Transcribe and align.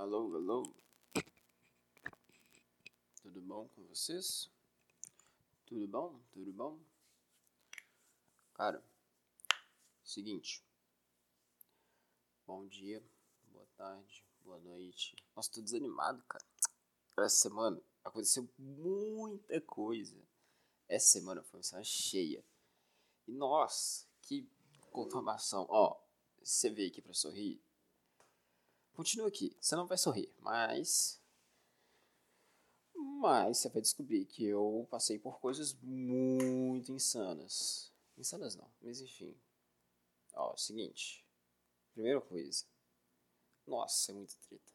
Alô, 0.00 0.34
alô. 0.34 0.62
Tudo 3.20 3.42
bom 3.42 3.68
com 3.68 3.84
vocês? 3.84 4.50
Tudo 5.66 5.86
bom? 5.86 6.18
Tudo 6.32 6.50
bom? 6.54 6.80
Cara, 8.54 8.82
seguinte. 10.02 10.64
Bom 12.46 12.66
dia, 12.66 13.04
boa 13.52 13.66
tarde, 13.76 14.24
boa 14.42 14.58
noite. 14.60 15.14
Nossa, 15.36 15.52
tô 15.52 15.60
desanimado, 15.60 16.24
cara. 16.24 16.46
Essa 17.18 17.36
semana 17.36 17.78
aconteceu 18.02 18.48
muita 18.58 19.60
coisa. 19.60 20.16
Essa 20.88 21.08
semana 21.08 21.42
foi 21.42 21.58
uma 21.58 21.62
semana 21.62 21.84
cheia. 21.84 22.42
E 23.28 23.32
nossa, 23.32 24.06
que 24.22 24.48
confirmação. 24.90 25.66
Ó, 25.68 26.00
você 26.42 26.70
veio 26.70 26.88
aqui 26.88 27.02
pra 27.02 27.12
sorrir. 27.12 27.60
Continua 29.00 29.28
aqui. 29.28 29.56
Você 29.58 29.74
não 29.74 29.86
vai 29.86 29.96
sorrir, 29.96 30.30
mas. 30.40 31.18
Mas 32.94 33.56
você 33.56 33.70
vai 33.70 33.80
descobrir 33.80 34.26
que 34.26 34.44
eu 34.44 34.86
passei 34.90 35.18
por 35.18 35.40
coisas 35.40 35.72
muito 35.80 36.92
insanas. 36.92 37.90
Insanas 38.18 38.56
não, 38.56 38.70
mas 38.78 39.00
enfim. 39.00 39.34
Ó, 40.34 40.54
seguinte. 40.54 41.26
Primeira 41.94 42.20
coisa. 42.20 42.66
Nossa, 43.66 44.12
é 44.12 44.14
muito 44.14 44.36
treta. 44.36 44.70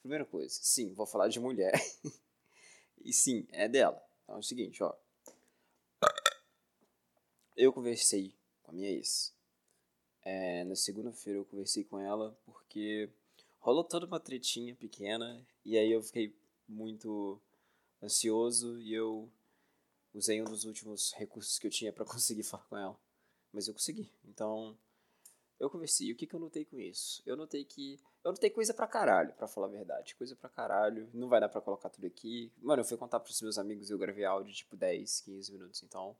Primeira 0.00 0.26
coisa, 0.26 0.54
sim, 0.60 0.92
vou 0.92 1.06
falar 1.06 1.28
de 1.28 1.40
mulher. 1.40 1.72
e 3.02 3.14
sim, 3.14 3.48
é 3.50 3.66
dela. 3.66 4.06
Então 4.24 4.36
é 4.36 4.38
o 4.40 4.42
seguinte, 4.42 4.82
ó. 4.82 4.94
Eu 7.56 7.72
conversei 7.72 8.36
com 8.62 8.72
a 8.72 8.74
minha 8.74 8.90
ex. 8.90 9.34
É, 10.20 10.64
na 10.64 10.76
segunda-feira 10.76 11.38
eu 11.38 11.46
conversei 11.46 11.82
com 11.82 11.98
ela 11.98 12.38
porque 12.44 13.10
rolou 13.64 13.82
toda 13.82 14.04
uma 14.04 14.20
tretinha 14.20 14.76
pequena 14.76 15.42
e 15.64 15.78
aí 15.78 15.90
eu 15.90 16.02
fiquei 16.02 16.36
muito 16.68 17.40
ansioso 18.02 18.78
e 18.78 18.92
eu 18.92 19.26
usei 20.12 20.42
um 20.42 20.44
dos 20.44 20.66
últimos 20.66 21.14
recursos 21.14 21.58
que 21.58 21.66
eu 21.66 21.70
tinha 21.70 21.90
para 21.90 22.04
conseguir 22.04 22.42
falar 22.42 22.64
com 22.64 22.76
ela. 22.76 23.00
Mas 23.50 23.66
eu 23.66 23.72
consegui. 23.72 24.10
Então, 24.26 24.76
eu 25.58 25.70
conversei. 25.70 26.12
O 26.12 26.16
que, 26.16 26.26
que 26.26 26.34
eu 26.34 26.40
notei 26.40 26.66
com 26.66 26.78
isso? 26.78 27.22
Eu 27.24 27.36
notei 27.36 27.64
que. 27.64 27.98
Eu 28.22 28.32
notei 28.32 28.50
coisa 28.50 28.74
pra 28.74 28.86
caralho, 28.86 29.32
pra 29.32 29.48
falar 29.48 29.68
a 29.68 29.70
verdade. 29.70 30.14
Coisa 30.14 30.36
pra 30.36 30.50
caralho. 30.50 31.08
Não 31.14 31.28
vai 31.28 31.40
dar 31.40 31.48
pra 31.48 31.60
colocar 31.62 31.88
tudo 31.88 32.06
aqui. 32.06 32.52
Mano, 32.58 32.82
eu 32.82 32.84
fui 32.84 32.98
contar 32.98 33.20
pros 33.20 33.40
meus 33.40 33.56
amigos 33.56 33.88
e 33.88 33.92
eu 33.92 33.98
gravei 33.98 34.24
áudio 34.24 34.52
tipo 34.52 34.76
10, 34.76 35.22
15 35.22 35.52
minutos. 35.52 35.82
Então, 35.82 36.14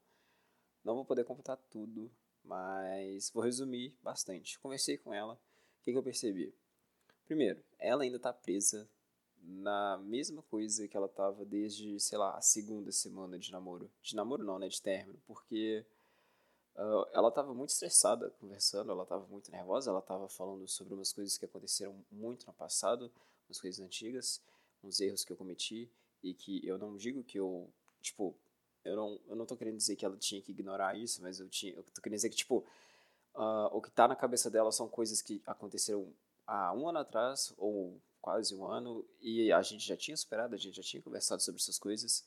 não 0.83 0.95
vou 0.95 1.05
poder 1.05 1.25
contar 1.25 1.57
tudo. 1.57 2.11
Mas 2.43 3.31
vou 3.31 3.43
resumir 3.43 3.95
bastante. 4.03 4.59
Conversei 4.61 4.97
com 4.97 5.13
ela. 5.13 5.35
O 5.35 5.85
que, 5.85 5.93
que 5.93 5.99
eu 5.99 6.03
percebi? 6.03 6.55
Primeiro, 7.27 7.63
ela 7.79 8.03
ainda 8.03 8.19
tá 8.19 8.33
presa 8.33 8.89
na 9.43 9.99
mesma 9.99 10.43
coisa 10.43 10.89
que 10.89 10.97
ela 10.97 11.09
tava 11.09 11.45
desde, 11.45 11.99
sei 12.01 12.17
lá, 12.17 12.37
a 12.37 12.41
segunda 12.41 12.91
semana 12.93 13.39
de 13.39 13.53
namoro. 13.53 13.91
De 14.03 14.17
namoro 14.17 14.43
não, 14.43 14.59
né? 14.59 14.69
De 14.69 14.81
término. 14.81 15.21
Porque 15.27 15.85
Uh, 16.77 17.07
ela 17.13 17.29
estava 17.29 17.55
muito 17.55 17.71
estressada 17.71 18.31
conversando, 18.41 18.91
ela 18.91 19.05
estava 19.05 19.25
muito 19.29 19.49
nervosa, 19.49 19.91
ela 19.91 20.01
estava 20.01 20.29
falando 20.29 20.67
sobre 20.67 20.93
umas 20.93 21.13
coisas 21.13 21.39
que 21.39 21.45
aconteceram 21.45 22.05
muito 22.11 22.47
no 22.49 22.53
passado, 22.53 23.13
umas 23.49 23.61
coisas 23.61 23.79
antigas, 23.79 24.43
uns 24.83 25.01
erros 25.01 25.25
que 25.25 25.33
eu 25.33 25.37
cometi 25.37 25.89
e 26.21 26.35
que 26.35 26.67
eu 26.67 26.77
não 26.77 26.97
digo 26.97 27.23
que 27.23 27.39
eu, 27.39 27.71
tipo, 28.01 28.35
eu 28.85 28.97
não, 28.97 29.21
eu 29.29 29.37
não 29.37 29.47
tô 29.47 29.57
querendo 29.57 29.77
dizer 29.77 29.95
que 29.95 30.05
ela 30.05 30.17
tinha 30.17 30.43
que 30.43 30.51
ignorar 30.51 30.99
isso, 30.99 31.23
mas 31.23 31.39
eu 31.39 31.49
tinha, 31.49 31.73
eu 31.75 31.85
tô 31.85 32.03
querendo 32.03 32.17
dizer 32.17 32.31
que, 32.31 32.37
tipo, 32.37 32.65
uh, 33.37 33.69
o 33.71 33.81
que 33.81 33.91
tá 33.93 34.09
na 34.09 34.17
cabeça 34.17 34.51
dela 34.51 34.73
são 34.73 34.89
coisas 34.89 35.23
que 35.23 35.41
aconteceram 35.47 36.13
há 36.47 36.73
um 36.73 36.89
ano 36.89 36.99
atrás, 36.99 37.53
ou 37.57 38.01
quase 38.21 38.55
um 38.55 38.65
ano, 38.65 39.05
e 39.21 39.53
a 39.53 39.63
gente 39.63 39.87
já 39.87 39.97
tinha 39.97 40.17
superado, 40.17 40.55
a 40.55 40.59
gente 40.59 40.77
já 40.77 40.83
tinha 40.83 41.03
conversado 41.03 41.43
sobre 41.43 41.61
essas 41.61 41.79
coisas, 41.79 42.25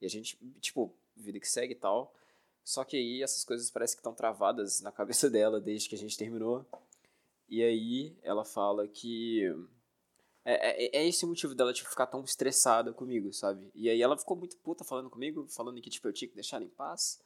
e 0.00 0.06
a 0.06 0.08
gente, 0.08 0.36
tipo, 0.60 0.94
vida 1.16 1.38
que 1.40 1.48
segue 1.48 1.72
e 1.72 1.76
tal, 1.76 2.14
só 2.64 2.84
que 2.84 2.96
aí 2.96 3.22
essas 3.22 3.44
coisas 3.44 3.70
parecem 3.70 3.96
que 3.96 4.00
estão 4.00 4.14
travadas 4.14 4.80
na 4.80 4.92
cabeça 4.92 5.28
dela 5.30 5.60
desde 5.60 5.88
que 5.88 5.94
a 5.94 5.98
gente 5.98 6.16
terminou. 6.16 6.64
E 7.48 7.62
aí 7.62 8.16
ela 8.22 8.44
fala 8.44 8.86
que. 8.88 9.42
É, 10.44 10.86
é, 10.86 11.02
é 11.02 11.08
esse 11.08 11.24
o 11.24 11.28
motivo 11.28 11.54
dela 11.54 11.72
tipo, 11.72 11.88
ficar 11.88 12.06
tão 12.06 12.24
estressada 12.24 12.92
comigo, 12.92 13.32
sabe? 13.32 13.70
E 13.74 13.88
aí 13.88 14.00
ela 14.02 14.18
ficou 14.18 14.36
muito 14.36 14.56
puta 14.56 14.84
falando 14.84 15.10
comigo, 15.10 15.46
falando 15.48 15.80
que 15.80 15.90
tipo, 15.90 16.08
eu 16.08 16.12
tinha 16.12 16.28
que 16.28 16.34
deixar 16.34 16.56
ela 16.56 16.64
em 16.64 16.70
paz, 16.70 17.20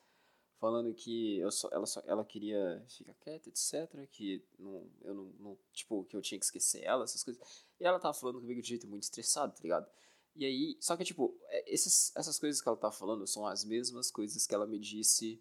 falando 0.59 0.95
que 0.95 1.39
eu 1.39 1.51
só, 1.51 1.69
ela, 1.73 1.87
só, 1.87 2.03
ela 2.07 2.25
queria 2.25 2.83
ficar 2.89 3.15
quieta, 3.15 3.49
etc. 3.49 4.09
Que 4.11 4.43
não, 4.59 4.87
eu 5.03 5.15
não, 5.15 5.25
não, 5.39 5.59
Tipo, 5.73 6.05
que 6.05 6.17
eu 6.17 6.23
tinha 6.23 6.39
que 6.39 6.45
esquecer 6.45 6.83
ela, 6.83 7.05
essas 7.05 7.23
coisas. 7.23 7.43
E 7.79 7.85
ela 7.85 7.99
tava 7.99 8.15
falando 8.15 8.41
comigo 8.41 8.61
de 8.61 8.69
jeito 8.69 8.87
muito 8.87 9.05
estressado, 9.05 9.55
tá 9.55 9.63
ligado? 9.63 9.87
E 10.35 10.45
aí, 10.45 10.77
só 10.81 10.97
que, 10.97 11.05
tipo, 11.05 11.35
é, 11.49 11.73
esses, 11.73 12.15
essas 12.15 12.39
coisas 12.39 12.61
que 12.61 12.69
ela 12.69 12.77
tá 12.77 12.91
falando 12.91 13.27
são 13.27 13.47
as 13.47 13.65
mesmas 13.65 14.11
coisas 14.11 14.47
que 14.47 14.55
ela 14.55 14.67
me 14.67 14.79
disse 14.79 15.41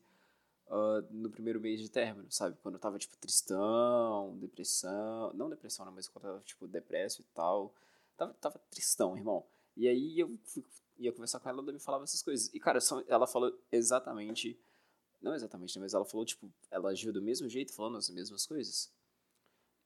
uh, 0.67 1.05
no 1.11 1.29
primeiro 1.29 1.59
mês 1.59 1.81
de 1.81 1.89
término, 1.89 2.31
sabe? 2.31 2.57
Quando 2.61 2.75
eu 2.75 2.79
tava, 2.79 2.97
tipo, 2.97 3.17
tristão, 3.17 4.37
depressão. 4.37 5.33
Não 5.33 5.49
depressão, 5.49 5.85
não, 5.85 5.91
mas 5.93 6.07
quando 6.07 6.25
eu 6.25 6.31
tava, 6.31 6.43
tipo, 6.45 6.67
depresso 6.67 7.21
e 7.21 7.25
tal. 7.33 7.73
Tava, 8.17 8.33
tava 8.35 8.59
tristão, 8.69 9.17
irmão. 9.17 9.45
E 9.75 9.87
aí 9.87 10.19
eu 10.19 10.37
fui, 10.45 10.63
ia 10.97 11.11
conversar 11.11 11.39
com 11.39 11.49
ela, 11.49 11.61
ela 11.61 11.73
me 11.73 11.79
falava 11.79 12.05
essas 12.05 12.21
coisas. 12.21 12.53
E, 12.53 12.59
cara, 12.59 12.79
ela 13.07 13.27
falou 13.27 13.57
exatamente. 13.71 14.57
Não 15.25 15.33
exatamente, 15.33 15.75
né, 15.75 15.81
mas 15.81 15.95
ela 15.95 16.05
falou, 16.05 16.23
tipo, 16.23 16.53
ela 16.69 16.91
agiu 16.91 17.11
do 17.11 17.19
mesmo 17.19 17.49
jeito, 17.49 17.73
falando 17.73 17.97
as 17.97 18.11
mesmas 18.11 18.45
coisas. 18.45 18.93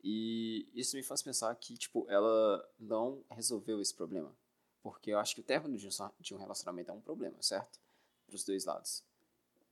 E 0.03 0.67
isso 0.75 0.97
me 0.97 1.01
faz 1.01 1.21
pensar 1.21 1.55
que, 1.55 1.77
tipo, 1.77 2.05
ela 2.09 2.69
não 2.77 3.23
resolveu 3.31 3.81
esse 3.81 3.93
problema. 3.93 4.35
Porque 4.83 5.11
eu 5.11 5.17
acho 5.17 5.33
que 5.33 5.39
o 5.39 5.43
término 5.43 5.77
de 5.77 6.33
um 6.33 6.37
relacionamento 6.37 6.91
é 6.91 6.93
um 6.93 6.99
problema, 6.99 7.41
certo? 7.41 7.79
Para 8.27 8.35
os 8.35 8.43
dois 8.43 8.65
lados. 8.65 9.01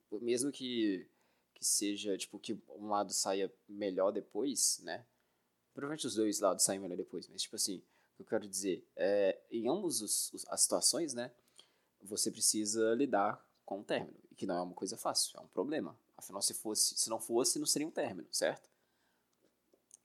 Mesmo 0.09 0.53
que, 0.53 1.05
que 1.53 1.65
seja, 1.65 2.17
tipo, 2.17 2.39
que 2.39 2.57
um 2.69 2.87
lado 2.87 3.11
saia 3.11 3.53
melhor 3.67 4.11
depois, 4.11 4.79
né? 4.83 5.05
Provavelmente 5.73 6.07
os 6.07 6.15
dois 6.15 6.39
lados 6.39 6.63
saem 6.63 6.79
melhor 6.79 6.95
depois, 6.95 7.27
mas, 7.27 7.41
tipo 7.41 7.57
assim, 7.57 7.83
o 8.13 8.15
que 8.15 8.21
eu 8.21 8.25
quero 8.25 8.47
dizer 8.47 8.87
é, 8.95 9.37
em 9.51 9.69
os, 9.69 10.31
as 10.47 10.61
situações, 10.61 11.13
né? 11.13 11.29
Você 12.03 12.31
precisa 12.31 12.95
lidar 12.95 13.45
com 13.65 13.81
o 13.81 13.83
término, 13.83 14.17
que 14.37 14.45
não 14.45 14.55
é 14.55 14.61
uma 14.61 14.75
coisa 14.75 14.95
fácil, 14.95 15.37
é 15.37 15.41
um 15.41 15.47
problema. 15.47 15.99
Afinal, 16.15 16.41
se 16.41 16.53
fosse, 16.53 16.95
se 16.95 17.09
não 17.09 17.19
fosse, 17.19 17.59
não 17.59 17.65
seria 17.65 17.87
um 17.87 17.91
término, 17.91 18.27
certo? 18.31 18.69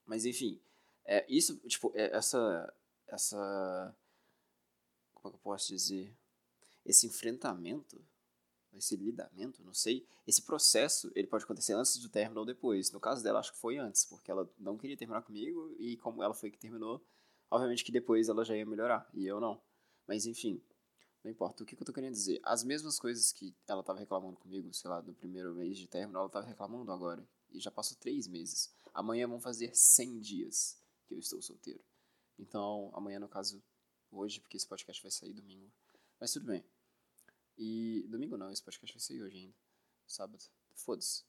Mas 0.06 0.24
enfim, 0.24 0.60
é, 1.04 1.24
isso, 1.28 1.56
tipo, 1.68 1.92
é, 1.94 2.16
essa, 2.16 2.74
essa 3.06 3.94
como 5.14 5.28
é 5.28 5.30
que 5.30 5.36
eu 5.36 5.42
posso 5.42 5.68
dizer, 5.68 6.12
esse 6.84 7.06
enfrentamento, 7.06 8.04
esse 8.74 8.96
lidamento, 8.96 9.62
não 9.62 9.74
sei, 9.74 10.06
esse 10.26 10.42
processo, 10.42 11.12
ele 11.14 11.26
pode 11.26 11.44
acontecer 11.44 11.74
antes 11.74 11.98
do 11.98 12.08
término 12.08 12.40
ou 12.40 12.46
depois. 12.46 12.90
No 12.90 12.98
caso 12.98 13.22
dela, 13.22 13.38
acho 13.38 13.52
que 13.52 13.58
foi 13.58 13.76
antes, 13.76 14.04
porque 14.04 14.30
ela 14.30 14.50
não 14.58 14.78
queria 14.78 14.96
terminar 14.96 15.22
comigo 15.22 15.74
e 15.78 15.96
como 15.98 16.22
ela 16.22 16.34
foi 16.34 16.50
que 16.50 16.58
terminou, 16.58 17.04
obviamente 17.50 17.84
que 17.84 17.92
depois 17.92 18.28
ela 18.28 18.44
já 18.44 18.56
ia 18.56 18.66
melhorar 18.66 19.08
e 19.12 19.26
eu 19.26 19.38
não. 19.40 19.60
Mas 20.06 20.26
enfim, 20.26 20.60
não 21.24 21.30
importa. 21.30 21.62
O 21.62 21.66
que, 21.66 21.76
que 21.76 21.82
eu 21.82 21.86
tô 21.86 21.92
querendo 21.92 22.14
dizer? 22.14 22.40
As 22.42 22.64
mesmas 22.64 22.98
coisas 22.98 23.32
que 23.32 23.54
ela 23.66 23.82
tava 23.82 23.98
reclamando 23.98 24.36
comigo, 24.36 24.72
sei 24.72 24.90
lá, 24.90 25.00
do 25.00 25.14
primeiro 25.14 25.54
mês 25.54 25.78
de 25.78 25.86
término, 25.86 26.18
ela 26.18 26.28
tava 26.28 26.46
reclamando 26.46 26.90
agora. 26.90 27.26
E 27.50 27.60
já 27.60 27.70
passou 27.70 27.96
três 27.98 28.26
meses. 28.26 28.74
Amanhã 28.92 29.28
vão 29.28 29.40
fazer 29.40 29.74
100 29.74 30.20
dias 30.20 30.78
que 31.06 31.14
eu 31.14 31.18
estou 31.18 31.40
solteiro. 31.40 31.80
Então, 32.38 32.90
amanhã, 32.94 33.20
no 33.20 33.28
caso, 33.28 33.62
hoje, 34.10 34.40
porque 34.40 34.56
esse 34.56 34.66
podcast 34.66 35.02
vai 35.02 35.10
sair 35.10 35.32
domingo. 35.32 35.70
Mas 36.18 36.32
tudo 36.32 36.46
bem. 36.46 36.64
E. 37.56 38.04
Domingo 38.08 38.36
não, 38.36 38.50
esse 38.50 38.62
podcast 38.62 38.94
vai 38.94 39.00
sair 39.00 39.22
hoje 39.22 39.38
ainda. 39.38 39.54
Sábado. 40.06 40.44
Foda-se. 40.74 41.24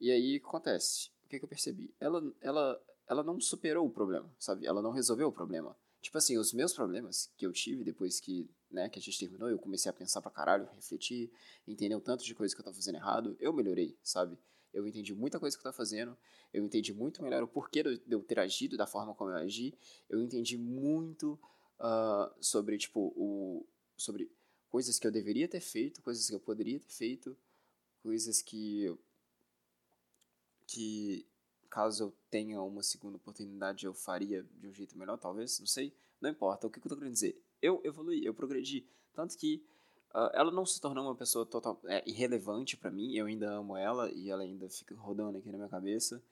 E 0.00 0.10
aí, 0.10 0.36
o 0.36 0.40
que 0.40 0.46
acontece? 0.46 1.10
O 1.24 1.28
que, 1.28 1.38
que 1.38 1.44
eu 1.44 1.48
percebi? 1.48 1.94
Ela, 1.98 2.20
ela, 2.40 2.82
ela 3.06 3.22
não 3.22 3.40
superou 3.40 3.86
o 3.86 3.90
problema, 3.90 4.30
sabe? 4.38 4.66
Ela 4.66 4.82
não 4.82 4.90
resolveu 4.90 5.28
o 5.28 5.32
problema. 5.32 5.76
Tipo 6.00 6.18
assim, 6.18 6.36
os 6.36 6.52
meus 6.52 6.72
problemas 6.72 7.30
que 7.36 7.46
eu 7.46 7.52
tive 7.52 7.84
depois 7.84 8.18
que, 8.18 8.50
né, 8.72 8.88
que 8.88 8.98
a 8.98 9.02
gente 9.02 9.18
terminou, 9.18 9.48
eu 9.50 9.58
comecei 9.58 9.90
a 9.90 9.92
pensar 9.92 10.20
pra 10.20 10.30
caralho, 10.30 10.68
refletir, 10.74 11.30
entender 11.68 11.94
o 11.94 12.00
tanto 12.00 12.24
de 12.24 12.34
coisa 12.34 12.54
que 12.54 12.60
eu 12.60 12.64
tava 12.64 12.74
fazendo 12.74 12.96
errado, 12.96 13.36
eu 13.38 13.52
melhorei, 13.52 13.96
sabe? 14.02 14.38
Eu 14.72 14.86
entendi 14.86 15.14
muita 15.14 15.38
coisa 15.38 15.54
que 15.56 15.60
eu 15.60 15.64
tava 15.64 15.76
fazendo, 15.76 16.16
eu 16.52 16.64
entendi 16.64 16.92
muito 16.92 17.22
melhor 17.22 17.42
o 17.42 17.48
porquê 17.48 17.82
de 17.82 18.00
eu 18.08 18.22
ter 18.22 18.38
agido 18.38 18.76
da 18.76 18.86
forma 18.86 19.14
como 19.14 19.30
eu 19.30 19.36
agi, 19.36 19.74
eu 20.08 20.22
entendi 20.22 20.56
muito 20.56 21.38
uh, 21.78 22.32
sobre, 22.40 22.78
tipo, 22.78 23.12
o, 23.14 23.66
sobre 23.96 24.30
coisas 24.70 24.98
que 24.98 25.06
eu 25.06 25.12
deveria 25.12 25.46
ter 25.46 25.60
feito, 25.60 26.00
coisas 26.00 26.26
que 26.26 26.34
eu 26.34 26.40
poderia 26.40 26.80
ter 26.80 26.90
feito, 26.90 27.36
coisas 28.02 28.40
que, 28.40 28.96
que 30.66 31.26
caso 31.68 32.04
eu 32.04 32.14
tenha 32.30 32.60
uma 32.62 32.82
segunda 32.82 33.16
oportunidade 33.16 33.86
eu 33.86 33.94
faria 33.94 34.42
de 34.42 34.66
um 34.66 34.72
jeito 34.72 34.96
melhor, 34.96 35.18
talvez, 35.18 35.58
não 35.60 35.66
sei, 35.66 35.94
não 36.20 36.30
importa. 36.30 36.66
O 36.66 36.70
que, 36.70 36.80
que 36.80 36.86
eu 36.86 36.90
tô 36.90 36.96
querendo 36.96 37.14
dizer? 37.14 37.38
Eu 37.62 37.80
evolui, 37.84 38.20
eu 38.26 38.34
progredi, 38.34 38.84
tanto 39.14 39.38
que 39.38 39.64
uh, 40.12 40.30
ela 40.34 40.50
não 40.50 40.66
se 40.66 40.80
tornou 40.80 41.04
uma 41.04 41.14
pessoa 41.14 41.46
total, 41.46 41.80
é, 41.84 42.02
irrelevante 42.04 42.76
para 42.76 42.90
mim, 42.90 43.14
eu 43.14 43.26
ainda 43.26 43.52
amo 43.52 43.76
ela 43.76 44.10
e 44.12 44.28
ela 44.28 44.42
ainda 44.42 44.68
fica 44.68 44.94
rodando 44.96 45.38
aqui 45.38 45.50
na 45.50 45.56
minha 45.56 45.68
cabeça. 45.68 46.22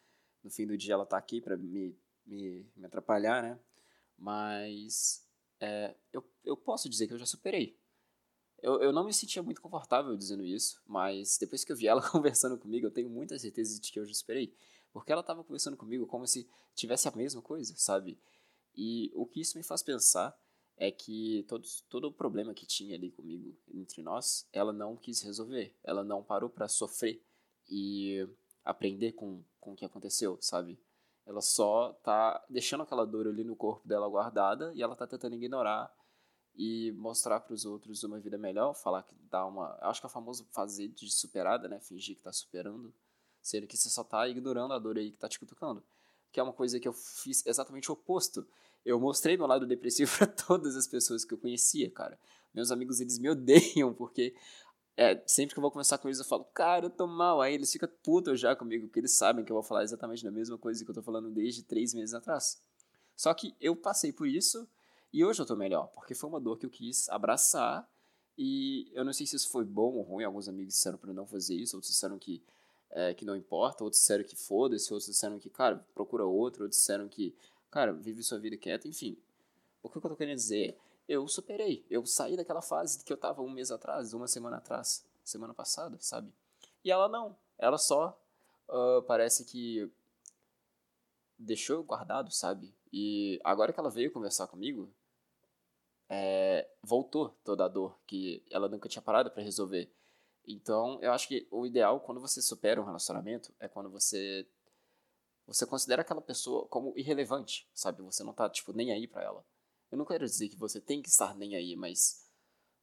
No 0.42 0.50
fim 0.50 0.66
do 0.66 0.76
dia 0.76 0.94
ela 0.94 1.06
tá 1.06 1.16
aqui 1.16 1.40
para 1.40 1.56
me, 1.56 1.96
me, 2.26 2.66
me 2.76 2.84
atrapalhar, 2.84 3.42
né? 3.42 3.58
Mas 4.18 5.24
é, 5.60 5.94
eu, 6.12 6.24
eu 6.44 6.56
posso 6.56 6.88
dizer 6.88 7.06
que 7.06 7.14
eu 7.14 7.18
já 7.18 7.26
superei. 7.26 7.78
Eu, 8.62 8.82
eu 8.82 8.92
não 8.92 9.04
me 9.04 9.12
sentia 9.12 9.42
muito 9.42 9.60
confortável 9.62 10.16
dizendo 10.16 10.44
isso, 10.44 10.82
mas 10.86 11.38
depois 11.38 11.64
que 11.64 11.72
eu 11.72 11.76
vi 11.76 11.86
ela 11.86 12.02
conversando 12.10 12.58
comigo, 12.58 12.86
eu 12.86 12.90
tenho 12.90 13.08
muita 13.08 13.38
certeza 13.38 13.80
de 13.80 13.92
que 13.92 14.00
eu 14.00 14.04
já 14.06 14.12
superei. 14.12 14.52
Porque 14.92 15.12
ela 15.12 15.20
estava 15.20 15.44
conversando 15.44 15.76
comigo 15.76 16.06
como 16.06 16.26
se 16.26 16.48
tivesse 16.74 17.06
a 17.06 17.12
mesma 17.12 17.40
coisa, 17.40 17.74
sabe? 17.76 18.18
E 18.74 19.12
o 19.14 19.24
que 19.26 19.40
isso 19.40 19.56
me 19.56 19.62
faz 19.62 19.82
pensar 19.82 20.36
é 20.80 20.90
que 20.90 21.44
todos, 21.46 21.82
todo 21.90 22.08
o 22.08 22.12
problema 22.12 22.54
que 22.54 22.64
tinha 22.64 22.96
ali 22.96 23.10
comigo, 23.10 23.54
entre 23.70 24.02
nós, 24.02 24.48
ela 24.50 24.72
não 24.72 24.96
quis 24.96 25.20
resolver. 25.20 25.76
Ela 25.84 26.02
não 26.02 26.22
parou 26.22 26.48
para 26.48 26.66
sofrer 26.68 27.22
e 27.68 28.26
aprender 28.64 29.12
com, 29.12 29.44
com 29.60 29.74
o 29.74 29.76
que 29.76 29.84
aconteceu, 29.84 30.38
sabe? 30.40 30.80
Ela 31.26 31.42
só 31.42 31.92
tá 32.02 32.42
deixando 32.48 32.82
aquela 32.82 33.04
dor 33.04 33.28
ali 33.28 33.44
no 33.44 33.54
corpo 33.54 33.86
dela 33.86 34.08
guardada 34.08 34.72
e 34.74 34.82
ela 34.82 34.96
tá 34.96 35.06
tentando 35.06 35.34
ignorar 35.34 35.94
e 36.54 36.92
mostrar 36.92 37.40
para 37.40 37.52
os 37.52 37.66
outros 37.66 38.02
uma 38.02 38.18
vida 38.18 38.38
melhor, 38.38 38.72
falar 38.72 39.02
que 39.02 39.14
dá 39.30 39.44
uma, 39.44 39.76
acho 39.82 40.00
que 40.00 40.06
é 40.06 40.08
o 40.08 40.10
famoso 40.10 40.46
fazer 40.50 40.88
de 40.88 41.10
superada, 41.10 41.68
né, 41.68 41.78
fingir 41.78 42.16
que 42.16 42.22
tá 42.22 42.32
superando, 42.32 42.92
sendo 43.42 43.66
que 43.66 43.76
você 43.76 43.90
só 43.90 44.02
tá 44.02 44.26
ignorando 44.28 44.72
a 44.72 44.78
dor 44.78 44.96
aí 44.96 45.12
que 45.12 45.18
tá 45.18 45.28
te 45.28 45.38
cutucando, 45.38 45.84
que 46.32 46.40
é 46.40 46.42
uma 46.42 46.54
coisa 46.54 46.80
que 46.80 46.88
eu 46.88 46.92
fiz 46.92 47.44
exatamente 47.46 47.90
o 47.90 47.94
oposto. 47.94 48.46
Eu 48.84 48.98
mostrei 48.98 49.36
meu 49.36 49.46
lado 49.46 49.66
depressivo 49.66 50.10
para 50.16 50.26
todas 50.26 50.76
as 50.76 50.86
pessoas 50.86 51.24
que 51.24 51.34
eu 51.34 51.38
conhecia, 51.38 51.90
cara. 51.90 52.18
Meus 52.52 52.70
amigos, 52.70 53.00
eles 53.00 53.18
me 53.18 53.30
odeiam 53.30 53.94
porque 53.94 54.34
é, 54.96 55.22
sempre 55.26 55.54
que 55.54 55.58
eu 55.58 55.62
vou 55.62 55.70
conversar 55.70 55.98
com 55.98 56.08
eles, 56.08 56.18
eu 56.18 56.24
falo, 56.24 56.44
cara, 56.52 56.86
eu 56.86 56.90
tô 56.90 57.06
mal. 57.06 57.40
Aí 57.40 57.54
eles 57.54 57.72
ficam 57.72 57.88
putos 58.02 58.38
já 58.38 58.54
comigo, 58.54 58.86
porque 58.86 59.00
eles 59.00 59.12
sabem 59.12 59.44
que 59.44 59.50
eu 59.50 59.54
vou 59.54 59.62
falar 59.62 59.82
exatamente 59.82 60.26
a 60.26 60.30
mesma 60.30 60.58
coisa 60.58 60.84
que 60.84 60.90
eu 60.90 60.94
tô 60.94 61.02
falando 61.02 61.30
desde 61.30 61.62
três 61.62 61.94
meses 61.94 62.14
atrás. 62.14 62.60
Só 63.16 63.32
que 63.32 63.54
eu 63.60 63.74
passei 63.76 64.12
por 64.12 64.26
isso 64.26 64.68
e 65.12 65.24
hoje 65.24 65.40
eu 65.40 65.46
tô 65.46 65.56
melhor, 65.56 65.88
porque 65.88 66.14
foi 66.14 66.28
uma 66.28 66.40
dor 66.40 66.58
que 66.58 66.66
eu 66.66 66.70
quis 66.70 67.08
abraçar. 67.08 67.88
E 68.36 68.90
eu 68.92 69.04
não 69.04 69.12
sei 69.12 69.26
se 69.26 69.36
isso 69.36 69.50
foi 69.50 69.64
bom 69.64 69.94
ou 69.94 70.02
ruim. 70.02 70.24
Alguns 70.24 70.48
amigos 70.48 70.74
disseram 70.74 70.98
para 70.98 71.12
não 71.12 71.26
fazer 71.26 71.54
isso, 71.54 71.76
outros 71.76 71.92
disseram 71.92 72.18
que, 72.18 72.42
é, 72.90 73.14
que 73.14 73.24
não 73.24 73.36
importa, 73.36 73.84
outros 73.84 74.00
disseram 74.00 74.24
que 74.24 74.36
foda-se, 74.36 74.92
outros 74.92 75.10
disseram 75.10 75.38
que, 75.38 75.50
cara, 75.50 75.84
procura 75.94 76.24
outro, 76.24 76.64
outros 76.64 76.78
disseram 76.78 77.08
que, 77.08 77.34
cara, 77.70 77.92
vive 77.92 78.22
sua 78.22 78.38
vida 78.38 78.56
quieta, 78.56 78.88
enfim. 78.88 79.16
O 79.82 79.88
que 79.88 79.96
eu 79.96 80.02
tô 80.02 80.16
querendo 80.16 80.36
dizer 80.36 80.76
eu 81.10 81.26
superei. 81.26 81.84
Eu 81.90 82.06
saí 82.06 82.36
daquela 82.36 82.62
fase 82.62 83.04
que 83.04 83.12
eu 83.12 83.16
tava 83.16 83.42
um 83.42 83.50
mês 83.50 83.72
atrás, 83.72 84.14
uma 84.14 84.28
semana 84.28 84.58
atrás, 84.58 85.04
semana 85.24 85.52
passada, 85.52 85.96
sabe? 85.98 86.32
E 86.84 86.90
ela 86.90 87.08
não. 87.08 87.36
Ela 87.58 87.76
só 87.78 88.16
uh, 88.68 89.02
parece 89.02 89.44
que 89.44 89.90
deixou 91.36 91.82
guardado, 91.82 92.30
sabe? 92.30 92.72
E 92.92 93.40
agora 93.42 93.72
que 93.72 93.80
ela 93.80 93.90
veio 93.90 94.12
conversar 94.12 94.46
comigo, 94.46 94.88
é, 96.08 96.68
voltou 96.80 97.30
toda 97.42 97.64
a 97.64 97.68
dor 97.68 97.98
que 98.06 98.44
ela 98.48 98.68
nunca 98.68 98.88
tinha 98.88 99.02
parado 99.02 99.32
para 99.32 99.42
resolver. 99.42 99.92
Então, 100.46 100.96
eu 101.02 101.12
acho 101.12 101.26
que 101.26 101.48
o 101.50 101.66
ideal 101.66 101.98
quando 101.98 102.20
você 102.20 102.40
supera 102.40 102.80
um 102.80 102.84
relacionamento 102.84 103.52
é 103.58 103.66
quando 103.66 103.90
você 103.90 104.46
você 105.50 105.66
considera 105.66 106.02
aquela 106.02 106.20
pessoa 106.20 106.64
como 106.68 106.96
irrelevante, 106.96 107.68
sabe? 107.74 108.02
Você 108.02 108.22
não 108.22 108.32
tá 108.32 108.48
tipo 108.48 108.72
nem 108.72 108.92
aí 108.92 109.08
para 109.08 109.24
ela. 109.24 109.44
Eu 109.90 109.98
não 109.98 110.04
quero 110.04 110.24
dizer 110.24 110.48
que 110.48 110.56
você 110.56 110.80
tem 110.80 111.02
que 111.02 111.08
estar 111.08 111.34
nem 111.34 111.56
aí, 111.56 111.74
mas. 111.74 112.24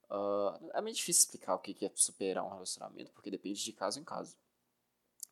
Uh, 0.10 0.70
é 0.74 0.82
meio 0.82 0.96
difícil 0.96 1.22
explicar 1.22 1.56
o 1.56 1.60
que 1.60 1.86
é 1.86 1.92
superar 1.96 2.44
um 2.44 2.50
relacionamento, 2.50 3.12
porque 3.14 3.32
depende 3.32 3.64
de 3.64 3.72
caso 3.72 4.02
em 4.02 4.04
caso. 4.04 4.36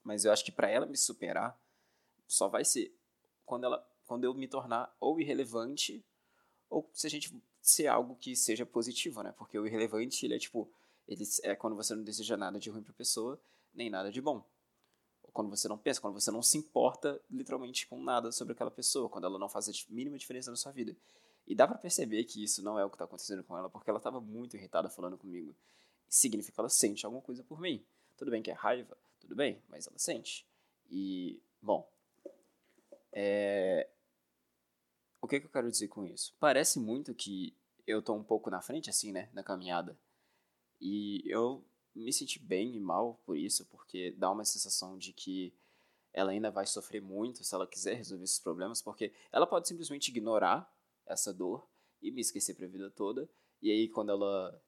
Mas 0.02 0.24
eu 0.24 0.32
acho 0.32 0.46
que 0.46 0.52
para 0.52 0.70
ela 0.70 0.86
me 0.86 0.96
superar, 0.96 1.60
só 2.26 2.48
vai 2.48 2.64
ser 2.64 2.98
quando, 3.46 3.66
ela, 3.66 3.86
quando 4.06 4.24
eu 4.24 4.34
me 4.34 4.48
tornar 4.48 4.96
ou 4.98 5.20
irrelevante, 5.20 6.06
ou 6.70 6.90
se 6.94 7.06
a 7.06 7.10
gente 7.10 7.38
ser 7.62 7.88
algo 7.88 8.16
que 8.16 8.34
seja 8.34 8.66
positivo, 8.66 9.22
né? 9.22 9.34
Porque 9.34 9.60
o 9.60 9.68
irrelevante, 9.68 10.26
ele 10.26 10.36
é 10.36 10.40
tipo. 10.40 10.72
Ele 11.06 11.24
é 11.44 11.54
quando 11.54 11.76
você 11.76 11.94
não 11.94 12.04
deseja 12.04 12.38
nada 12.38 12.60
de 12.60 12.70
ruim 12.70 12.82
pra 12.82 12.94
pessoa, 12.94 13.40
nem 13.74 13.90
nada 13.90 14.10
de 14.10 14.22
bom. 14.22 14.42
Quando 15.36 15.50
você 15.50 15.68
não 15.68 15.78
pensa, 15.78 16.00
quando 16.00 16.14
você 16.14 16.32
não 16.32 16.42
se 16.42 16.58
importa 16.58 17.22
literalmente 17.30 17.86
com 17.88 18.02
nada 18.02 18.32
sobre 18.32 18.54
aquela 18.54 18.72
pessoa, 18.72 19.10
quando 19.10 19.26
ela 19.26 19.38
não 19.38 19.50
faz 19.50 19.68
a 19.68 19.72
mínima 19.90 20.18
diferença 20.18 20.50
na 20.50 20.56
sua 20.56 20.72
vida. 20.72 20.96
E 21.46 21.54
dá 21.54 21.68
para 21.68 21.78
perceber 21.78 22.24
que 22.24 22.42
isso 22.42 22.64
não 22.64 22.80
é 22.80 22.86
o 22.86 22.90
que 22.90 22.98
tá 22.98 23.04
acontecendo 23.04 23.44
com 23.44 23.58
ela, 23.58 23.70
porque 23.70 23.90
ela 23.90 24.00
tava 24.00 24.22
muito 24.22 24.56
irritada 24.56 24.90
falando 24.90 25.18
comigo. 25.18 25.54
Significa 26.08 26.56
que 26.56 26.60
ela 26.62 26.70
sente 26.70 27.06
alguma 27.06 27.22
coisa 27.22 27.44
por 27.44 27.60
mim. 27.60 27.86
Tudo 28.16 28.32
bem 28.32 28.42
que 28.42 28.50
é 28.50 28.54
raiva, 28.54 28.98
tudo 29.20 29.36
bem, 29.36 29.62
mas 29.68 29.88
ela 29.88 30.00
sente. 30.00 30.48
E, 30.90 31.38
bom, 31.62 31.86
é... 33.12 33.90
o 35.22 35.28
que, 35.28 35.42
que 35.42 35.48
eu 35.48 35.52
quero 35.52 35.70
dizer 35.70 35.90
com 35.90 36.06
isso? 36.06 36.34
Parece 36.40 36.80
muito 36.80 37.14
que 37.14 37.54
eu 37.86 38.02
tô 38.02 38.14
um 38.14 38.24
pouco 38.24 38.50
na 38.50 38.62
frente, 38.62 38.90
assim, 38.90 39.12
né, 39.12 39.30
na 39.34 39.44
caminhada. 39.44 40.00
E 40.80 41.22
eu 41.26 41.62
me 41.96 42.12
senti 42.12 42.40
bem 42.40 42.76
e 42.76 42.80
mal 42.80 43.22
por 43.26 43.38
isso, 43.38 43.66
porque 43.66 44.12
dá 44.18 44.30
uma 44.32 44.44
sensação 44.44 44.98
de 44.98 45.14
que 45.14 45.54
ela 46.14 46.32
ainda 46.32 46.52
vai 46.52 46.66
sofrer 46.66 47.02
muito 47.02 47.44
se 47.44 47.54
ela 47.54 47.68
quiser 47.68 47.96
resolver 47.98 48.24
esses 48.24 48.40
problemas, 48.40 48.82
porque 48.82 49.14
ela 49.32 49.48
pode 49.48 49.68
simplesmente 49.68 50.10
ignorar 50.10 50.72
essa 51.06 51.34
dor 51.34 51.68
e 52.02 52.12
me 52.12 52.22
esquecer 52.22 52.56
pra 52.56 52.68
vida 52.68 52.90
toda. 52.92 53.30
E 53.62 53.72
aí, 53.72 53.88
quando 53.90 54.12
ela 54.12 54.62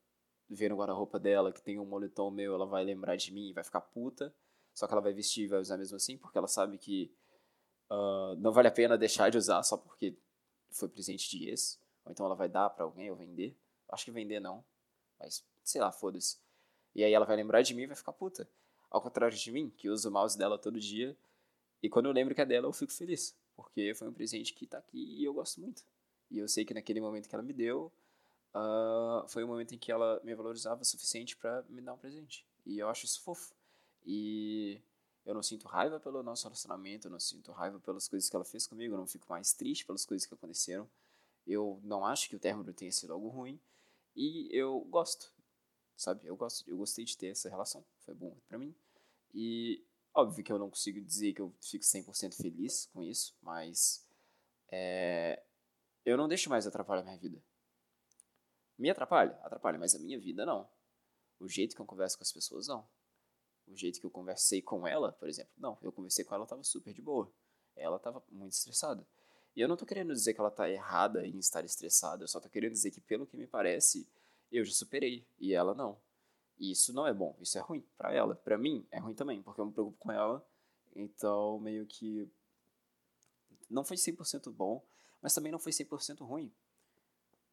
vê 0.49 0.69
no 0.69 0.77
guarda-roupa 0.77 1.19
dela 1.19 1.51
que 1.51 1.61
tem 1.61 1.79
um 1.79 1.85
moletom 1.85 2.31
meu, 2.31 2.53
ela 2.53 2.65
vai 2.65 2.83
lembrar 2.83 3.15
de 3.15 3.31
mim 3.31 3.49
e 3.49 3.53
vai 3.53 3.63
ficar 3.63 3.81
puta. 3.81 4.33
Só 4.73 4.87
que 4.87 4.93
ela 4.93 5.01
vai 5.01 5.13
vestir 5.13 5.45
e 5.45 5.47
vai 5.47 5.59
usar 5.59 5.77
mesmo 5.77 5.95
assim, 5.95 6.17
porque 6.17 6.37
ela 6.37 6.47
sabe 6.47 6.77
que 6.77 7.13
uh, 7.89 8.35
não 8.37 8.51
vale 8.51 8.67
a 8.67 8.71
pena 8.71 8.97
deixar 8.97 9.29
de 9.29 9.37
usar 9.37 9.63
só 9.63 9.75
porque 9.75 10.17
foi 10.69 10.87
presente 10.87 11.29
de 11.29 11.49
ex. 11.49 11.81
Ou 12.05 12.11
então 12.11 12.25
ela 12.25 12.35
vai 12.35 12.47
dar 12.47 12.69
para 12.69 12.85
alguém 12.85 13.09
ou 13.09 13.15
vender. 13.15 13.57
Acho 13.89 14.05
que 14.05 14.11
vender 14.11 14.39
não. 14.39 14.63
Mas, 15.19 15.45
sei 15.63 15.81
lá, 15.81 15.91
foda-se. 15.91 16.37
E 16.97 17.03
aí 17.03 17.13
ela 17.13 17.25
vai 17.25 17.35
lembrar 17.35 17.61
de 17.61 17.75
mim 17.75 17.83
e 17.83 17.85
vai 17.85 17.95
ficar 17.95 18.11
puta. 18.11 18.49
Ao 18.89 18.99
contrário 18.99 19.37
de 19.37 19.51
mim, 19.51 19.71
que 19.77 19.87
uso 19.87 20.09
o 20.09 20.11
mouse 20.11 20.35
dela 20.35 20.57
todo 20.57 20.79
dia. 20.79 21.15
E 21.81 21.87
quando 21.87 22.07
eu 22.07 22.11
lembro 22.11 22.33
que 22.33 22.41
é 22.41 22.45
dela, 22.45 22.65
eu 22.65 22.73
fico 22.73 22.91
feliz. 22.91 23.35
Porque 23.55 23.93
foi 23.93 24.07
um 24.07 24.13
presente 24.13 24.51
que 24.51 24.65
tá 24.65 24.79
aqui 24.79 24.97
e 24.97 25.23
eu 25.23 25.31
gosto 25.31 25.61
muito. 25.61 25.83
E 26.31 26.39
eu 26.39 26.47
sei 26.47 26.65
que 26.65 26.73
naquele 26.73 26.99
momento 26.99 27.29
que 27.29 27.35
ela 27.35 27.43
me 27.43 27.53
deu, 27.53 27.91
uh, 28.55 29.27
foi 29.27 29.43
o 29.43 29.47
momento 29.47 29.75
em 29.75 29.77
que 29.77 29.91
ela 29.91 30.19
me 30.23 30.33
valorizava 30.33 30.81
o 30.81 30.85
suficiente 30.85 31.37
para 31.37 31.63
me 31.69 31.81
dar 31.81 31.93
um 31.93 31.97
presente. 31.97 32.43
E 32.65 32.79
eu 32.79 32.89
acho 32.89 33.05
isso 33.05 33.21
fofo. 33.21 33.53
E 34.03 34.81
eu 35.23 35.35
não 35.35 35.43
sinto 35.43 35.67
raiva 35.67 35.99
pelo 35.99 36.23
nosso 36.23 36.45
relacionamento, 36.45 37.07
eu 37.07 37.11
não 37.11 37.19
sinto 37.19 37.51
raiva 37.51 37.79
pelas 37.79 38.07
coisas 38.07 38.27
que 38.27 38.35
ela 38.35 38.45
fez 38.45 38.65
comigo, 38.65 38.95
eu 38.95 38.97
não 38.97 39.05
fico 39.05 39.27
mais 39.29 39.53
triste 39.53 39.85
pelas 39.85 40.03
coisas 40.03 40.25
que 40.25 40.33
aconteceram. 40.33 40.89
Eu 41.45 41.79
não 41.83 42.03
acho 42.03 42.27
que 42.27 42.35
o 42.35 42.39
término 42.39 42.73
tenha 42.73 42.91
sido 42.91 43.13
algo 43.13 43.27
ruim. 43.27 43.59
E 44.15 44.49
eu 44.51 44.79
gosto, 44.89 45.31
sabe? 45.97 46.25
Eu 46.25 46.35
gosto, 46.37 46.69
eu 46.69 46.77
gostei 46.77 47.03
de 47.03 47.17
ter 47.17 47.27
essa 47.27 47.49
relação. 47.49 47.83
Foi 47.99 48.13
bom 48.13 48.37
para 48.47 48.57
mim. 48.57 48.73
E 49.33 49.83
óbvio 50.13 50.43
que 50.43 50.51
eu 50.51 50.59
não 50.59 50.69
consigo 50.69 51.01
dizer 51.01 51.33
que 51.33 51.41
eu 51.41 51.53
fico 51.61 51.83
100% 51.83 52.35
feliz 52.35 52.85
com 52.93 53.03
isso, 53.03 53.35
mas 53.41 54.07
é, 54.71 55.43
eu 56.05 56.15
não 56.15 56.27
deixo 56.27 56.49
mais 56.49 56.65
atrapalhar 56.65 57.03
minha 57.03 57.17
vida. 57.17 57.43
Me 58.77 58.89
atrapalha? 58.89 59.37
Atrapalha, 59.43 59.79
mas 59.79 59.95
a 59.95 59.99
minha 59.99 60.19
vida 60.19 60.45
não. 60.45 60.69
O 61.39 61.49
jeito 61.49 61.75
que 61.75 61.81
eu 61.81 61.85
converso 61.85 62.17
com 62.17 62.23
as 62.23 62.31
pessoas, 62.31 62.67
não. 62.67 62.87
O 63.67 63.75
jeito 63.75 63.99
que 63.99 64.05
eu 64.05 64.11
conversei 64.11 64.61
com 64.61 64.87
ela, 64.87 65.11
por 65.11 65.27
exemplo, 65.27 65.51
não. 65.57 65.77
Eu 65.81 65.91
conversei 65.91 66.23
com 66.23 66.33
ela, 66.33 66.43
ela 66.43 66.47
tava 66.47 66.63
super 66.63 66.93
de 66.93 67.01
boa. 67.01 67.31
Ela 67.75 67.99
tava 67.99 68.23
muito 68.31 68.53
estressada. 68.53 69.05
E 69.55 69.61
eu 69.61 69.67
não 69.67 69.75
tô 69.75 69.87
querendo 69.87 70.13
dizer 70.13 70.35
que 70.35 70.39
ela 70.39 70.51
tá 70.51 70.69
errada 70.69 71.25
em 71.25 71.39
estar 71.39 71.65
estressada, 71.65 72.23
eu 72.23 72.27
só 72.27 72.39
tô 72.39 72.47
querendo 72.47 72.73
dizer 72.73 72.91
que, 72.91 73.01
pelo 73.01 73.25
que 73.25 73.35
me 73.35 73.47
parece, 73.47 74.07
eu 74.51 74.63
já 74.63 74.73
superei 74.73 75.25
e 75.39 75.53
ela 75.53 75.73
não. 75.73 75.97
E 76.59 76.71
isso 76.71 76.93
não 76.93 77.05
é 77.05 77.13
bom, 77.13 77.35
isso 77.39 77.57
é 77.57 77.61
ruim 77.61 77.85
para 77.97 78.13
ela. 78.13 78.35
para 78.35 78.57
mim, 78.57 78.85
é 78.91 78.99
ruim 78.99 79.13
também, 79.13 79.41
porque 79.41 79.61
eu 79.61 79.65
me 79.65 79.71
preocupo 79.71 79.97
com 79.97 80.11
ela. 80.11 80.45
Então, 80.95 81.59
meio 81.59 81.85
que. 81.85 82.29
Não 83.69 83.83
foi 83.83 83.97
100% 83.97 84.51
bom, 84.51 84.83
mas 85.21 85.33
também 85.33 85.51
não 85.51 85.59
foi 85.59 85.71
100% 85.71 86.25
ruim. 86.25 86.51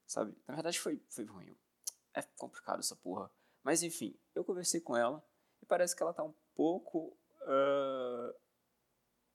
Sabe? 0.07 0.35
Na 0.47 0.55
verdade 0.55 0.79
foi, 0.79 1.01
foi 1.09 1.25
ruim. 1.25 1.55
É 2.15 2.23
complicado 2.23 2.81
essa 2.81 2.97
porra. 2.97 3.31
Mas 3.63 3.83
enfim, 3.83 4.17
eu 4.35 4.45
conversei 4.45 4.81
com 4.81 4.97
ela 4.97 5.25
e 5.63 5.67
parece 5.67 5.95
que 5.97 6.03
ela 6.03 6.15
tá 6.15 6.23
um 6.23 6.35
pouco. 6.55 7.17
Uh, 7.43 8.35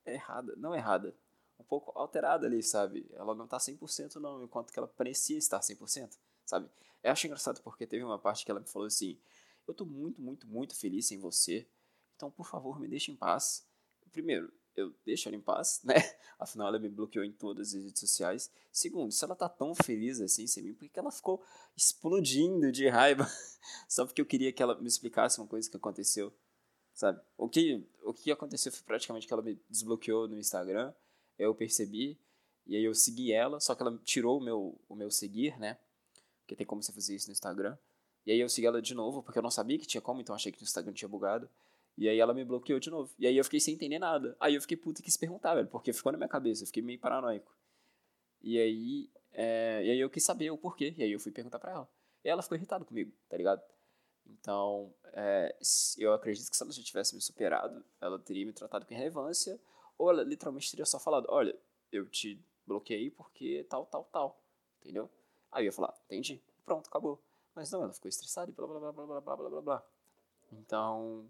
errada. 0.06 0.56
Não 0.56 0.74
errada. 0.74 1.16
Um 1.60 1.63
pouco 1.63 1.92
alterada 1.98 2.48
ali, 2.48 2.63
sabe? 2.63 3.10
Ela 3.13 3.36
não 3.36 3.48
tá 3.48 3.58
100% 3.58 4.16
não, 4.16 4.44
enquanto 4.44 4.72
que 4.72 4.80
ela 4.80 4.88
parecia 4.88 5.38
estar 5.38 5.60
100%, 5.60 6.18
sabe? 6.50 6.70
Eu 7.03 7.12
acho 7.12 7.27
engraçado 7.27 7.62
porque 7.62 7.86
teve 7.86 8.03
uma 8.03 8.20
parte 8.20 8.44
que 8.44 8.51
ela 8.51 8.60
me 8.60 8.68
falou 8.68 8.88
assim: 8.88 9.18
Eu 9.68 9.74
tô 9.74 9.86
muito, 9.86 10.22
muito, 10.22 10.48
muito 10.48 10.75
feliz 10.75 11.12
em 11.12 11.20
você. 11.20 11.68
Então, 12.15 12.29
por 12.29 12.46
favor, 12.46 12.79
me 12.79 12.88
deixe 12.88 13.12
em 13.12 13.15
paz. 13.15 13.65
Primeiro, 14.12 14.51
eu 14.75 14.94
deixo 15.06 15.29
ela 15.29 15.38
em 15.38 15.41
paz, 15.41 15.82
né? 15.86 15.96
Afinal, 16.38 16.70
ela 16.70 16.79
me 16.79 16.89
bloqueou 16.89 17.24
em 17.24 17.32
todas 17.32 17.74
as 17.74 17.84
redes 17.84 18.00
sociais. 18.00 18.51
Segundo, 18.72 19.12
se 19.12 19.24
ela 19.24 19.36
tá 19.36 19.48
tão 19.48 19.74
feliz 19.75 20.20
assim 20.20 20.48
sem 20.48 20.63
mim, 20.63 20.74
por 20.74 20.88
que 20.89 21.00
ela 21.00 21.12
ficou 21.12 21.44
explodindo 21.75 22.72
de 22.72 22.88
raiva 22.88 23.29
só 23.88 24.06
porque 24.06 24.22
eu 24.22 24.25
queria 24.25 24.51
que 24.51 24.63
ela 24.63 24.79
me 24.79 24.88
explicasse 24.88 25.39
uma 25.39 25.48
coisa 25.48 25.70
que 25.70 25.77
aconteceu, 25.77 26.34
sabe? 26.94 27.22
O 27.38 27.48
que, 27.48 27.86
o 28.03 28.13
que 28.13 28.32
aconteceu 28.32 28.72
foi 28.72 28.84
praticamente 28.84 29.27
que 29.27 29.34
ela 29.34 29.44
me 29.44 29.60
desbloqueou 29.70 30.27
no 30.27 30.38
Instagram, 30.38 30.94
eu 31.38 31.53
percebi, 31.53 32.18
E 32.65 32.75
aí 32.75 32.84
eu 32.84 32.94
segui 32.94 33.32
ela, 33.32 33.60
só 33.60 33.75
que 33.75 33.82
ela 33.82 33.98
tirou 34.03 34.39
o 34.39 34.44
meu, 34.44 34.79
o 34.88 34.96
meu 34.96 35.12
seguir, 35.12 35.58
né? 35.60 35.77
Porque 36.50 36.56
tem 36.56 36.65
como 36.65 36.82
você 36.82 36.91
fazer 36.91 37.13
isso 37.13 37.27
no 37.27 37.32
Instagram. 37.32 37.77
E 38.25 38.32
aí 38.32 38.39
eu 38.39 38.50
segui 38.50 38.65
ela 38.65 38.82
de 38.82 38.96
novo, 38.96 39.22
porque 39.22 39.38
eu 39.38 39.44
não 39.44 39.51
sabia 39.51 39.77
que 39.77 39.86
tinha 39.86 40.01
como, 40.01 40.20
então 40.20 40.34
achei 40.34 40.51
que 40.51 40.60
o 40.60 40.63
Instagram 40.63 40.94
tinha 40.94 41.08
bugado. 41.08 41.48
E 41.96 42.10
aí 42.10 42.20
ela 42.20 42.34
me 42.34 42.44
bloqueou 42.44 42.79
de 42.79 42.89
novo. 42.89 43.13
E 43.20 43.27
aí 43.27 43.38
eu 43.38 43.44
fiquei 43.44 43.60
sem 43.60 43.75
entender 43.75 44.00
nada. 44.00 44.36
Aí 44.39 44.56
eu 44.56 44.62
fiquei 44.62 44.75
puto 44.75 45.00
e 45.00 45.03
quis 45.03 45.15
perguntar, 45.15 45.53
velho, 45.53 45.68
porque 45.68 45.94
ficou 45.94 46.12
na 46.12 46.18
minha 46.18 46.27
cabeça, 46.27 46.63
eu 46.63 46.65
fiquei 46.68 46.82
meio 46.82 46.98
paranoico. 46.98 47.56
E 48.41 48.58
aí, 48.58 49.10
é, 49.32 49.84
e 49.86 49.91
aí 49.91 50.00
eu 50.00 50.10
quis 50.10 50.24
saber 50.24 50.50
o 50.50 50.58
porquê, 50.58 50.96
e 50.98 51.03
aí 51.03 51.12
eu 51.12 51.20
fui 51.20 51.32
perguntar 51.32 51.60
pra 51.60 51.72
ela. 51.72 51.89
E 52.25 52.29
ela 52.29 52.41
ficou 52.41 52.58
irritada 52.58 52.84
comigo, 52.84 53.12
tá 53.29 53.38
ligado? 53.38 53.62
Então, 54.25 54.91
é, 55.13 55.56
eu 56.00 56.13
acredito 56.13 56.50
que 56.50 56.58
se 56.58 56.63
ela 56.63 56.72
já 56.72 56.82
tivesse 56.82 57.13
me 57.13 57.22
superado, 57.22 57.86
ela 58.01 58.18
teria 58.18 58.44
me 58.46 58.53
tratado 58.53 58.88
com 58.88 58.96
relevância, 58.96 59.60
ou 60.00 60.10
ela 60.10 60.24
literalmente 60.24 60.72
teria 60.72 60.86
só 60.86 61.00
falado, 61.00 61.27
olha, 61.29 61.56
eu 61.91 62.08
te 62.08 62.44
bloqueei 62.65 63.12
porque 63.12 63.68
tal, 63.70 63.86
tal, 63.86 64.06
tal, 64.06 64.41
entendeu? 64.82 65.10
Aí 65.51 65.63
eu 65.63 65.65
ia 65.68 65.72
falar, 65.72 65.94
entendi, 66.06 66.41
pronto, 66.65 66.88
acabou. 66.88 67.20
Mas 67.56 67.72
não, 67.72 67.84
ela 67.84 67.94
ficou 67.94 68.10
estressada 68.10 68.51
e 68.51 68.53
blá, 68.53 68.68
blá, 68.68 68.79
blá, 68.79 68.91
blá, 68.91 69.22
blá, 69.22 69.36
blá, 69.36 69.50
blá, 69.50 69.62
blá. 69.62 69.86
Então, 70.51 71.29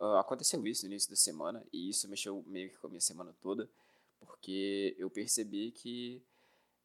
uh, 0.00 0.16
aconteceu 0.16 0.64
isso 0.66 0.84
no 0.84 0.92
início 0.92 1.10
da 1.10 1.16
semana, 1.16 1.64
e 1.72 1.88
isso 1.88 2.08
mexeu 2.08 2.42
meio 2.46 2.70
que 2.70 2.78
com 2.78 2.86
a 2.86 2.90
minha 2.90 3.00
semana 3.00 3.34
toda, 3.40 3.68
porque 4.18 4.94
eu 4.98 5.10
percebi 5.10 5.70
que 5.70 6.22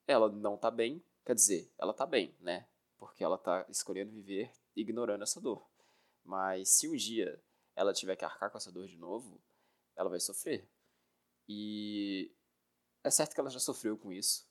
ela 0.07 0.29
não 0.29 0.57
tá 0.57 0.69
bem, 0.69 1.03
quer 1.25 1.35
dizer, 1.35 1.71
ela 1.77 1.93
tá 1.93 2.05
bem, 2.05 2.35
né? 2.39 2.67
Porque 2.97 3.23
ela 3.23 3.37
tá 3.37 3.65
escolhendo 3.69 4.11
viver 4.11 4.51
ignorando 4.75 5.23
essa 5.23 5.39
dor. 5.39 5.65
Mas 6.23 6.69
se 6.69 6.87
um 6.87 6.95
dia 6.95 7.41
ela 7.75 7.93
tiver 7.93 8.15
que 8.15 8.25
arcar 8.25 8.51
com 8.51 8.57
essa 8.57 8.71
dor 8.71 8.87
de 8.87 8.97
novo, 8.97 9.39
ela 9.95 10.09
vai 10.09 10.19
sofrer. 10.19 10.67
E 11.47 12.31
é 13.03 13.09
certo 13.09 13.33
que 13.33 13.39
ela 13.39 13.49
já 13.49 13.59
sofreu 13.59 13.97
com 13.97 14.11
isso, 14.11 14.47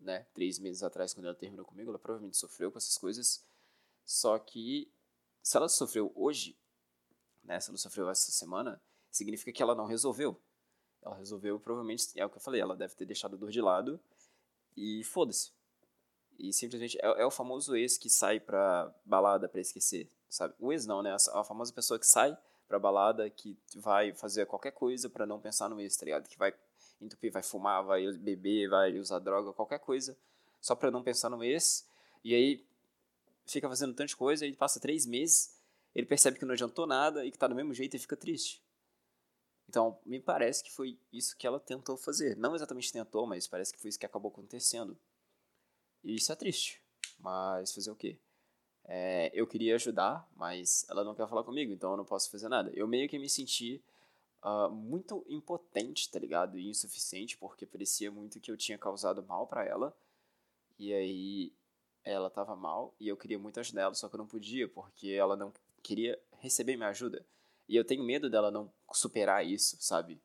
né? 0.00 0.26
Três 0.34 0.58
meses 0.58 0.82
atrás, 0.82 1.14
quando 1.14 1.26
ela 1.26 1.34
terminou 1.34 1.64
comigo, 1.64 1.90
ela 1.90 1.98
provavelmente 1.98 2.36
sofreu 2.36 2.70
com 2.70 2.78
essas 2.78 2.96
coisas. 2.96 3.44
Só 4.04 4.38
que 4.38 4.90
se 5.42 5.56
ela 5.56 5.68
sofreu 5.68 6.12
hoje, 6.14 6.58
né? 7.42 7.58
Se 7.60 7.70
ela 7.70 7.78
sofreu 7.78 8.08
essa 8.10 8.30
semana, 8.30 8.80
significa 9.10 9.52
que 9.52 9.62
ela 9.62 9.74
não 9.74 9.86
resolveu. 9.86 10.40
Ela 11.02 11.16
resolveu, 11.16 11.58
provavelmente, 11.58 12.08
é 12.16 12.24
o 12.24 12.30
que 12.30 12.36
eu 12.36 12.40
falei, 12.40 12.60
ela 12.60 12.76
deve 12.76 12.94
ter 12.94 13.06
deixado 13.06 13.34
a 13.34 13.38
dor 13.38 13.50
de 13.50 13.60
lado 13.60 14.00
e 14.76 15.02
foda-se. 15.04 15.52
E 16.38 16.52
simplesmente 16.52 16.98
é, 17.00 17.22
é, 17.22 17.26
o 17.26 17.30
famoso 17.30 17.74
ex 17.74 17.98
que 17.98 18.08
sai 18.08 18.38
pra 18.38 18.94
balada 19.04 19.48
pra 19.48 19.60
esquecer, 19.60 20.08
sabe? 20.28 20.54
O 20.58 20.72
ex 20.72 20.86
não, 20.86 21.02
né? 21.02 21.10
A, 21.12 21.40
a 21.40 21.44
famosa 21.44 21.72
pessoa 21.72 21.98
que 21.98 22.06
sai 22.06 22.36
pra 22.68 22.78
balada, 22.78 23.28
que 23.30 23.58
vai 23.76 24.12
fazer 24.12 24.46
qualquer 24.46 24.72
coisa 24.72 25.08
para 25.08 25.26
não 25.26 25.40
pensar 25.40 25.68
no 25.68 25.80
ex, 25.80 25.96
tá 25.96 26.04
ligado? 26.04 26.28
Que 26.28 26.38
vai 26.38 26.54
entupir, 27.00 27.32
vai 27.32 27.42
fumar, 27.42 27.84
vai 27.84 28.10
beber, 28.12 28.68
vai 28.68 28.98
usar 28.98 29.18
droga, 29.18 29.52
qualquer 29.52 29.78
coisa, 29.78 30.16
só 30.60 30.74
pra 30.74 30.90
não 30.90 31.02
pensar 31.02 31.30
no 31.30 31.42
ex. 31.42 31.86
E 32.24 32.34
aí 32.34 32.66
fica 33.46 33.68
fazendo 33.68 33.94
tanta 33.94 34.14
coisa, 34.16 34.46
e 34.46 34.54
passa 34.54 34.80
três 34.80 35.06
meses, 35.06 35.56
ele 35.94 36.06
percebe 36.06 36.38
que 36.38 36.44
não 36.44 36.52
adiantou 36.52 36.86
nada 36.86 37.24
e 37.24 37.30
que 37.30 37.38
tá 37.38 37.46
do 37.46 37.54
mesmo 37.54 37.72
jeito 37.72 37.96
e 37.96 37.98
fica 37.98 38.16
triste. 38.16 38.62
Então, 39.68 39.98
me 40.04 40.18
parece 40.18 40.64
que 40.64 40.72
foi 40.72 40.98
isso 41.12 41.36
que 41.36 41.46
ela 41.46 41.60
tentou 41.60 41.96
fazer. 41.96 42.36
Não 42.36 42.54
exatamente 42.54 42.92
tentou, 42.92 43.26
mas 43.26 43.46
parece 43.46 43.72
que 43.72 43.78
foi 43.78 43.90
isso 43.90 43.98
que 43.98 44.06
acabou 44.06 44.30
acontecendo. 44.30 44.98
E 46.02 46.14
isso 46.14 46.32
é 46.32 46.36
triste. 46.36 46.82
Mas 47.18 47.74
fazer 47.74 47.90
o 47.90 47.96
quê? 47.96 48.18
É, 48.84 49.30
eu 49.34 49.46
queria 49.46 49.74
ajudar, 49.74 50.26
mas 50.34 50.86
ela 50.88 51.04
não 51.04 51.14
quer 51.14 51.28
falar 51.28 51.44
comigo, 51.44 51.70
então 51.70 51.90
eu 51.90 51.96
não 51.98 52.04
posso 52.06 52.30
fazer 52.30 52.48
nada. 52.48 52.70
Eu 52.74 52.88
meio 52.88 53.08
que 53.08 53.18
me 53.18 53.28
senti 53.28 53.82
uh, 54.42 54.70
muito 54.70 55.24
impotente, 55.28 56.10
tá 56.10 56.18
ligado? 56.18 56.58
E 56.58 56.68
insuficiente, 56.68 57.36
porque 57.36 57.66
parecia 57.66 58.10
muito 58.10 58.40
que 58.40 58.50
eu 58.50 58.56
tinha 58.56 58.78
causado 58.78 59.22
mal 59.22 59.46
para 59.46 59.64
ela. 59.64 59.96
E 60.78 60.92
aí 60.92 61.52
ela 62.04 62.30
tava 62.30 62.56
mal 62.56 62.94
e 62.98 63.08
eu 63.08 63.16
queria 63.16 63.38
muito 63.38 63.60
ajudar 63.60 63.82
ela, 63.82 63.94
só 63.94 64.08
que 64.08 64.14
eu 64.14 64.18
não 64.18 64.26
podia, 64.26 64.68
porque 64.68 65.10
ela 65.10 65.36
não 65.36 65.52
queria 65.82 66.18
receber 66.38 66.76
minha 66.76 66.88
ajuda. 66.88 67.24
E 67.68 67.76
eu 67.76 67.84
tenho 67.84 68.02
medo 68.02 68.30
dela 68.30 68.50
não 68.50 68.72
superar 68.92 69.44
isso, 69.44 69.76
sabe? 69.80 70.20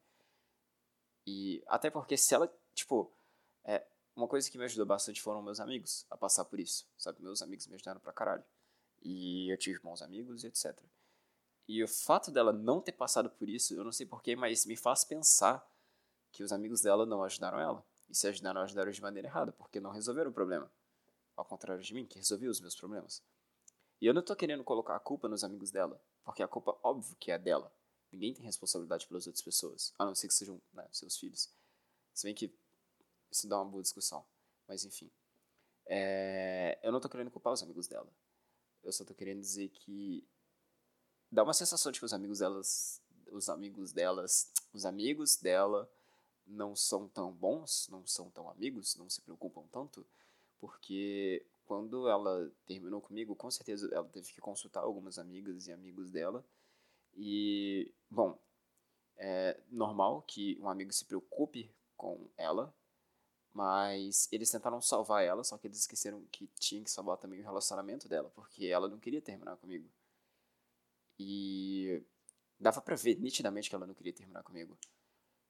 E 1.26 1.62
até 1.68 1.90
porque 1.90 2.16
se 2.16 2.34
ela, 2.34 2.52
tipo, 2.74 3.12
é, 3.66 3.84
uma 4.16 4.28
coisa 4.28 4.50
que 4.50 4.58
me 4.58 4.64
ajudou 4.64 4.86
bastante 4.86 5.22
foram 5.22 5.42
meus 5.42 5.60
amigos 5.60 6.06
a 6.10 6.16
passar 6.16 6.46
por 6.46 6.60
isso, 6.60 6.86
sabe? 6.98 7.22
Meus 7.22 7.42
amigos 7.42 7.68
me 7.68 7.76
ajudaram 7.76 8.00
pra 8.00 8.14
caralho. 8.14 8.44
E 9.02 9.52
eu 9.52 9.58
tive 9.58 9.80
bons 9.80 10.02
amigos 10.02 10.44
e 10.44 10.48
etc. 10.48 10.78
E 11.68 11.84
o 11.84 11.88
fato 11.88 12.32
dela 12.32 12.52
não 12.52 12.82
ter 12.82 12.92
passado 12.92 13.30
por 13.30 13.48
isso, 13.50 13.74
eu 13.74 13.84
não 13.84 13.92
sei 13.92 14.06
porquê, 14.06 14.36
mas 14.36 14.66
me 14.66 14.76
faz 14.76 15.04
pensar 15.04 15.66
que 16.32 16.44
os 16.44 16.52
amigos 16.52 16.82
dela 16.82 17.06
não 17.06 17.24
ajudaram 17.24 17.60
ela. 17.60 17.86
E 18.10 18.16
se 18.16 18.28
ajudaram, 18.28 18.62
ajudaram 18.62 18.92
de 18.92 19.02
maneira 19.02 19.28
errada, 19.28 19.52
porque 19.54 19.80
não 19.80 19.92
resolveram 19.92 20.30
o 20.30 20.34
problema. 20.34 20.70
Ao 21.36 21.46
contrário 21.46 21.82
de 21.82 21.94
mim, 21.94 22.06
que 22.06 22.18
resolveu 22.18 22.52
os 22.52 22.60
meus 22.60 22.76
problemas. 22.76 23.24
E 24.02 24.06
eu 24.06 24.14
não 24.14 24.22
tô 24.22 24.36
querendo 24.36 24.64
colocar 24.64 24.96
a 24.96 25.00
culpa 25.00 25.30
nos 25.30 25.44
amigos 25.44 25.72
dela, 25.72 26.02
porque 26.24 26.44
a 26.44 26.48
culpa, 26.48 26.78
óbvio, 26.84 27.16
que 27.20 27.32
é 27.32 27.38
dela. 27.38 27.72
Ninguém 28.12 28.34
tem 28.34 28.46
responsabilidade 28.46 29.08
pelas 29.08 29.26
outras 29.26 29.42
pessoas, 29.42 29.94
a 29.98 30.06
não 30.06 30.14
ser 30.14 30.28
que 30.28 30.34
sejam 30.34 30.62
né, 30.74 30.88
seus 30.92 31.18
filhos. 31.18 31.50
Se 32.14 32.28
bem 32.28 32.36
que 32.36 32.54
isso 33.32 33.48
dá 33.48 33.58
uma 33.60 33.72
boa 33.72 33.82
discussão. 33.82 34.24
Mas 34.68 34.86
enfim. 34.86 35.10
É, 35.86 36.80
eu 36.84 36.92
não 36.92 37.00
tô 37.00 37.10
querendo 37.10 37.32
culpar 37.32 37.54
os 37.54 37.64
amigos 37.64 37.88
dela. 37.88 38.10
Eu 38.84 38.92
só 38.92 39.04
tô 39.04 39.14
querendo 39.14 39.40
dizer 39.40 39.70
que 39.70 40.28
dá 41.34 41.44
uma 41.44 41.54
sensação 41.54 41.92
de 41.92 42.00
que 42.00 42.06
os 42.06 42.14
amigos 42.14 42.40
delas, 42.40 43.02
os 43.32 43.50
amigos 43.50 43.92
delas, 43.92 44.52
os 44.72 44.86
amigos 44.86 45.36
dela 45.36 45.90
não 46.46 46.76
são 46.76 47.08
tão 47.08 47.32
bons, 47.32 47.88
não 47.90 48.06
são 48.06 48.30
tão 48.30 48.50
amigos, 48.50 48.96
não 48.96 49.10
se 49.10 49.20
preocupam 49.22 49.64
tanto, 49.72 50.06
porque 50.60 51.44
quando 51.66 52.08
ela 52.08 52.52
terminou 52.68 53.02
comigo, 53.02 53.36
com 53.36 53.50
certeza 53.50 53.90
ela 53.92 54.08
teve 54.10 54.32
que 54.32 54.40
consultar 54.40 54.84
algumas 54.84 55.18
amigas 55.18 55.68
e 55.68 55.72
amigos 55.72 56.12
dela. 56.12 56.46
E, 57.16 57.92
bom, 58.10 58.38
é 59.18 59.60
normal 59.72 60.22
que 60.24 60.58
um 60.62 60.70
amigo 60.70 60.94
se 60.94 61.06
preocupe 61.06 61.72
com 61.98 62.28
ela, 62.38 62.74
mas 63.54 64.28
eles 64.32 64.52
tentaram 64.52 64.82
salvar 64.82 65.24
ela, 65.24 65.44
só 65.44 65.58
que 65.58 65.68
eles 65.68 65.80
esqueceram 65.80 66.22
que 66.32 66.48
tinha 66.60 66.84
que 66.84 66.92
salvar 66.92 67.18
também 67.18 67.40
o 67.40 67.44
relacionamento 67.44 68.08
dela, 68.08 68.30
porque 68.36 68.66
ela 68.66 68.88
não 68.88 69.00
queria 69.00 69.22
terminar 69.22 69.58
comigo. 69.58 69.90
E 71.20 72.04
dava 72.60 72.82
pra 72.82 72.96
ver 72.96 73.20
nitidamente 73.20 73.70
que 73.70 73.76
ela 73.76 73.88
não 73.88 73.94
queria 73.94 74.14
terminar 74.14 74.44
comigo. 74.44 74.78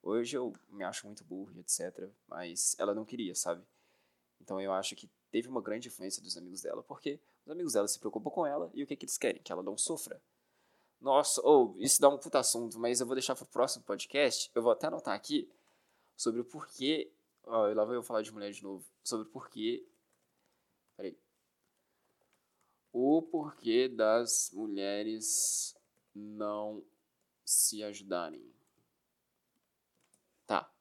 Hoje 0.01 0.35
eu 0.35 0.53
me 0.69 0.83
acho 0.83 1.05
muito 1.05 1.23
burro 1.23 1.57
etc, 1.59 2.09
mas 2.27 2.75
ela 2.77 2.93
não 2.93 3.05
queria, 3.05 3.33
sabe? 3.35 3.63
Então 4.41 4.59
eu 4.59 4.73
acho 4.73 4.95
que 4.95 5.09
teve 5.31 5.47
uma 5.47 5.61
grande 5.61 5.87
influência 5.87 6.21
dos 6.21 6.35
amigos 6.37 6.61
dela, 6.61 6.83
porque 6.83 7.19
os 7.45 7.51
amigos 7.51 7.73
dela 7.73 7.87
se 7.87 7.99
preocupam 7.99 8.29
com 8.29 8.45
ela 8.45 8.69
e 8.73 8.83
o 8.83 8.87
que, 8.87 8.95
que 8.95 9.05
eles 9.05 9.17
querem? 9.17 9.41
Que 9.41 9.51
ela 9.51 9.63
não 9.63 9.77
sofra. 9.77 10.21
Nossa, 10.99 11.41
ou 11.41 11.75
oh, 11.75 11.81
isso 11.81 12.01
dá 12.01 12.09
um 12.09 12.17
puta 12.17 12.39
assunto, 12.39 12.79
mas 12.79 12.99
eu 12.99 13.05
vou 13.05 13.15
deixar 13.15 13.35
pro 13.35 13.45
próximo 13.45 13.83
podcast. 13.83 14.51
Eu 14.53 14.61
vou 14.61 14.71
até 14.71 14.87
anotar 14.87 15.15
aqui 15.15 15.49
sobre 16.15 16.41
o 16.41 16.45
porquê 16.45 17.11
Ó, 17.45 17.69
oh, 17.69 17.73
lá 17.73 17.83
vou 17.83 17.93
eu 17.93 18.03
falar 18.03 18.21
de 18.21 18.31
mulher 18.31 18.51
de 18.51 18.63
novo. 18.63 18.85
Sobre 19.03 19.27
o 19.27 19.29
porquê. 19.29 19.85
Peraí. 20.95 21.17
O 22.93 23.23
porquê 23.23 23.89
das 23.89 24.51
mulheres 24.53 25.75
não 26.13 26.83
se 27.43 27.83
ajudarem. 27.83 28.45
Tá. 30.45 30.71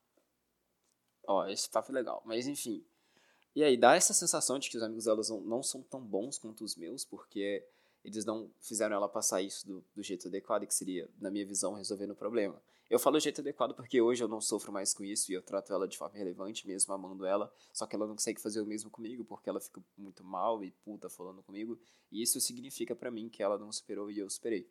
Ó, 1.27 1.47
esse 1.47 1.71
papo 1.71 1.91
é 1.91 1.95
legal. 1.95 2.23
Mas 2.27 2.47
enfim. 2.47 2.85
E 3.55 3.65
aí, 3.65 3.77
dá 3.77 3.95
essa 3.95 4.15
sensação 4.15 4.59
de 4.59 4.69
que 4.71 4.77
os 4.77 4.83
amigos 4.83 5.05
delas 5.05 5.31
não, 5.31 5.41
não 5.41 5.63
são 5.63 5.83
tão 5.83 6.01
bons 6.01 6.39
quanto 6.39 6.65
os 6.65 6.77
meus, 6.77 7.05
porque 7.05 7.67
eles 8.05 8.25
não 8.25 8.51
fizeram 8.61 8.97
ela 8.97 9.09
passar 9.09 9.41
isso 9.43 9.67
do, 9.67 9.85
do 9.95 10.03
jeito 10.03 10.29
adequado, 10.29 10.67
que 10.67 10.75
seria, 10.75 11.09
na 11.19 11.31
minha 11.31 11.47
visão, 11.47 11.75
resolvendo 11.75 12.11
o 12.11 12.17
problema. 12.17 12.61
Eu 12.91 12.99
falo 12.99 13.19
jeito 13.19 13.41
adequado 13.41 13.75
porque 13.75 14.03
hoje 14.03 14.23
eu 14.23 14.29
não 14.29 14.41
sofro 14.41 14.71
mais 14.71 14.93
com 14.93 15.03
isso 15.03 15.33
e 15.33 15.35
eu 15.35 15.43
trato 15.43 15.73
ela 15.73 15.89
de 15.89 15.97
forma 15.97 16.19
relevante, 16.19 16.67
mesmo 16.67 16.93
amando 16.93 17.25
ela, 17.25 17.51
só 17.73 17.87
que 17.87 17.97
ela 17.97 18.07
não 18.07 18.15
consegue 18.15 18.41
fazer 18.41 18.61
o 18.61 18.67
mesmo 18.67 18.91
comigo 18.91 19.25
porque 19.25 19.49
ela 19.49 19.61
fica 19.61 19.83
muito 19.97 20.23
mal 20.23 20.63
e 20.63 20.73
puta 20.85 21.09
falando 21.09 21.43
comigo, 21.43 21.81
e 22.11 22.21
isso 22.21 22.39
significa 22.41 22.95
para 22.95 23.11
mim 23.11 23.31
que 23.31 23.43
ela 23.43 23.57
não 23.57 23.73
superou 23.73 24.11
e 24.11 24.19
eu 24.19 24.29
superei. 24.29 24.69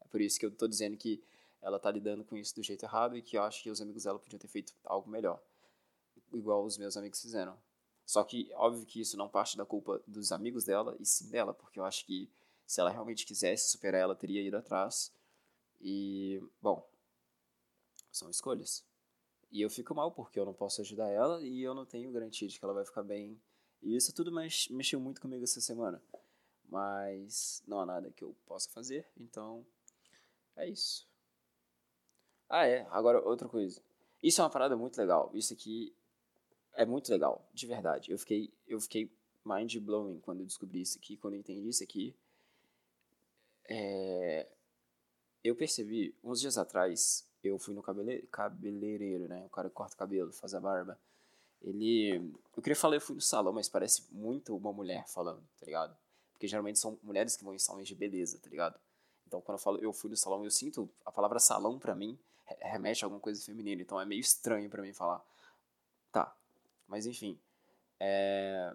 É 0.00 0.08
por 0.08 0.20
isso 0.20 0.40
que 0.40 0.46
eu 0.46 0.50
tô 0.50 0.66
dizendo 0.66 0.96
que 0.96 1.22
ela 1.60 1.78
tá 1.78 1.88
lidando 1.90 2.24
com 2.24 2.36
isso 2.36 2.54
do 2.56 2.62
jeito 2.64 2.84
errado 2.84 3.16
e 3.16 3.22
que 3.22 3.36
eu 3.36 3.42
acho 3.42 3.62
que 3.62 3.70
os 3.70 3.80
amigos 3.80 4.02
dela 4.02 4.18
podiam 4.18 4.40
ter 4.40 4.48
feito 4.48 4.74
algo 4.84 5.08
melhor, 5.08 5.40
igual 6.32 6.64
os 6.64 6.76
meus 6.76 6.96
amigos 6.96 7.20
fizeram. 7.20 7.56
Só 8.04 8.24
que, 8.24 8.50
óbvio 8.54 8.84
que 8.84 9.00
isso 9.00 9.16
não 9.16 9.28
parte 9.28 9.56
da 9.56 9.64
culpa 9.64 10.02
dos 10.06 10.32
amigos 10.32 10.64
dela, 10.64 10.96
e 10.98 11.06
sim 11.06 11.30
dela, 11.30 11.54
porque 11.54 11.78
eu 11.78 11.84
acho 11.84 12.04
que 12.04 12.28
se 12.66 12.80
ela 12.80 12.90
realmente 12.90 13.26
quisesse 13.26 13.70
superar, 13.70 14.00
ela 14.00 14.14
teria 14.14 14.42
ido 14.42 14.56
atrás. 14.56 15.12
E, 15.80 16.42
bom, 16.60 16.88
são 18.10 18.30
escolhas. 18.30 18.84
E 19.50 19.60
eu 19.60 19.68
fico 19.68 19.94
mal 19.94 20.10
porque 20.12 20.38
eu 20.38 20.46
não 20.46 20.54
posso 20.54 20.80
ajudar 20.80 21.10
ela 21.10 21.42
e 21.42 21.62
eu 21.62 21.74
não 21.74 21.84
tenho 21.84 22.10
garantia 22.12 22.48
de 22.48 22.58
que 22.58 22.64
ela 22.64 22.74
vai 22.74 22.84
ficar 22.84 23.02
bem. 23.02 23.40
E 23.82 23.94
isso 23.96 24.14
tudo 24.14 24.32
mex 24.32 24.68
mexeu 24.68 24.98
muito 24.98 25.20
comigo 25.20 25.44
essa 25.44 25.60
semana. 25.60 26.02
Mas 26.68 27.62
não 27.66 27.80
há 27.80 27.86
nada 27.86 28.10
que 28.10 28.24
eu 28.24 28.34
possa 28.46 28.70
fazer, 28.70 29.06
então 29.16 29.66
é 30.56 30.68
isso. 30.68 31.06
Ah, 32.48 32.66
é. 32.66 32.86
Agora, 32.90 33.20
outra 33.20 33.48
coisa. 33.48 33.82
Isso 34.22 34.40
é 34.40 34.44
uma 34.44 34.50
parada 34.50 34.76
muito 34.76 34.96
legal. 34.96 35.30
Isso 35.34 35.52
aqui 35.52 35.94
é 36.74 36.86
muito 36.86 37.10
legal, 37.10 37.46
de 37.52 37.66
verdade. 37.66 38.10
Eu 38.10 38.18
fiquei, 38.18 38.52
eu 38.66 38.80
fiquei 38.80 39.10
mind 39.44 39.76
blowing 39.78 40.20
quando 40.20 40.40
eu 40.40 40.46
descobri 40.46 40.80
isso 40.80 40.98
aqui, 40.98 41.16
quando 41.16 41.34
eu 41.34 41.40
entendi 41.40 41.68
isso 41.68 41.82
aqui. 41.82 42.14
É, 43.68 44.46
eu 45.42 45.54
percebi, 45.54 46.14
uns 46.22 46.40
dias 46.40 46.58
atrás, 46.58 47.26
eu 47.42 47.58
fui 47.58 47.74
no 47.74 47.82
cabele, 47.82 48.22
cabeleireiro, 48.30 49.28
né? 49.28 49.44
O 49.46 49.50
cara 49.50 49.68
que 49.68 49.74
corta 49.74 49.94
o 49.94 49.98
cabelo, 49.98 50.32
faz 50.32 50.54
a 50.54 50.60
barba. 50.60 50.98
Ele. 51.62 52.32
Eu 52.56 52.62
queria 52.62 52.76
falar, 52.76 52.96
eu 52.96 53.00
fui 53.00 53.14
no 53.14 53.20
salão, 53.20 53.52
mas 53.52 53.68
parece 53.68 54.04
muito 54.10 54.56
uma 54.56 54.72
mulher 54.72 55.06
falando, 55.08 55.42
tá 55.58 55.66
ligado? 55.66 55.96
Porque 56.32 56.48
geralmente 56.48 56.78
são 56.78 56.98
mulheres 57.02 57.36
que 57.36 57.44
vão 57.44 57.54
em 57.54 57.58
salões 57.58 57.86
de 57.86 57.94
beleza, 57.94 58.38
tá 58.42 58.50
ligado? 58.50 58.78
Então 59.26 59.40
quando 59.40 59.58
eu 59.58 59.62
falo 59.62 59.78
eu 59.78 59.92
fui 59.92 60.10
no 60.10 60.16
salão, 60.16 60.44
eu 60.44 60.50
sinto 60.50 60.90
a 61.04 61.12
palavra 61.12 61.38
salão 61.38 61.78
pra 61.78 61.94
mim 61.94 62.18
remete 62.60 63.04
a 63.04 63.06
alguma 63.06 63.20
coisa 63.20 63.42
feminina. 63.44 63.82
Então 63.82 64.00
é 64.00 64.04
meio 64.04 64.20
estranho 64.20 64.68
para 64.68 64.82
mim 64.82 64.92
falar. 64.92 65.22
Tá. 66.10 66.34
Mas 66.86 67.06
enfim. 67.06 67.38
É... 67.98 68.74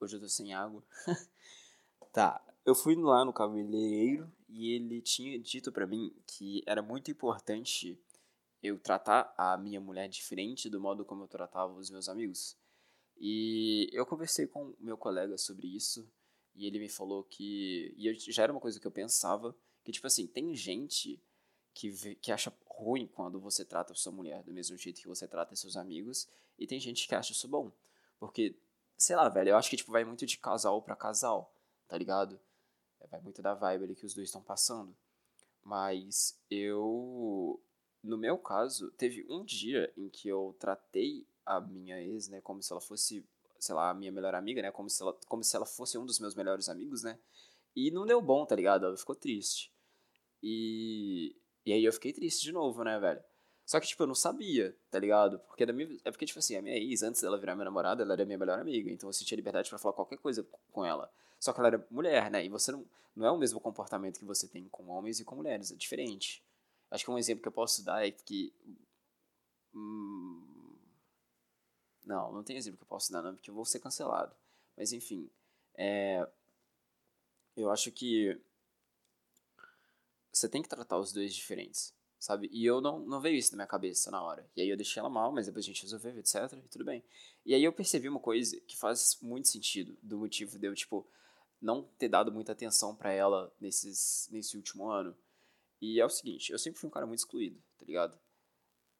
Hoje 0.00 0.16
eu 0.16 0.20
tô 0.20 0.28
sem 0.28 0.54
água. 0.54 0.82
tá. 2.12 2.40
Eu 2.68 2.74
fui 2.74 2.94
lá 2.96 3.24
no 3.24 3.32
cabeleireiro 3.32 4.30
e 4.46 4.74
ele 4.74 5.00
tinha 5.00 5.38
dito 5.38 5.72
para 5.72 5.86
mim 5.86 6.14
que 6.26 6.62
era 6.66 6.82
muito 6.82 7.10
importante 7.10 7.98
eu 8.62 8.78
tratar 8.78 9.32
a 9.38 9.56
minha 9.56 9.80
mulher 9.80 10.06
diferente 10.06 10.68
do 10.68 10.78
modo 10.78 11.02
como 11.02 11.24
eu 11.24 11.28
tratava 11.28 11.72
os 11.72 11.88
meus 11.88 12.10
amigos. 12.10 12.58
E 13.16 13.88
eu 13.90 14.04
conversei 14.04 14.46
com 14.46 14.74
meu 14.78 14.98
colega 14.98 15.38
sobre 15.38 15.66
isso 15.66 16.06
e 16.54 16.66
ele 16.66 16.78
me 16.78 16.90
falou 16.90 17.24
que 17.24 17.94
e 17.96 18.12
já 18.30 18.42
era 18.42 18.52
uma 18.52 18.60
coisa 18.60 18.78
que 18.78 18.86
eu 18.86 18.92
pensava 18.92 19.56
que 19.82 19.90
tipo 19.90 20.06
assim 20.06 20.26
tem 20.26 20.54
gente 20.54 21.18
que 21.72 21.88
vê, 21.88 22.16
que 22.16 22.30
acha 22.30 22.52
ruim 22.66 23.06
quando 23.06 23.40
você 23.40 23.64
trata 23.64 23.94
sua 23.94 24.12
mulher 24.12 24.42
do 24.42 24.52
mesmo 24.52 24.76
jeito 24.76 25.00
que 25.00 25.08
você 25.08 25.26
trata 25.26 25.56
seus 25.56 25.74
amigos 25.74 26.28
e 26.58 26.66
tem 26.66 26.78
gente 26.78 27.08
que 27.08 27.14
acha 27.14 27.32
isso 27.32 27.48
bom 27.48 27.72
porque 28.20 28.54
sei 28.98 29.16
lá 29.16 29.26
velho 29.30 29.48
eu 29.48 29.56
acho 29.56 29.70
que 29.70 29.76
tipo 29.78 29.90
vai 29.90 30.04
muito 30.04 30.26
de 30.26 30.36
casal 30.36 30.82
para 30.82 30.94
casal 30.94 31.50
tá 31.88 31.96
ligado 31.96 32.38
vai 33.10 33.20
muito 33.20 33.40
da 33.40 33.54
vibe 33.54 33.84
ali 33.84 33.94
que 33.94 34.06
os 34.06 34.14
dois 34.14 34.28
estão 34.28 34.42
passando 34.42 34.96
mas 35.64 36.38
eu 36.50 37.60
no 38.02 38.16
meu 38.16 38.38
caso, 38.38 38.90
teve 38.92 39.26
um 39.28 39.44
dia 39.44 39.92
em 39.96 40.08
que 40.08 40.28
eu 40.28 40.56
tratei 40.58 41.26
a 41.44 41.60
minha 41.60 42.00
ex, 42.00 42.28
né, 42.28 42.40
como 42.40 42.62
se 42.62 42.72
ela 42.72 42.80
fosse, 42.80 43.24
sei 43.58 43.74
lá, 43.74 43.90
a 43.90 43.94
minha 43.94 44.12
melhor 44.12 44.34
amiga, 44.34 44.62
né, 44.62 44.70
como 44.70 44.88
se 44.88 45.02
ela, 45.02 45.16
como 45.26 45.42
se 45.42 45.54
ela 45.56 45.66
fosse 45.66 45.98
um 45.98 46.06
dos 46.06 46.18
meus 46.18 46.34
melhores 46.34 46.68
amigos, 46.68 47.02
né, 47.02 47.18
e 47.74 47.90
não 47.90 48.06
deu 48.06 48.20
bom, 48.20 48.44
tá 48.44 48.56
ligado? 48.56 48.86
Ela 48.86 48.96
ficou 48.96 49.14
triste. 49.14 49.70
E, 50.42 51.36
e 51.64 51.72
aí 51.72 51.84
eu 51.84 51.92
fiquei 51.92 52.12
triste 52.12 52.42
de 52.42 52.52
novo, 52.52 52.82
né, 52.82 52.98
velho? 52.98 53.22
Só 53.64 53.78
que, 53.78 53.86
tipo, 53.86 54.02
eu 54.02 54.06
não 54.06 54.14
sabia, 54.14 54.74
tá 54.90 54.98
ligado? 54.98 55.38
Porque 55.40 55.66
da 55.66 55.72
minha, 55.72 55.98
é 56.04 56.10
porque, 56.10 56.24
tipo 56.24 56.38
assim, 56.38 56.56
a 56.56 56.62
minha 56.62 56.76
ex, 56.76 57.02
antes 57.02 57.20
dela 57.20 57.38
virar 57.38 57.54
minha 57.54 57.66
namorada, 57.66 58.02
ela 58.02 58.14
era 58.14 58.24
minha 58.24 58.38
melhor 58.38 58.58
amiga. 58.58 58.90
Então 58.90 59.08
eu 59.08 59.12
sentia 59.12 59.36
liberdade 59.36 59.68
para 59.68 59.78
falar 59.78 59.92
qualquer 59.92 60.16
coisa 60.16 60.46
com 60.72 60.84
ela. 60.84 61.12
Só 61.38 61.52
que 61.52 61.60
ela 61.60 61.68
era 61.68 61.86
mulher, 61.90 62.30
né? 62.30 62.44
E 62.44 62.48
você 62.48 62.72
não, 62.72 62.84
não 63.14 63.26
é 63.26 63.30
o 63.30 63.38
mesmo 63.38 63.60
comportamento 63.60 64.18
que 64.18 64.24
você 64.24 64.46
tem 64.46 64.68
com 64.68 64.88
homens 64.88 65.20
e 65.20 65.24
com 65.24 65.36
mulheres, 65.36 65.70
é 65.70 65.76
diferente. 65.76 66.42
Acho 66.90 67.04
que 67.04 67.10
um 67.10 67.18
exemplo 67.18 67.42
que 67.42 67.48
eu 67.48 67.52
posso 67.52 67.84
dar 67.84 68.06
é 68.06 68.10
que. 68.10 68.52
Hum, 69.74 70.76
não, 72.04 72.32
não 72.32 72.42
tem 72.42 72.56
exemplo 72.56 72.78
que 72.78 72.84
eu 72.84 72.88
posso 72.88 73.12
dar, 73.12 73.22
não, 73.22 73.34
porque 73.34 73.50
eu 73.50 73.54
vou 73.54 73.64
ser 73.64 73.80
cancelado. 73.80 74.34
Mas 74.76 74.92
enfim. 74.92 75.28
É, 75.74 76.26
eu 77.56 77.70
acho 77.70 77.90
que. 77.92 78.40
Você 80.32 80.48
tem 80.48 80.62
que 80.62 80.68
tratar 80.68 80.98
os 80.98 81.12
dois 81.12 81.34
diferentes, 81.34 81.92
sabe? 82.18 82.48
E 82.52 82.64
eu 82.64 82.80
não, 82.80 83.00
não 83.00 83.20
veio 83.20 83.36
isso 83.36 83.52
na 83.52 83.56
minha 83.56 83.66
cabeça 83.66 84.10
na 84.10 84.22
hora. 84.22 84.48
E 84.56 84.62
aí 84.62 84.68
eu 84.68 84.76
deixei 84.76 85.00
ela 85.00 85.10
mal, 85.10 85.32
mas 85.32 85.46
depois 85.46 85.64
a 85.64 85.68
gente 85.68 85.82
resolveu, 85.82 86.16
etc. 86.18 86.52
E 86.52 86.68
tudo 86.68 86.84
bem. 86.84 87.02
E 87.44 87.54
aí 87.54 87.64
eu 87.64 87.72
percebi 87.72 88.08
uma 88.08 88.20
coisa 88.20 88.60
que 88.60 88.76
faz 88.76 89.18
muito 89.20 89.48
sentido, 89.48 89.98
do 90.00 90.18
motivo 90.18 90.58
de 90.58 90.66
eu, 90.66 90.74
tipo, 90.74 91.04
não 91.60 91.82
ter 91.98 92.08
dado 92.08 92.32
muita 92.32 92.52
atenção 92.52 92.94
para 92.94 93.12
ela 93.12 93.52
nesses, 93.60 94.28
nesse 94.30 94.56
último 94.56 94.88
ano 94.88 95.16
e 95.80 96.00
é 96.00 96.04
o 96.04 96.10
seguinte, 96.10 96.50
eu 96.50 96.58
sempre 96.58 96.80
fui 96.80 96.88
um 96.88 96.92
cara 96.92 97.06
muito 97.06 97.20
excluído, 97.20 97.62
tá 97.78 97.84
ligado? 97.84 98.18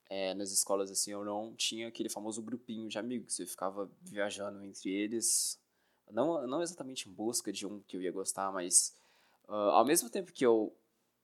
É, 0.09 0.33
nas 0.35 0.51
escolas, 0.51 0.91
assim, 0.91 1.11
eu 1.11 1.25
não 1.25 1.55
tinha 1.55 1.89
aquele 1.89 2.09
famoso 2.09 2.41
grupinho 2.41 2.89
de 2.89 2.99
amigos. 2.99 3.39
Eu 3.39 3.47
ficava 3.47 3.91
viajando 4.01 4.63
entre 4.65 4.91
eles, 4.91 5.61
não, 6.11 6.47
não 6.47 6.63
exatamente 6.63 7.09
em 7.09 7.13
busca 7.13 7.53
de 7.53 7.67
um 7.67 7.81
que 7.81 7.97
eu 7.97 8.03
ia 8.03 8.13
gostar, 8.13 8.51
mas 8.53 8.97
uh, 9.49 9.53
ao 9.53 9.85
mesmo 9.85 10.09
tempo 10.09 10.33
que 10.33 10.47
eu, 10.47 10.75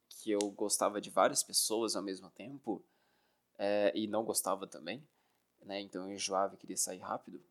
que 0.09 0.31
eu 0.31 0.51
gostava 0.51 1.01
de 1.01 1.09
várias 1.09 1.43
pessoas 1.43 1.97
ao 1.97 2.03
mesmo 2.03 2.31
tempo, 2.31 2.85
é, 3.57 3.93
e 3.95 4.07
não 4.07 4.25
gostava 4.25 4.67
também, 4.67 5.07
né? 5.63 5.81
Então 5.81 6.09
eu 6.09 6.15
enjoava 6.15 6.55
e 6.55 6.59
queria 6.59 6.77
sair 6.77 6.99
rápido. 6.99 7.43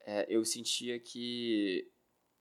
É, 0.00 0.26
eu 0.28 0.44
sentia 0.44 1.00
que 1.00 1.90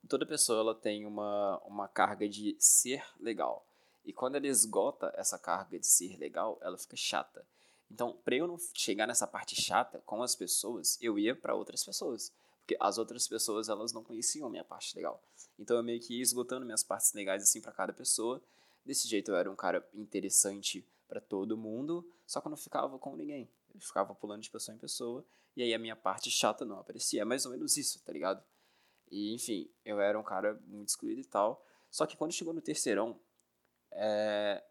toda 0.08 0.26
pessoa 0.26 0.60
ela 0.60 0.76
tem 0.76 1.06
uma, 1.06 1.58
uma 1.66 1.88
carga 1.88 2.28
de 2.28 2.56
ser 2.60 3.04
legal. 3.20 3.66
E 4.04 4.12
quando 4.12 4.36
ela 4.36 4.48
esgota 4.48 5.14
essa 5.16 5.38
carga 5.38 5.80
de 5.80 5.86
ser 5.86 6.18
legal, 6.18 6.58
ela 6.62 6.78
fica 6.78 6.96
chata. 6.96 7.46
Então, 7.90 8.18
para 8.24 8.36
eu 8.36 8.48
não 8.48 8.58
chegar 8.74 9.06
nessa 9.06 9.28
parte 9.28 9.60
chata 9.62 10.02
com 10.06 10.24
as 10.24 10.36
pessoas, 10.36 10.98
eu 11.02 11.20
ia 11.20 11.36
para 11.36 11.54
outras 11.54 11.84
pessoas, 11.84 12.32
porque 12.60 12.78
as 12.80 12.98
outras 12.98 13.28
pessoas 13.28 13.70
elas 13.70 13.92
não 13.92 14.04
conheciam 14.04 14.50
minha 14.50 14.64
parte 14.64 14.96
legal. 14.96 15.22
Então, 15.60 15.78
eu 15.78 15.84
meio 15.84 16.00
que 16.00 16.16
ia 16.16 16.22
esgotando 16.22 16.66
minhas 16.66 16.84
partes 16.84 17.14
legais 17.14 17.44
assim 17.44 17.62
para 17.62 17.72
cada 17.72 17.94
pessoa. 17.94 18.42
Desse 18.86 19.08
jeito, 19.08 19.32
eu 19.32 19.36
era 19.36 19.52
um 19.52 19.56
cara 19.56 19.86
interessante 19.94 20.86
para 21.08 21.20
todo 21.20 21.58
mundo, 21.58 22.06
só 22.26 22.40
que 22.40 22.48
eu 22.48 22.50
não 22.50 22.58
ficava 22.58 22.98
com 22.98 23.16
ninguém. 23.16 23.48
Eu 23.76 23.82
ficava 23.82 24.16
pulando 24.16 24.42
de 24.42 24.50
pessoa 24.50 24.74
em 24.74 24.80
pessoa, 24.80 25.24
e 25.56 25.62
aí 25.62 25.74
a 25.74 25.80
minha 25.80 25.96
parte 25.96 26.32
chata 26.32 26.64
não 26.64 26.80
aparecia. 26.80 27.22
É 27.22 27.26
mais 27.26 27.46
ou 27.46 27.52
menos 27.52 27.76
isso, 27.76 28.00
tá 28.00 28.12
ligado? 28.14 28.42
E, 29.12 29.34
enfim, 29.34 29.70
eu 29.84 30.00
era 30.00 30.18
um 30.18 30.24
cara 30.24 30.60
muito 30.66 30.90
excluído 30.90 31.22
e 31.22 31.26
tal. 31.26 31.64
Só 31.90 32.06
que 32.06 32.16
quando 32.16 32.32
chegou 32.32 32.54
no 32.54 32.62
terceirão, 32.62 33.20
é, 33.92 34.64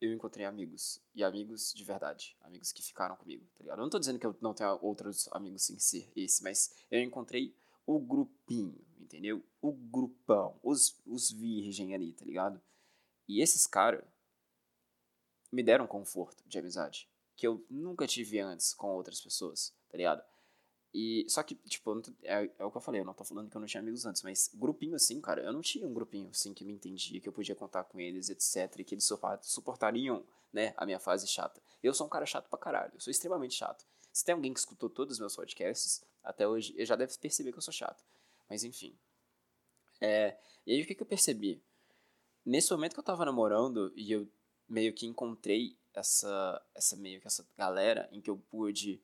eu 0.00 0.12
encontrei 0.12 0.46
amigos. 0.46 1.00
E 1.14 1.24
amigos 1.24 1.72
de 1.74 1.84
verdade. 1.84 2.36
Amigos 2.40 2.72
que 2.72 2.82
ficaram 2.82 3.16
comigo, 3.16 3.44
tá 3.56 3.64
ligado? 3.64 3.78
Eu 3.78 3.82
não 3.82 3.90
tô 3.90 3.98
dizendo 3.98 4.18
que 4.18 4.26
eu 4.26 4.36
não 4.40 4.54
tenho 4.54 4.78
outros 4.80 5.28
amigos 5.32 5.62
sem 5.64 5.78
ser 5.78 6.10
esse, 6.14 6.42
mas 6.42 6.74
eu 6.90 7.02
encontrei 7.02 7.54
o 7.84 7.98
grupinho, 7.98 8.80
entendeu? 8.98 9.42
O 9.60 9.72
grupão, 9.72 10.58
os, 10.62 10.96
os 11.04 11.30
virgem 11.30 11.94
ali, 11.94 12.12
tá 12.12 12.24
ligado? 12.24 12.60
E 13.26 13.42
esses 13.42 13.66
caras 13.66 14.04
me 15.50 15.62
deram 15.62 15.86
conforto 15.86 16.44
de 16.46 16.58
amizade 16.58 17.08
que 17.38 17.46
eu 17.46 17.64
nunca 17.70 18.04
tive 18.04 18.40
antes 18.40 18.74
com 18.74 18.88
outras 18.88 19.20
pessoas, 19.20 19.72
tá 19.88 19.96
ligado? 19.96 20.22
E, 20.92 21.26
só 21.28 21.42
que, 21.42 21.54
tipo, 21.54 22.02
é, 22.22 22.50
é, 22.58 22.64
o 22.64 22.70
que 22.70 22.76
eu 22.76 22.80
falei, 22.80 23.00
eu 23.00 23.04
não 23.04 23.12
tô 23.12 23.22
falando 23.22 23.50
que 23.50 23.56
eu 23.56 23.60
não 23.60 23.68
tinha 23.68 23.80
amigos 23.80 24.06
antes, 24.06 24.22
mas 24.22 24.50
grupinho 24.54 24.94
assim, 24.94 25.20
cara, 25.20 25.42
eu 25.42 25.52
não 25.52 25.60
tinha 25.60 25.86
um 25.86 25.92
grupinho 25.92 26.30
assim 26.30 26.54
que 26.54 26.64
me 26.64 26.72
entendia, 26.72 27.20
que 27.20 27.28
eu 27.28 27.32
podia 27.32 27.54
contar 27.54 27.84
com 27.84 28.00
eles, 28.00 28.30
etc, 28.30 28.78
e 28.78 28.84
que 28.84 28.94
eles 28.94 29.08
suportariam, 29.42 30.24
né, 30.52 30.72
a 30.76 30.86
minha 30.86 30.98
fase 30.98 31.26
chata. 31.26 31.62
Eu 31.82 31.92
sou 31.92 32.06
um 32.06 32.10
cara 32.10 32.24
chato 32.24 32.48
pra 32.48 32.58
caralho, 32.58 32.92
eu 32.94 33.00
sou 33.00 33.10
extremamente 33.10 33.54
chato. 33.54 33.84
Se 34.12 34.24
tem 34.24 34.34
alguém 34.34 34.52
que 34.52 34.58
escutou 34.58 34.88
todos 34.88 35.14
os 35.14 35.20
meus 35.20 35.36
podcasts, 35.36 36.02
até 36.24 36.48
hoje, 36.48 36.74
já 36.84 36.96
deve 36.96 37.16
perceber 37.18 37.52
que 37.52 37.58
eu 37.58 37.62
sou 37.62 37.72
chato. 37.72 38.02
Mas 38.48 38.64
enfim. 38.64 38.98
É, 40.00 40.38
e 40.66 40.72
aí 40.72 40.82
o 40.82 40.86
que, 40.86 40.94
que 40.94 41.02
eu 41.02 41.06
percebi? 41.06 41.62
Nesse 42.44 42.70
momento 42.70 42.94
que 42.94 43.00
eu 43.00 43.04
tava 43.04 43.24
namorando 43.24 43.92
e 43.94 44.10
eu 44.10 44.26
meio 44.66 44.94
que 44.94 45.06
encontrei 45.06 45.76
essa, 45.94 46.62
essa 46.74 46.96
meio 46.96 47.20
que 47.20 47.26
essa 47.26 47.46
galera 47.56 48.08
em 48.10 48.20
que 48.20 48.30
eu 48.30 48.36
pude 48.36 49.02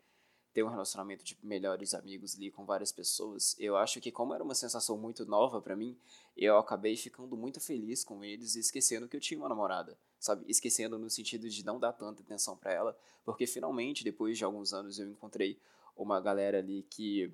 ter 0.54 0.62
um 0.62 0.68
relacionamento 0.68 1.24
de 1.24 1.36
melhores 1.42 1.94
amigos 1.94 2.36
ali 2.36 2.48
com 2.48 2.64
várias 2.64 2.92
pessoas, 2.92 3.56
eu 3.58 3.76
acho 3.76 4.00
que 4.00 4.12
como 4.12 4.32
era 4.32 4.44
uma 4.44 4.54
sensação 4.54 4.96
muito 4.96 5.26
nova 5.26 5.60
para 5.60 5.74
mim, 5.74 5.98
eu 6.36 6.56
acabei 6.56 6.96
ficando 6.96 7.36
muito 7.36 7.60
feliz 7.60 8.04
com 8.04 8.24
eles 8.24 8.54
e 8.54 8.60
esquecendo 8.60 9.08
que 9.08 9.16
eu 9.16 9.20
tinha 9.20 9.38
uma 9.38 9.48
namorada, 9.48 9.98
sabe? 10.20 10.44
Esquecendo 10.48 10.96
no 10.96 11.10
sentido 11.10 11.48
de 11.50 11.64
não 11.64 11.80
dar 11.80 11.92
tanta 11.92 12.22
atenção 12.22 12.56
para 12.56 12.72
ela, 12.72 12.96
porque 13.24 13.48
finalmente 13.48 14.04
depois 14.04 14.38
de 14.38 14.44
alguns 14.44 14.72
anos 14.72 14.96
eu 15.00 15.10
encontrei 15.10 15.58
uma 15.96 16.20
galera 16.20 16.58
ali 16.58 16.84
que 16.88 17.32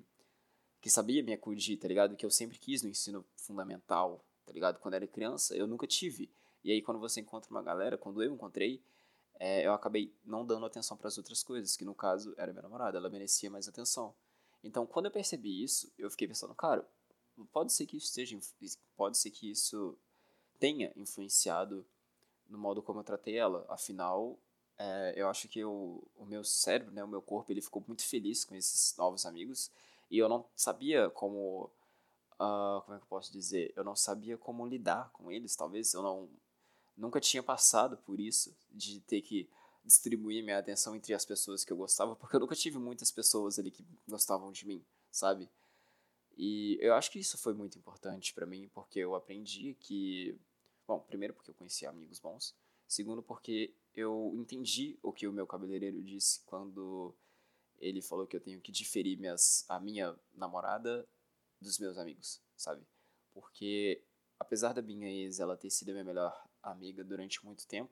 que 0.81 0.89
sabia 0.89 1.21
me 1.21 1.31
acudir, 1.31 1.77
tá 1.77 1.87
ligado? 1.87 2.15
Que 2.15 2.25
eu 2.25 2.31
sempre 2.31 2.57
quis 2.57 2.81
no 2.81 2.89
ensino 2.89 3.23
fundamental, 3.35 4.25
tá 4.43 4.51
ligado? 4.51 4.79
Quando 4.79 4.95
era 4.95 5.05
criança, 5.05 5.55
eu 5.55 5.67
nunca 5.67 5.85
tive. 5.85 6.27
E 6.63 6.71
aí 6.71 6.81
quando 6.81 6.99
você 6.99 7.21
encontra 7.21 7.51
uma 7.51 7.61
galera, 7.61 7.99
quando 7.99 8.23
eu 8.23 8.33
encontrei, 8.33 8.81
é, 9.43 9.65
eu 9.65 9.73
acabei 9.73 10.13
não 10.23 10.45
dando 10.45 10.67
atenção 10.67 10.95
para 10.95 11.07
as 11.07 11.17
outras 11.17 11.41
coisas, 11.41 11.75
que 11.75 11.83
no 11.83 11.95
caso 11.95 12.31
era 12.37 12.51
minha 12.51 12.61
namorada, 12.61 12.99
ela 12.99 13.09
merecia 13.09 13.49
mais 13.49 13.67
atenção. 13.67 14.13
Então, 14.63 14.85
quando 14.85 15.07
eu 15.07 15.11
percebi 15.11 15.63
isso, 15.63 15.91
eu 15.97 16.11
fiquei 16.11 16.27
pensando, 16.27 16.53
cara, 16.53 16.87
pode 17.51 17.73
ser 17.73 17.87
que 17.87 17.97
isso 17.97 18.05
esteja, 18.05 18.37
pode 18.95 19.17
ser 19.17 19.31
que 19.31 19.49
isso 19.49 19.97
tenha 20.59 20.93
influenciado 20.95 21.83
no 22.47 22.57
modo 22.59 22.83
como 22.83 22.99
eu 22.99 23.03
tratei 23.03 23.35
ela. 23.35 23.65
Afinal, 23.67 24.37
é, 24.77 25.13
eu 25.15 25.27
acho 25.27 25.47
que 25.47 25.65
o, 25.65 26.03
o 26.15 26.23
meu 26.23 26.43
cérebro, 26.43 26.93
né, 26.93 27.03
o 27.03 27.07
meu 27.07 27.21
corpo, 27.23 27.51
ele 27.51 27.63
ficou 27.63 27.83
muito 27.87 28.05
feliz 28.05 28.45
com 28.45 28.53
esses 28.53 28.95
novos 28.95 29.25
amigos 29.25 29.71
e 30.11 30.19
eu 30.19 30.29
não 30.29 30.45
sabia 30.55 31.09
como, 31.09 31.71
uh, 32.35 32.79
como 32.83 32.95
é 32.95 32.99
que 32.99 33.05
eu 33.05 33.09
posso 33.09 33.31
dizer, 33.31 33.73
eu 33.75 33.83
não 33.83 33.95
sabia 33.95 34.37
como 34.37 34.67
lidar 34.67 35.09
com 35.11 35.31
eles. 35.31 35.55
Talvez 35.55 35.95
eu 35.95 36.03
não 36.03 36.29
nunca 36.95 37.19
tinha 37.19 37.41
passado 37.41 37.97
por 37.97 38.19
isso, 38.19 38.55
de 38.71 38.99
ter 39.01 39.21
que 39.21 39.49
distribuir 39.83 40.43
minha 40.43 40.59
atenção 40.59 40.95
entre 40.95 41.13
as 41.13 41.25
pessoas 41.25 41.63
que 41.63 41.73
eu 41.73 41.77
gostava, 41.77 42.15
porque 42.15 42.35
eu 42.35 42.39
nunca 42.39 42.55
tive 42.55 42.77
muitas 42.77 43.11
pessoas 43.11 43.57
ali 43.57 43.71
que 43.71 43.85
gostavam 44.07 44.51
de 44.51 44.65
mim, 44.65 44.85
sabe? 45.11 45.49
E 46.37 46.77
eu 46.81 46.93
acho 46.93 47.11
que 47.11 47.19
isso 47.19 47.37
foi 47.37 47.53
muito 47.53 47.77
importante 47.77 48.33
para 48.33 48.45
mim, 48.45 48.69
porque 48.73 48.99
eu 48.99 49.15
aprendi 49.15 49.75
que. 49.79 50.37
Bom, 50.87 50.99
primeiro 50.99 51.33
porque 51.33 51.49
eu 51.49 51.55
conheci 51.55 51.85
amigos 51.85 52.19
bons, 52.19 52.55
segundo 52.87 53.21
porque 53.21 53.73
eu 53.93 54.33
entendi 54.35 54.97
o 55.01 55.11
que 55.11 55.27
o 55.27 55.33
meu 55.33 55.45
cabeleireiro 55.45 56.01
disse 56.03 56.41
quando 56.45 57.15
ele 57.79 58.01
falou 58.01 58.27
que 58.27 58.35
eu 58.35 58.41
tenho 58.41 58.59
que 58.61 58.71
diferir 58.71 59.17
minhas, 59.17 59.65
a 59.69 59.79
minha 59.79 60.17
namorada 60.33 61.07
dos 61.59 61.79
meus 61.79 61.97
amigos, 61.97 62.41
sabe? 62.55 62.85
Porque 63.33 64.03
apesar 64.39 64.73
da 64.73 64.81
minha 64.81 65.09
ex 65.09 65.39
ela 65.39 65.55
ter 65.55 65.69
sido 65.69 65.89
a 65.89 65.93
minha 65.93 66.03
melhor 66.03 66.47
amiga 66.63 67.03
durante 67.03 67.43
muito 67.45 67.67
tempo, 67.67 67.91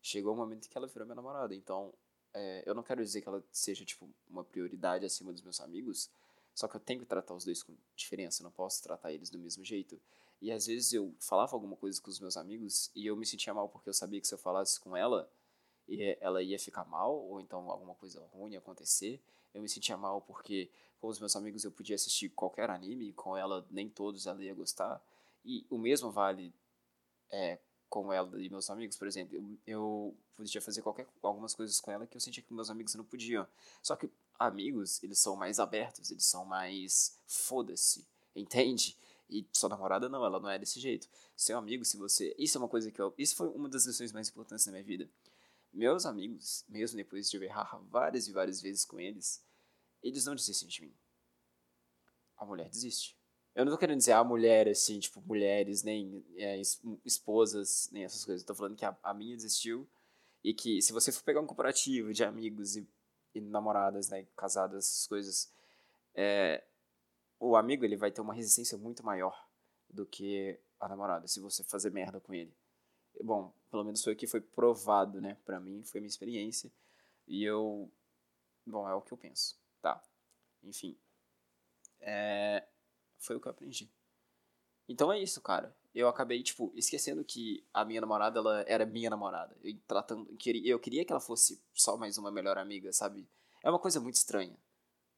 chegou 0.00 0.34
um 0.34 0.36
momento 0.36 0.68
que 0.68 0.76
ela 0.76 0.86
virou 0.86 1.06
minha 1.06 1.16
namorada. 1.16 1.54
Então, 1.54 1.92
é, 2.34 2.62
eu 2.66 2.74
não 2.74 2.82
quero 2.82 3.02
dizer 3.02 3.22
que 3.22 3.28
ela 3.28 3.42
seja, 3.52 3.84
tipo, 3.84 4.08
uma 4.28 4.44
prioridade 4.44 5.04
acima 5.04 5.32
dos 5.32 5.42
meus 5.42 5.60
amigos, 5.60 6.10
só 6.54 6.68
que 6.68 6.76
eu 6.76 6.80
tenho 6.80 7.00
que 7.00 7.06
tratar 7.06 7.34
os 7.34 7.44
dois 7.44 7.62
com 7.62 7.74
diferença, 7.96 8.42
não 8.42 8.50
posso 8.50 8.82
tratar 8.82 9.12
eles 9.12 9.30
do 9.30 9.38
mesmo 9.38 9.64
jeito. 9.64 10.00
E 10.40 10.50
às 10.50 10.66
vezes 10.66 10.92
eu 10.92 11.14
falava 11.20 11.54
alguma 11.54 11.76
coisa 11.76 12.00
com 12.00 12.10
os 12.10 12.18
meus 12.18 12.36
amigos 12.36 12.90
e 12.94 13.06
eu 13.06 13.16
me 13.16 13.24
sentia 13.24 13.54
mal 13.54 13.68
porque 13.68 13.88
eu 13.88 13.94
sabia 13.94 14.20
que 14.20 14.26
se 14.26 14.34
eu 14.34 14.38
falasse 14.38 14.80
com 14.80 14.96
ela, 14.96 15.30
ela 16.20 16.42
ia 16.42 16.58
ficar 16.58 16.84
mal, 16.84 17.14
ou 17.16 17.40
então 17.40 17.70
alguma 17.70 17.94
coisa 17.94 18.20
ruim 18.32 18.52
ia 18.52 18.58
acontecer. 18.58 19.22
Eu 19.54 19.62
me 19.62 19.68
sentia 19.68 19.96
mal 19.96 20.20
porque 20.20 20.70
com 21.00 21.08
os 21.08 21.18
meus 21.18 21.36
amigos 21.36 21.64
eu 21.64 21.70
podia 21.70 21.94
assistir 21.94 22.28
qualquer 22.30 22.70
anime, 22.70 23.12
com 23.12 23.36
ela 23.36 23.66
nem 23.70 23.88
todos 23.88 24.26
ela 24.26 24.42
ia 24.42 24.54
gostar. 24.54 25.02
E 25.44 25.66
o 25.70 25.78
mesmo 25.78 26.10
vale 26.10 26.54
é, 27.30 27.58
com 27.92 28.10
ela 28.10 28.40
e 28.40 28.48
meus 28.48 28.70
amigos, 28.70 28.96
por 28.96 29.06
exemplo. 29.06 29.36
Eu, 29.36 29.58
eu 29.66 30.16
podia 30.34 30.62
fazer 30.62 30.80
qualquer, 30.80 31.06
algumas 31.20 31.54
coisas 31.54 31.78
com 31.78 31.90
ela 31.90 32.06
que 32.06 32.16
eu 32.16 32.20
sentia 32.22 32.42
que 32.42 32.50
meus 32.54 32.70
amigos 32.70 32.94
não 32.94 33.04
podiam. 33.04 33.46
Só 33.82 33.94
que 33.94 34.10
amigos, 34.38 35.02
eles 35.02 35.18
são 35.18 35.36
mais 35.36 35.60
abertos, 35.60 36.10
eles 36.10 36.24
são 36.24 36.42
mais 36.46 37.18
foda-se, 37.26 38.08
entende? 38.34 38.96
E 39.28 39.46
sua 39.52 39.68
namorada 39.68 40.08
não, 40.08 40.24
ela 40.24 40.40
não 40.40 40.48
é 40.48 40.58
desse 40.58 40.80
jeito. 40.80 41.06
Seu 41.36 41.58
amigo, 41.58 41.84
se 41.84 41.98
você. 41.98 42.34
Isso 42.38 42.56
é 42.56 42.60
uma 42.62 42.68
coisa 42.68 42.90
que 42.90 42.98
eu. 42.98 43.12
Isso 43.18 43.36
foi 43.36 43.48
uma 43.48 43.68
das 43.68 43.84
lições 43.84 44.10
mais 44.10 44.26
importantes 44.30 44.64
na 44.64 44.72
minha 44.72 44.84
vida. 44.84 45.06
Meus 45.70 46.06
amigos, 46.06 46.64
mesmo 46.70 46.96
depois 46.96 47.30
de 47.30 47.36
eu 47.36 47.42
errar 47.42 47.78
várias 47.90 48.26
e 48.26 48.32
várias 48.32 48.62
vezes 48.62 48.86
com 48.86 48.98
eles, 48.98 49.44
eles 50.02 50.24
não 50.24 50.34
desistem 50.34 50.66
de 50.66 50.80
mim. 50.80 50.94
A 52.38 52.46
mulher 52.46 52.70
desiste. 52.70 53.18
Eu 53.54 53.64
não 53.64 53.72
tô 53.72 53.78
querendo 53.78 53.98
dizer 53.98 54.12
a 54.12 54.24
mulher, 54.24 54.66
assim, 54.68 54.98
tipo, 54.98 55.20
mulheres, 55.22 55.82
nem 55.82 56.24
é, 56.36 56.60
esposas, 57.04 57.90
nem 57.92 58.04
essas 58.04 58.24
coisas. 58.24 58.42
Eu 58.42 58.46
tô 58.46 58.54
falando 58.54 58.76
que 58.76 58.84
a, 58.84 58.96
a 59.02 59.12
minha 59.12 59.36
desistiu 59.36 59.88
e 60.42 60.54
que 60.54 60.80
se 60.80 60.92
você 60.92 61.12
for 61.12 61.22
pegar 61.22 61.40
um 61.40 61.46
comparativo 61.46 62.12
de 62.12 62.24
amigos 62.24 62.76
e, 62.76 62.88
e 63.34 63.40
namoradas, 63.40 64.08
né, 64.08 64.26
casadas, 64.36 64.86
essas 64.86 65.06
coisas, 65.06 65.52
é, 66.14 66.64
o 67.38 67.56
amigo, 67.56 67.84
ele 67.84 67.96
vai 67.96 68.10
ter 68.10 68.20
uma 68.22 68.34
resistência 68.34 68.78
muito 68.78 69.04
maior 69.04 69.46
do 69.88 70.06
que 70.06 70.58
a 70.80 70.88
namorada, 70.88 71.28
se 71.28 71.38
você 71.40 71.62
fazer 71.62 71.90
merda 71.90 72.20
com 72.20 72.32
ele. 72.32 72.54
Bom, 73.22 73.52
pelo 73.70 73.84
menos 73.84 74.02
foi 74.02 74.14
o 74.14 74.16
que 74.16 74.26
foi 74.26 74.40
provado, 74.40 75.20
né, 75.20 75.36
pra 75.44 75.60
mim, 75.60 75.82
foi 75.84 76.00
minha 76.00 76.08
experiência. 76.08 76.72
E 77.28 77.44
eu, 77.44 77.90
bom, 78.66 78.88
é 78.88 78.94
o 78.94 79.02
que 79.02 79.12
eu 79.12 79.18
penso, 79.18 79.58
tá? 79.80 80.02
Enfim. 80.62 80.96
É, 82.00 82.66
foi 83.22 83.36
o 83.36 83.40
que 83.40 83.46
eu 83.46 83.52
aprendi. 83.52 83.90
Então 84.88 85.12
é 85.12 85.18
isso, 85.18 85.40
cara. 85.40 85.74
Eu 85.94 86.08
acabei, 86.08 86.42
tipo, 86.42 86.72
esquecendo 86.74 87.24
que 87.24 87.64
a 87.72 87.84
minha 87.84 88.00
namorada, 88.00 88.38
ela 88.38 88.64
era 88.66 88.84
minha 88.84 89.08
namorada. 89.08 89.56
Eu, 89.62 89.78
tratando, 89.86 90.28
eu 90.64 90.78
queria 90.78 91.04
que 91.04 91.12
ela 91.12 91.20
fosse 91.20 91.62
só 91.72 91.96
mais 91.96 92.18
uma 92.18 92.30
melhor 92.30 92.58
amiga, 92.58 92.92
sabe? 92.92 93.28
É 93.62 93.70
uma 93.70 93.78
coisa 93.78 94.00
muito 94.00 94.16
estranha. 94.16 94.56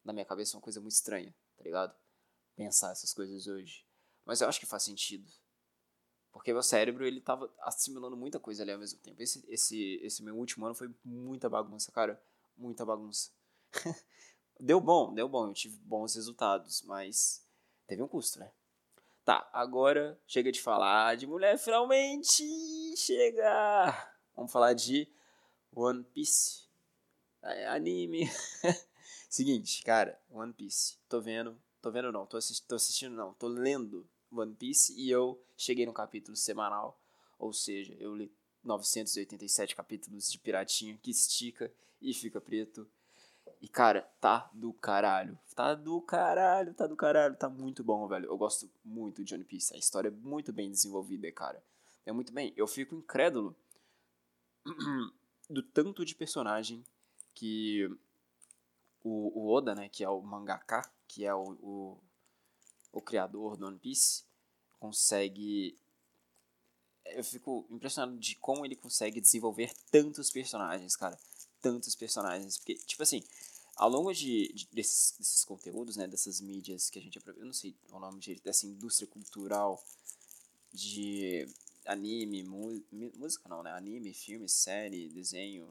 Na 0.04 0.12
minha 0.12 0.24
cabeça, 0.24 0.54
é 0.54 0.56
uma 0.56 0.62
coisa 0.62 0.80
muito 0.80 0.92
estranha, 0.92 1.34
tá 1.56 1.64
ligado? 1.64 1.94
Pensar 2.54 2.92
essas 2.92 3.14
coisas 3.14 3.46
hoje. 3.46 3.86
Mas 4.24 4.40
eu 4.40 4.48
acho 4.48 4.60
que 4.60 4.66
faz 4.66 4.82
sentido. 4.82 5.30
Porque 6.32 6.52
meu 6.52 6.62
cérebro, 6.62 7.06
ele 7.06 7.20
tava 7.20 7.50
assimilando 7.60 8.16
muita 8.16 8.38
coisa 8.38 8.62
ali 8.62 8.72
ao 8.72 8.78
mesmo 8.78 8.98
tempo. 8.98 9.22
Esse, 9.22 9.44
esse, 9.48 10.00
esse 10.02 10.22
meu 10.22 10.36
último 10.36 10.66
ano 10.66 10.74
foi 10.74 10.92
muita 11.04 11.48
bagunça, 11.48 11.92
cara. 11.92 12.20
Muita 12.56 12.84
bagunça. 12.84 13.30
deu 14.58 14.80
bom, 14.80 15.14
deu 15.14 15.28
bom. 15.28 15.48
Eu 15.48 15.54
tive 15.54 15.76
bons 15.78 16.16
resultados, 16.16 16.82
mas 16.82 17.43
teve 17.86 18.02
um 18.02 18.08
custo, 18.08 18.38
né? 18.38 18.50
Tá, 19.24 19.48
agora 19.52 20.20
chega 20.26 20.52
de 20.52 20.60
falar 20.60 21.16
de 21.16 21.26
mulher, 21.26 21.58
finalmente 21.58 22.44
chega! 22.96 24.14
Vamos 24.36 24.52
falar 24.52 24.74
de 24.74 25.08
One 25.74 26.04
Piece. 26.04 26.64
Anime. 27.68 28.30
Seguinte, 29.28 29.82
cara, 29.82 30.20
One 30.30 30.52
Piece. 30.52 30.98
Tô 31.08 31.20
vendo, 31.20 31.60
tô 31.80 31.90
vendo 31.90 32.12
não, 32.12 32.26
tô, 32.26 32.36
assisti 32.36 32.66
tô 32.66 32.74
assistindo 32.74 33.14
não, 33.14 33.32
tô 33.34 33.48
lendo 33.48 34.08
One 34.30 34.54
Piece 34.54 34.94
e 34.98 35.10
eu 35.10 35.42
cheguei 35.56 35.86
no 35.86 35.92
capítulo 35.92 36.36
semanal, 36.36 37.00
ou 37.38 37.52
seja, 37.52 37.94
eu 37.98 38.14
li 38.14 38.32
987 38.62 39.76
capítulos 39.76 40.30
de 40.30 40.38
piratinha 40.38 40.98
que 41.02 41.10
estica 41.10 41.72
e 42.00 42.14
fica 42.14 42.40
preto 42.40 42.88
e, 43.64 43.68
cara, 43.68 44.02
tá 44.20 44.50
do 44.52 44.74
caralho. 44.74 45.38
Tá 45.56 45.74
do 45.74 45.98
caralho, 46.02 46.74
tá 46.74 46.86
do 46.86 46.94
caralho. 46.94 47.34
Tá 47.34 47.48
muito 47.48 47.82
bom, 47.82 48.06
velho. 48.06 48.26
Eu 48.26 48.36
gosto 48.36 48.70
muito 48.84 49.24
de 49.24 49.32
One 49.32 49.42
Piece. 49.42 49.74
A 49.74 49.78
história 49.78 50.08
é 50.08 50.10
muito 50.10 50.52
bem 50.52 50.70
desenvolvida, 50.70 51.32
cara. 51.32 51.64
É 52.04 52.12
muito 52.12 52.30
bem. 52.30 52.52
Eu 52.58 52.66
fico 52.66 52.94
incrédulo 52.94 53.56
do 55.48 55.62
tanto 55.62 56.04
de 56.04 56.14
personagem 56.14 56.84
que 57.34 57.88
o, 59.02 59.32
o 59.34 59.50
Oda, 59.50 59.74
né, 59.74 59.88
que 59.88 60.04
é 60.04 60.10
o 60.10 60.20
mangaka, 60.20 60.82
que 61.08 61.24
é 61.24 61.34
o, 61.34 61.52
o, 61.62 61.98
o 62.92 63.00
criador 63.00 63.56
do 63.56 63.66
One 63.66 63.78
Piece, 63.78 64.24
consegue 64.78 65.74
eu 67.06 67.24
fico 67.24 67.66
impressionado 67.70 68.18
de 68.18 68.36
como 68.36 68.66
ele 68.66 68.76
consegue 68.76 69.22
desenvolver 69.22 69.72
tantos 69.90 70.30
personagens, 70.30 70.94
cara. 70.96 71.18
Tantos 71.62 71.94
personagens. 71.94 72.58
Porque, 72.58 72.74
tipo 72.74 73.02
assim, 73.02 73.24
ao 73.76 73.88
longo 73.88 74.12
de, 74.12 74.52
de 74.52 74.68
desses, 74.72 75.16
desses, 75.18 75.44
conteúdos, 75.44 75.96
né, 75.96 76.06
dessas 76.06 76.40
mídias 76.40 76.90
que 76.90 76.98
a 76.98 77.02
gente 77.02 77.20
eu 77.26 77.44
não 77.44 77.52
sei 77.52 77.74
o 77.90 77.98
nome 77.98 78.20
direito, 78.20 78.42
dessa 78.42 78.66
indústria 78.66 79.08
cultural 79.08 79.82
de 80.72 81.48
anime, 81.84 82.42
música 83.16 83.48
não, 83.48 83.62
né, 83.62 83.72
anime, 83.72 84.14
filme, 84.14 84.48
série, 84.48 85.08
desenho, 85.08 85.66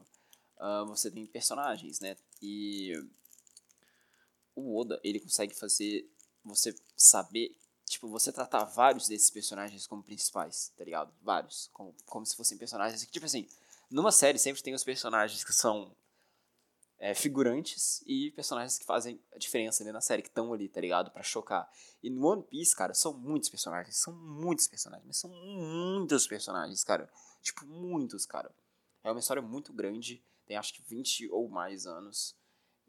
uh, 0.58 0.86
você 0.86 1.10
tem 1.10 1.26
personagens, 1.26 2.00
né, 2.00 2.16
e 2.40 2.92
o 4.54 4.78
Oda, 4.78 5.00
ele 5.02 5.20
consegue 5.20 5.54
fazer 5.54 6.08
você 6.44 6.74
saber, 6.96 7.56
tipo, 7.86 8.08
você 8.08 8.30
tratar 8.30 8.64
vários 8.64 9.08
desses 9.08 9.30
personagens 9.30 9.86
como 9.86 10.02
principais, 10.02 10.72
tá 10.76 10.84
ligado? 10.84 11.12
Vários, 11.22 11.68
como, 11.72 11.94
como 12.06 12.24
se 12.24 12.36
fossem 12.36 12.56
personagens, 12.56 13.04
tipo 13.06 13.26
assim, 13.26 13.48
numa 13.90 14.12
série 14.12 14.38
sempre 14.38 14.62
tem 14.62 14.74
os 14.74 14.84
personagens 14.84 15.42
que 15.42 15.52
são 15.52 15.94
é, 16.98 17.14
figurantes 17.14 18.02
e 18.06 18.30
personagens 18.32 18.78
que 18.78 18.84
fazem 18.84 19.20
a 19.32 19.38
diferença 19.38 19.82
ali 19.82 19.92
na 19.92 20.00
série, 20.00 20.22
que 20.22 20.28
estão 20.28 20.52
ali, 20.52 20.68
tá 20.68 20.80
ligado? 20.80 21.10
Pra 21.10 21.22
chocar. 21.22 21.70
E 22.02 22.08
no 22.08 22.26
One 22.26 22.42
Piece, 22.44 22.74
cara, 22.74 22.94
são 22.94 23.12
muitos 23.12 23.48
personagens. 23.48 23.96
São 23.96 24.12
muitos 24.12 24.66
personagens. 24.66 25.06
Mas 25.06 25.18
são 25.18 25.30
muitos 25.30 26.26
personagens, 26.26 26.84
cara. 26.84 27.10
Tipo, 27.42 27.66
muitos, 27.66 28.24
cara. 28.24 28.54
É 29.02 29.10
uma 29.10 29.20
história 29.20 29.42
muito 29.42 29.72
grande. 29.72 30.24
Tem 30.46 30.56
acho 30.56 30.72
que 30.72 30.82
20 30.82 31.28
ou 31.30 31.48
mais 31.48 31.86
anos. 31.86 32.36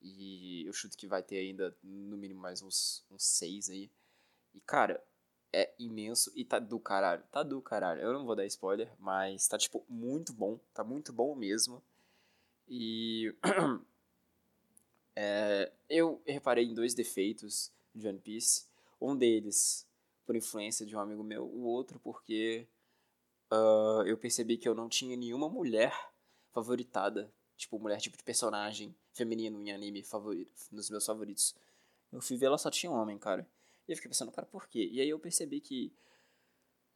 E 0.01 0.63
eu 0.65 0.73
chuto 0.73 0.97
que 0.97 1.07
vai 1.07 1.23
ter 1.23 1.37
ainda, 1.37 1.75
no 1.83 2.15
mínimo, 2.15 2.39
mais 2.39 2.61
uns, 2.61 3.03
uns 3.09 3.23
6 3.23 3.69
aí. 3.69 3.91
E, 4.53 4.61
cara, 4.61 5.03
é 5.51 5.73
imenso 5.79 6.31
e 6.35 6.45
tá 6.45 6.59
do 6.59 6.79
caralho. 6.79 7.23
Tá 7.31 7.41
do 7.43 7.61
caralho. 7.61 8.01
Eu 8.01 8.13
não 8.13 8.25
vou 8.25 8.35
dar 8.35 8.45
spoiler, 8.45 8.93
mas 8.99 9.47
tá, 9.47 9.57
tipo, 9.57 9.85
muito 9.89 10.31
bom. 10.31 10.59
Tá 10.73 10.83
muito 10.83 11.11
bom 11.11 11.35
mesmo. 11.35 11.83
E 12.67 13.35
É, 15.15 15.71
eu 15.89 16.21
reparei 16.25 16.65
em 16.65 16.73
dois 16.73 16.93
defeitos 16.93 17.71
de 17.93 18.07
One 18.07 18.19
Piece. 18.19 18.67
Um 18.99 19.15
deles 19.15 19.87
por 20.25 20.35
influência 20.35 20.85
de 20.85 20.95
um 20.95 20.99
amigo 20.99 21.23
meu, 21.23 21.45
o 21.45 21.63
outro 21.63 21.99
porque 21.99 22.67
uh, 23.51 24.01
eu 24.05 24.17
percebi 24.17 24.57
que 24.57 24.67
eu 24.67 24.73
não 24.73 24.89
tinha 24.89 25.15
nenhuma 25.15 25.47
mulher 25.47 25.93
favoritada, 26.51 27.31
tipo 27.55 27.77
mulher 27.77 28.01
tipo 28.01 28.17
de 28.17 28.23
personagem 28.23 28.95
feminino 29.13 29.61
em 29.61 29.71
anime 29.71 30.03
favorito, 30.03 30.51
nos 30.71 30.89
meus 30.89 31.05
favoritos. 31.05 31.55
Eu 32.11 32.21
fui 32.21 32.37
ver 32.37 32.47
ela 32.47 32.57
só 32.57 32.71
tinha 32.71 32.91
um 32.91 32.95
homem, 32.95 33.17
cara. 33.17 33.47
E 33.87 33.91
eu 33.91 33.95
fiquei 33.95 34.09
pensando, 34.09 34.31
cara, 34.31 34.47
por 34.47 34.67
quê? 34.67 34.89
E 34.91 34.99
aí 34.99 35.09
eu 35.09 35.19
percebi 35.19 35.61
que 35.61 35.93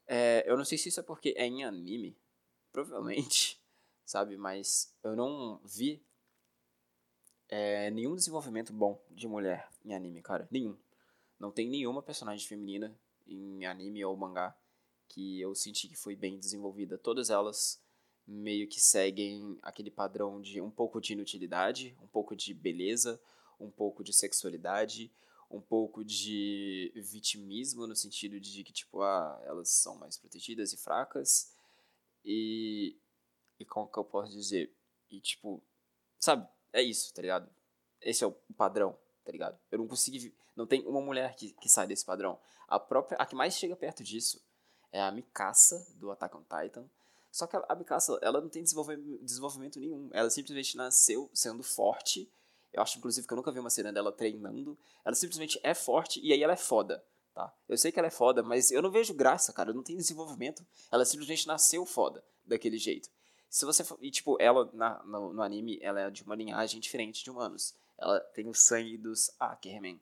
é, 0.07 0.43
eu 0.47 0.57
não 0.57 0.65
sei 0.65 0.77
se 0.77 0.89
isso 0.89 0.99
é 0.99 1.03
porque 1.03 1.35
é 1.37 1.45
em 1.45 1.63
anime, 1.63 2.17
provavelmente, 2.71 3.61
sabe? 4.05 4.37
Mas 4.37 4.91
eu 5.03 5.15
não 5.15 5.61
vi 5.63 6.01
é, 7.49 7.89
nenhum 7.89 8.15
desenvolvimento 8.15 8.71
bom 8.71 9.01
de 9.09 9.27
mulher 9.27 9.67
em 9.83 9.93
anime, 9.93 10.21
cara. 10.21 10.47
Nenhum. 10.51 10.77
Não 11.39 11.51
tem 11.51 11.67
nenhuma 11.67 12.01
personagem 12.01 12.47
feminina 12.47 12.95
em 13.27 13.65
anime 13.65 14.05
ou 14.05 14.15
mangá 14.15 14.55
que 15.07 15.41
eu 15.41 15.55
senti 15.55 15.87
que 15.87 15.95
foi 15.95 16.15
bem 16.15 16.37
desenvolvida. 16.37 16.97
Todas 16.97 17.29
elas 17.29 17.81
meio 18.27 18.67
que 18.67 18.79
seguem 18.79 19.57
aquele 19.63 19.89
padrão 19.89 20.39
de 20.39 20.61
um 20.61 20.69
pouco 20.69 21.01
de 21.01 21.13
inutilidade, 21.13 21.97
um 22.01 22.07
pouco 22.07 22.35
de 22.35 22.53
beleza, 22.53 23.19
um 23.59 23.71
pouco 23.71 24.03
de 24.03 24.13
sexualidade, 24.13 25.11
um 25.49 25.59
pouco 25.59 26.05
de 26.05 26.91
vitimismo 26.95 27.87
no 27.87 27.95
sentido 27.95 28.39
de 28.39 28.63
que 28.63 28.71
tipo, 28.71 29.01
ah, 29.01 29.41
elas 29.45 29.69
são 29.69 29.95
mais 29.95 30.15
protegidas 30.15 30.71
e 30.73 30.77
fracas. 30.77 31.51
E 32.23 32.95
e 33.59 33.65
como 33.65 33.87
que 33.87 33.97
eu 33.97 34.05
posso 34.05 34.31
dizer? 34.31 34.71
E 35.09 35.19
tipo, 35.19 35.61
sabe? 36.19 36.47
É 36.73 36.81
isso, 36.81 37.13
tá 37.13 37.21
ligado? 37.21 37.49
Esse 38.01 38.23
é 38.23 38.27
o 38.27 38.31
padrão, 38.57 38.97
tá 39.23 39.31
ligado? 39.31 39.59
Eu 39.71 39.79
não 39.79 39.87
consigo. 39.87 40.33
Não 40.55 40.67
tem 40.67 40.85
uma 40.85 41.01
mulher 41.01 41.35
que, 41.35 41.51
que 41.53 41.69
sai 41.69 41.87
desse 41.87 42.05
padrão. 42.05 42.39
A 42.67 42.79
própria. 42.79 43.17
A 43.17 43.25
que 43.25 43.35
mais 43.35 43.55
chega 43.55 43.75
perto 43.75 44.03
disso 44.03 44.41
é 44.91 45.01
a 45.01 45.11
Mikasa, 45.11 45.85
do 45.95 46.11
Attack 46.11 46.35
on 46.35 46.43
Titan. 46.43 46.89
Só 47.31 47.45
que 47.45 47.55
a, 47.55 47.65
a 47.69 47.75
Mikasa, 47.75 48.17
ela 48.21 48.41
não 48.41 48.49
tem 48.49 48.63
desenvolvimento, 48.63 49.79
nenhum. 49.79 50.09
Ela 50.11 50.29
simplesmente 50.29 50.75
nasceu 50.75 51.29
sendo 51.33 51.61
forte. 51.63 52.31
Eu 52.73 52.81
acho, 52.81 52.97
inclusive, 52.97 53.27
que 53.27 53.33
eu 53.33 53.37
nunca 53.37 53.51
vi 53.51 53.59
uma 53.59 53.69
cena 53.69 53.91
dela 53.91 54.11
treinando. 54.11 54.77
Ela 55.05 55.15
simplesmente 55.15 55.59
é 55.63 55.73
forte 55.73 56.19
e 56.21 56.33
aí 56.33 56.41
ela 56.43 56.53
é 56.53 56.57
foda, 56.57 57.03
tá? 57.33 57.53
Eu 57.67 57.77
sei 57.77 57.91
que 57.91 57.99
ela 57.99 58.07
é 58.07 58.11
foda, 58.11 58.43
mas 58.43 58.71
eu 58.71 58.81
não 58.81 58.91
vejo 58.91 59.13
graça, 59.13 59.53
cara. 59.53 59.73
Não 59.73 59.83
tem 59.83 59.95
desenvolvimento. 59.95 60.65
Ela 60.91 61.05
simplesmente 61.05 61.47
nasceu 61.47 61.85
foda 61.85 62.23
daquele 62.45 62.77
jeito. 62.77 63.09
Se 63.49 63.65
você 63.65 63.83
for, 63.83 63.97
e 64.01 64.11
tipo, 64.11 64.37
ela 64.39 64.69
na, 64.73 65.03
no, 65.03 65.33
no, 65.33 65.41
anime, 65.41 65.79
ela 65.81 66.01
é 66.01 66.09
de 66.09 66.23
uma 66.23 66.35
linhagem 66.35 66.79
diferente 66.79 67.23
de 67.23 67.31
humanos. 67.31 67.73
Ela 67.97 68.19
tem 68.19 68.47
o 68.47 68.53
sangue 68.53 68.97
dos 68.97 69.31
Ackerman, 69.39 69.99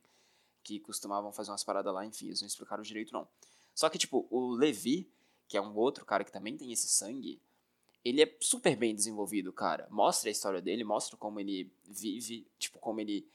que 0.63 0.79
costumavam 0.79 1.31
fazer 1.31 1.51
umas 1.51 1.63
paradas 1.63 1.93
lá, 1.93 2.05
enfim, 2.05 2.27
eles 2.27 2.41
não 2.41 2.47
explicaram 2.47 2.83
direito 2.83 3.13
não. 3.13 3.27
Só 3.73 3.89
que 3.89 3.97
tipo, 3.97 4.27
o 4.29 4.49
Levi, 4.49 5.09
que 5.47 5.55
é 5.55 5.61
um 5.61 5.75
outro 5.75 6.05
cara 6.05 6.25
que 6.25 6.31
também 6.31 6.57
tem 6.57 6.73
esse 6.73 6.87
sangue, 6.87 7.39
ele 8.03 8.21
é 8.21 8.37
super 8.39 8.75
bem 8.75 8.93
desenvolvido, 8.93 9.51
cara. 9.53 9.87
Mostra 9.89 10.29
a 10.29 10.31
história 10.31 10.61
dele, 10.61 10.83
mostra 10.83 11.15
como 11.17 11.39
ele 11.39 11.71
vive, 11.85 12.45
tipo, 12.59 12.79
como 12.79 12.99
ele 12.99 13.25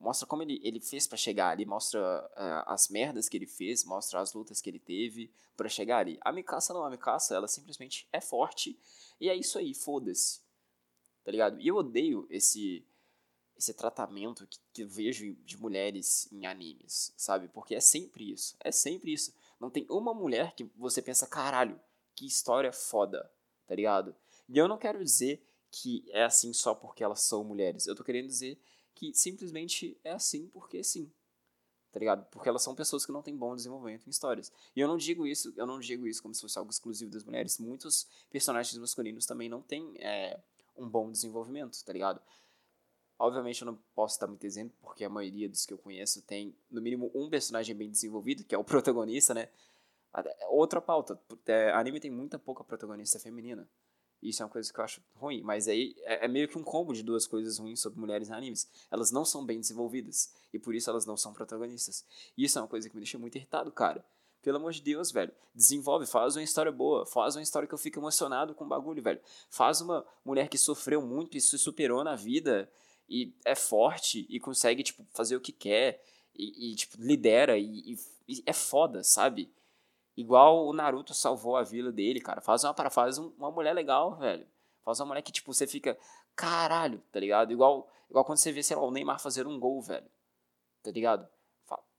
mostra 0.00 0.26
como 0.26 0.42
ele, 0.42 0.60
ele 0.62 0.80
fez 0.80 1.06
para 1.06 1.16
chegar 1.16 1.50
ali, 1.50 1.64
mostra 1.64 2.00
uh, 2.00 2.70
as 2.70 2.88
merdas 2.88 3.28
que 3.28 3.36
ele 3.36 3.46
fez, 3.46 3.84
mostra 3.84 4.20
as 4.20 4.32
lutas 4.32 4.60
que 4.60 4.70
ele 4.70 4.78
teve 4.78 5.30
para 5.56 5.68
chegar 5.68 5.98
ali. 5.98 6.18
A 6.20 6.32
Mikasa 6.32 6.74
não, 6.74 6.84
a 6.84 6.90
Mikasa, 6.90 7.34
ela 7.34 7.48
simplesmente 7.48 8.06
é 8.12 8.20
forte 8.20 8.78
e 9.20 9.28
é 9.28 9.34
isso 9.34 9.58
aí, 9.58 9.74
foda-se. 9.74 10.40
Tá 11.24 11.30
ligado? 11.30 11.60
E 11.60 11.68
eu 11.68 11.76
odeio 11.76 12.26
esse 12.30 12.84
esse 13.56 13.72
tratamento 13.72 14.46
que, 14.46 14.58
que 14.72 14.82
eu 14.82 14.88
vejo 14.88 15.34
de 15.36 15.56
mulheres 15.56 16.30
em 16.30 16.44
animes, 16.46 17.12
sabe? 17.16 17.48
Porque 17.48 17.74
é 17.74 17.80
sempre 17.80 18.30
isso, 18.30 18.54
é 18.60 18.70
sempre 18.70 19.12
isso. 19.12 19.32
Não 19.58 19.70
tem 19.70 19.86
uma 19.88 20.12
mulher 20.12 20.54
que 20.54 20.64
você 20.76 21.00
pensa, 21.00 21.26
caralho, 21.26 21.80
que 22.14 22.26
história 22.26 22.70
foda, 22.70 23.30
tá 23.66 23.74
ligado? 23.74 24.14
E 24.48 24.58
eu 24.58 24.68
não 24.68 24.76
quero 24.76 25.02
dizer 25.02 25.42
que 25.70 26.04
é 26.10 26.24
assim 26.24 26.52
só 26.52 26.74
porque 26.74 27.02
elas 27.02 27.22
são 27.22 27.42
mulheres. 27.42 27.86
Eu 27.86 27.94
tô 27.94 28.04
querendo 28.04 28.26
dizer 28.26 28.58
que 28.96 29.12
simplesmente 29.14 29.96
é 30.02 30.12
assim 30.12 30.48
porque 30.48 30.82
sim. 30.82 31.12
Tá 31.92 32.00
ligado? 32.00 32.26
Porque 32.30 32.48
elas 32.48 32.62
são 32.62 32.74
pessoas 32.74 33.06
que 33.06 33.12
não 33.12 33.22
têm 33.22 33.36
bom 33.36 33.54
desenvolvimento 33.54 34.06
em 34.06 34.10
histórias. 34.10 34.52
E 34.74 34.80
eu 34.80 34.88
não 34.88 34.96
digo 34.96 35.26
isso, 35.26 35.52
eu 35.56 35.66
não 35.66 35.78
digo 35.78 36.06
isso 36.06 36.22
como 36.22 36.34
se 36.34 36.40
fosse 36.40 36.58
algo 36.58 36.70
exclusivo 36.70 37.10
das 37.10 37.22
mulheres. 37.22 37.58
Muitos 37.58 38.06
personagens 38.30 38.76
masculinos 38.76 39.24
também 39.24 39.48
não 39.48 39.62
têm 39.62 39.94
é, 39.98 40.38
um 40.76 40.88
bom 40.88 41.10
desenvolvimento, 41.10 41.82
tá 41.84 41.92
ligado? 41.92 42.20
Obviamente 43.18 43.62
eu 43.62 43.66
não 43.66 43.78
posso 43.94 44.20
dar 44.20 44.26
muito 44.26 44.44
exemplo, 44.44 44.76
porque 44.82 45.04
a 45.04 45.08
maioria 45.08 45.48
dos 45.48 45.64
que 45.64 45.72
eu 45.72 45.78
conheço 45.78 46.20
tem, 46.22 46.54
no 46.70 46.82
mínimo, 46.82 47.10
um 47.14 47.30
personagem 47.30 47.74
bem 47.74 47.90
desenvolvido, 47.90 48.44
que 48.44 48.54
é 48.54 48.58
o 48.58 48.64
protagonista, 48.64 49.32
né? 49.32 49.48
Outra 50.48 50.80
pauta, 50.80 51.20
é, 51.46 51.70
anime 51.72 52.00
tem 52.00 52.10
muita 52.10 52.38
pouca 52.38 52.64
protagonista 52.64 53.18
feminina. 53.18 53.68
Isso 54.22 54.42
é 54.42 54.46
uma 54.46 54.52
coisa 54.52 54.72
que 54.72 54.78
eu 54.78 54.84
acho 54.84 55.02
ruim. 55.14 55.42
Mas 55.42 55.68
aí 55.68 55.94
é, 56.00 56.24
é, 56.24 56.28
meio 56.28 56.48
que 56.48 56.58
um 56.58 56.62
combo 56.62 56.92
de 56.92 57.02
duas 57.02 57.26
coisas 57.26 57.58
ruins 57.58 57.80
sobre 57.80 58.00
mulheres 58.00 58.28
em 58.28 58.32
animes. 58.32 58.68
Elas 58.90 59.10
não 59.10 59.24
são 59.24 59.44
bem 59.44 59.60
desenvolvidas. 59.60 60.32
E 60.52 60.58
por 60.58 60.74
isso 60.74 60.90
elas 60.90 61.06
não 61.06 61.16
são 61.16 61.32
protagonistas. 61.32 62.04
Isso 62.36 62.58
é 62.58 62.62
uma 62.62 62.68
coisa 62.68 62.88
que 62.88 62.94
me 62.94 63.00
deixa 63.00 63.18
muito 63.18 63.36
irritado, 63.36 63.70
cara. 63.70 64.04
Pelo 64.42 64.58
amor 64.58 64.72
de 64.72 64.80
Deus, 64.80 65.10
velho. 65.10 65.32
Desenvolve, 65.54 66.06
faz 66.06 66.36
uma 66.36 66.42
história 66.42 66.72
boa. 66.72 67.04
Faz 67.04 67.36
uma 67.36 67.42
história 67.42 67.68
que 67.68 67.74
eu 67.74 67.78
fico 67.78 67.98
emocionado 67.98 68.54
com 68.54 68.64
o 68.64 68.68
bagulho, 68.68 69.02
velho. 69.02 69.20
Faz 69.50 69.80
uma 69.80 70.04
mulher 70.24 70.48
que 70.48 70.58
sofreu 70.58 71.02
muito 71.02 71.36
e 71.36 71.40
se 71.40 71.58
superou 71.58 72.02
na 72.02 72.14
vida. 72.14 72.70
E 73.08 73.34
é 73.44 73.54
forte 73.54 74.26
e 74.28 74.40
consegue, 74.40 74.82
tipo, 74.82 75.04
fazer 75.12 75.36
o 75.36 75.40
que 75.40 75.52
quer. 75.52 76.02
E, 76.34 76.72
e 76.72 76.74
tipo, 76.76 76.96
lidera. 77.00 77.58
E, 77.58 77.94
e, 77.94 77.98
e 78.28 78.42
é 78.46 78.52
foda, 78.52 79.02
sabe? 79.02 79.52
Igual 80.16 80.66
o 80.66 80.72
Naruto 80.72 81.12
salvou 81.12 81.56
a 81.56 81.62
vila 81.62 81.92
dele, 81.92 82.20
cara. 82.20 82.40
Faz 82.40 82.64
uma, 82.64 82.74
faz 82.90 83.18
uma 83.18 83.50
mulher 83.50 83.74
legal, 83.74 84.16
velho. 84.16 84.46
Faz 84.82 84.98
uma 85.00 85.06
mulher 85.06 85.22
que, 85.22 85.32
tipo, 85.32 85.52
você 85.52 85.66
fica, 85.66 85.98
caralho, 86.34 87.02
tá 87.12 87.20
ligado? 87.20 87.52
Igual, 87.52 87.90
igual 88.08 88.24
quando 88.24 88.38
você 88.38 88.50
vê, 88.50 88.62
sei 88.62 88.76
lá, 88.76 88.82
o 88.82 88.90
Neymar 88.90 89.20
fazer 89.20 89.46
um 89.46 89.60
gol, 89.60 89.82
velho. 89.82 90.08
Tá 90.82 90.90
ligado? 90.90 91.28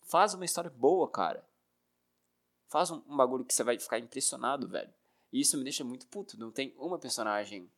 Faz 0.04 0.34
uma 0.34 0.46
história 0.46 0.70
boa, 0.70 1.08
cara. 1.10 1.44
Faz 2.70 2.90
um, 2.90 3.02
um 3.08 3.18
bagulho 3.18 3.46
que 3.46 3.54
você 3.54 3.64
vai 3.64 3.78
ficar 3.78 4.00
impressionado, 4.00 4.68
velho. 4.68 4.92
E 5.32 5.42
isso 5.42 5.58
me 5.58 5.64
deixa 5.64 5.84
muito 5.84 6.08
puto. 6.08 6.40
Não 6.40 6.50
tem 6.50 6.74
uma 6.78 6.98
personagem 6.98 7.70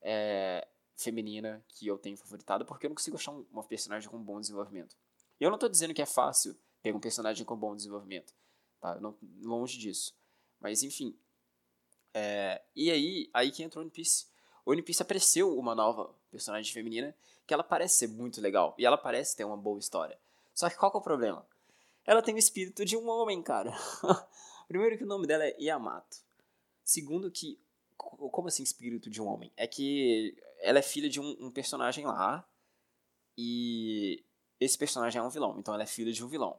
é, 0.00 0.66
feminina 0.96 1.62
que 1.68 1.86
eu 1.86 1.98
tenho 1.98 2.16
favoritado, 2.16 2.64
porque 2.64 2.86
eu 2.86 2.88
não 2.88 2.94
consigo 2.96 3.16
achar 3.16 3.32
uma 3.52 3.62
personagem 3.62 4.08
com 4.08 4.18
bom 4.18 4.40
desenvolvimento. 4.40 4.96
E 5.38 5.44
eu 5.44 5.50
não 5.50 5.58
tô 5.58 5.68
dizendo 5.68 5.92
que 5.92 6.02
é 6.02 6.06
fácil 6.06 6.56
ter 6.82 6.94
um 6.94 7.00
personagem 7.00 7.44
com 7.44 7.56
bom 7.56 7.76
desenvolvimento. 7.76 8.32
Tá? 8.86 9.00
Não, 9.00 9.16
longe 9.42 9.76
disso. 9.76 10.14
Mas 10.60 10.84
enfim. 10.84 11.18
É, 12.14 12.62
e 12.74 12.88
aí, 12.88 13.28
aí 13.34 13.50
que 13.50 13.64
entrou 13.64 13.82
o 13.82 13.84
One 13.84 13.90
Piece. 13.90 14.26
O 14.64 14.70
One 14.70 14.80
Piece 14.80 15.02
apareceu 15.02 15.58
uma 15.58 15.74
nova 15.74 16.14
personagem 16.30 16.72
feminina 16.72 17.12
que 17.44 17.52
ela 17.52 17.64
parece 17.64 17.96
ser 17.98 18.06
muito 18.06 18.40
legal. 18.40 18.76
E 18.78 18.86
ela 18.86 18.96
parece 18.96 19.36
ter 19.36 19.42
uma 19.42 19.56
boa 19.56 19.80
história. 19.80 20.16
Só 20.54 20.70
que 20.70 20.76
qual 20.76 20.92
que 20.92 20.98
é 20.98 21.00
o 21.00 21.02
problema? 21.02 21.44
Ela 22.04 22.22
tem 22.22 22.36
o 22.36 22.38
espírito 22.38 22.84
de 22.84 22.96
um 22.96 23.08
homem, 23.08 23.42
cara. 23.42 23.76
Primeiro 24.68 24.96
que 24.96 25.02
o 25.02 25.08
nome 25.08 25.26
dela 25.26 25.44
é 25.44 25.56
Yamato. 25.60 26.18
Segundo 26.84 27.28
que... 27.28 27.58
Como 27.96 28.46
assim 28.46 28.62
espírito 28.62 29.10
de 29.10 29.20
um 29.20 29.26
homem? 29.26 29.50
É 29.56 29.66
que 29.66 30.36
ela 30.60 30.78
é 30.78 30.82
filha 30.82 31.08
de 31.08 31.20
um, 31.20 31.36
um 31.40 31.50
personagem 31.50 32.06
lá. 32.06 32.48
E 33.36 34.24
esse 34.60 34.78
personagem 34.78 35.20
é 35.20 35.22
um 35.24 35.28
vilão. 35.28 35.58
Então 35.58 35.74
ela 35.74 35.82
é 35.82 35.86
filha 35.86 36.12
de 36.12 36.24
um 36.24 36.28
vilão. 36.28 36.56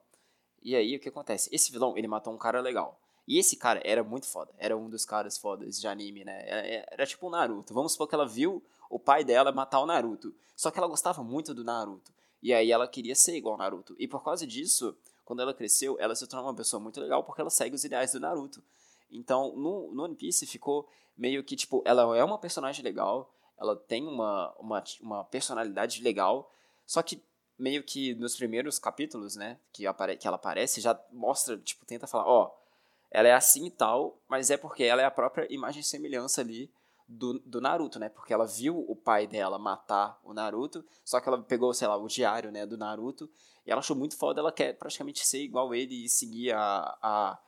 E 0.62 0.76
aí 0.76 0.96
o 0.96 1.00
que 1.00 1.10
acontece? 1.10 1.50
Esse 1.54 1.72
vilão, 1.72 1.98
ele 1.98 2.08
matou 2.08 2.34
um 2.34 2.38
cara 2.38 2.62
legal. 2.62 3.00
E 3.28 3.38
esse 3.38 3.58
cara 3.58 3.82
era 3.84 4.04
muito 4.04 4.26
foda. 4.26 4.54
Era 4.58 4.78
um 4.78 4.90
dos 4.90 5.06
caras 5.06 5.38
fodas 5.38 5.80
de 5.80 5.88
anime, 5.88 6.24
né? 6.24 6.44
Era, 6.48 6.88
era 6.92 7.06
tipo 7.06 7.28
o 7.28 7.30
Naruto. 7.30 7.74
Vamos 7.74 7.92
supor 7.92 8.08
que 8.08 8.16
ela 8.16 8.26
viu 8.26 8.64
o 8.90 8.98
pai 8.98 9.24
dela 9.24 9.52
matar 9.52 9.82
o 9.82 9.86
Naruto. 9.86 10.34
Só 10.56 10.72
que 10.72 10.78
ela 10.80 10.88
gostava 10.88 11.24
muito 11.24 11.54
do 11.54 11.64
Naruto. 11.64 12.12
E 12.42 12.54
aí 12.54 12.72
ela 12.72 12.88
queria 12.88 13.16
ser 13.16 13.36
igual 13.36 13.54
ao 13.54 13.60
Naruto. 13.60 13.96
E 14.00 14.08
por 14.08 14.24
causa 14.24 14.48
disso, 14.48 14.96
quando 15.26 15.42
ela 15.42 15.54
cresceu, 15.54 15.98
ela 16.00 16.16
se 16.16 16.26
tornou 16.26 16.48
uma 16.48 16.56
pessoa 16.56 16.80
muito 16.80 17.02
legal 17.02 17.24
porque 17.24 17.42
ela 17.42 17.50
segue 17.50 17.76
os 17.76 17.84
ideais 17.84 18.14
do 18.14 18.20
Naruto. 18.20 18.64
Então, 19.12 19.56
no, 19.56 19.92
no 19.94 20.04
One 20.04 20.16
Piece 20.16 20.46
ficou 20.46 20.88
meio 21.18 21.44
que, 21.44 21.56
tipo, 21.56 21.82
ela 21.86 22.16
é 22.18 22.24
uma 22.24 22.38
personagem 22.38 22.84
legal, 22.84 23.30
ela 23.58 23.76
tem 23.76 24.08
uma, 24.08 24.54
uma, 24.60 24.84
uma 25.02 25.24
personalidade 25.26 26.02
legal, 26.02 26.52
só 26.86 27.02
que 27.02 27.22
meio 27.58 27.84
que 27.84 28.14
nos 28.16 28.36
primeiros 28.36 28.78
capítulos, 28.78 29.36
né, 29.36 29.58
que, 29.74 29.88
apare 29.88 30.18
que 30.18 30.28
ela 30.28 30.36
aparece, 30.36 30.82
já 30.82 31.00
mostra, 31.12 31.58
tipo, 31.58 31.86
tenta 31.86 32.08
falar, 32.08 32.28
ó, 32.28 32.46
oh, 32.46 32.68
ela 33.10 33.28
é 33.28 33.34
assim 33.34 33.66
e 33.68 33.72
tal, 33.72 34.20
mas 34.28 34.52
é 34.52 34.58
porque 34.58 34.84
ela 34.84 35.02
é 35.02 35.06
a 35.06 35.12
própria 35.12 35.48
imagem 35.52 35.82
e 35.82 35.84
semelhança 35.84 36.42
ali 36.42 36.72
do, 37.08 37.40
do 37.40 37.62
Naruto, 37.62 38.00
né, 38.00 38.10
porque 38.10 38.34
ela 38.34 38.46
viu 38.46 38.78
o 38.88 38.96
pai 38.96 39.26
dela 39.26 39.58
matar 39.58 40.20
o 40.24 40.34
Naruto, 40.34 40.86
só 41.04 41.20
que 41.20 41.28
ela 41.28 41.42
pegou, 41.42 41.74
sei 41.74 41.88
lá, 41.88 41.98
o 41.98 42.08
diário, 42.08 42.52
né, 42.52 42.66
do 42.66 42.78
Naruto, 42.78 43.30
e 43.66 43.72
ela 43.72 43.80
achou 43.80 43.96
muito 43.96 44.18
foda, 44.18 44.40
ela 44.40 44.52
quer 44.52 44.74
praticamente 44.78 45.26
ser 45.26 45.42
igual 45.42 45.74
ele 45.74 46.06
e 46.06 46.10
seguir 46.10 46.54
a, 46.54 46.98
a 47.02 47.40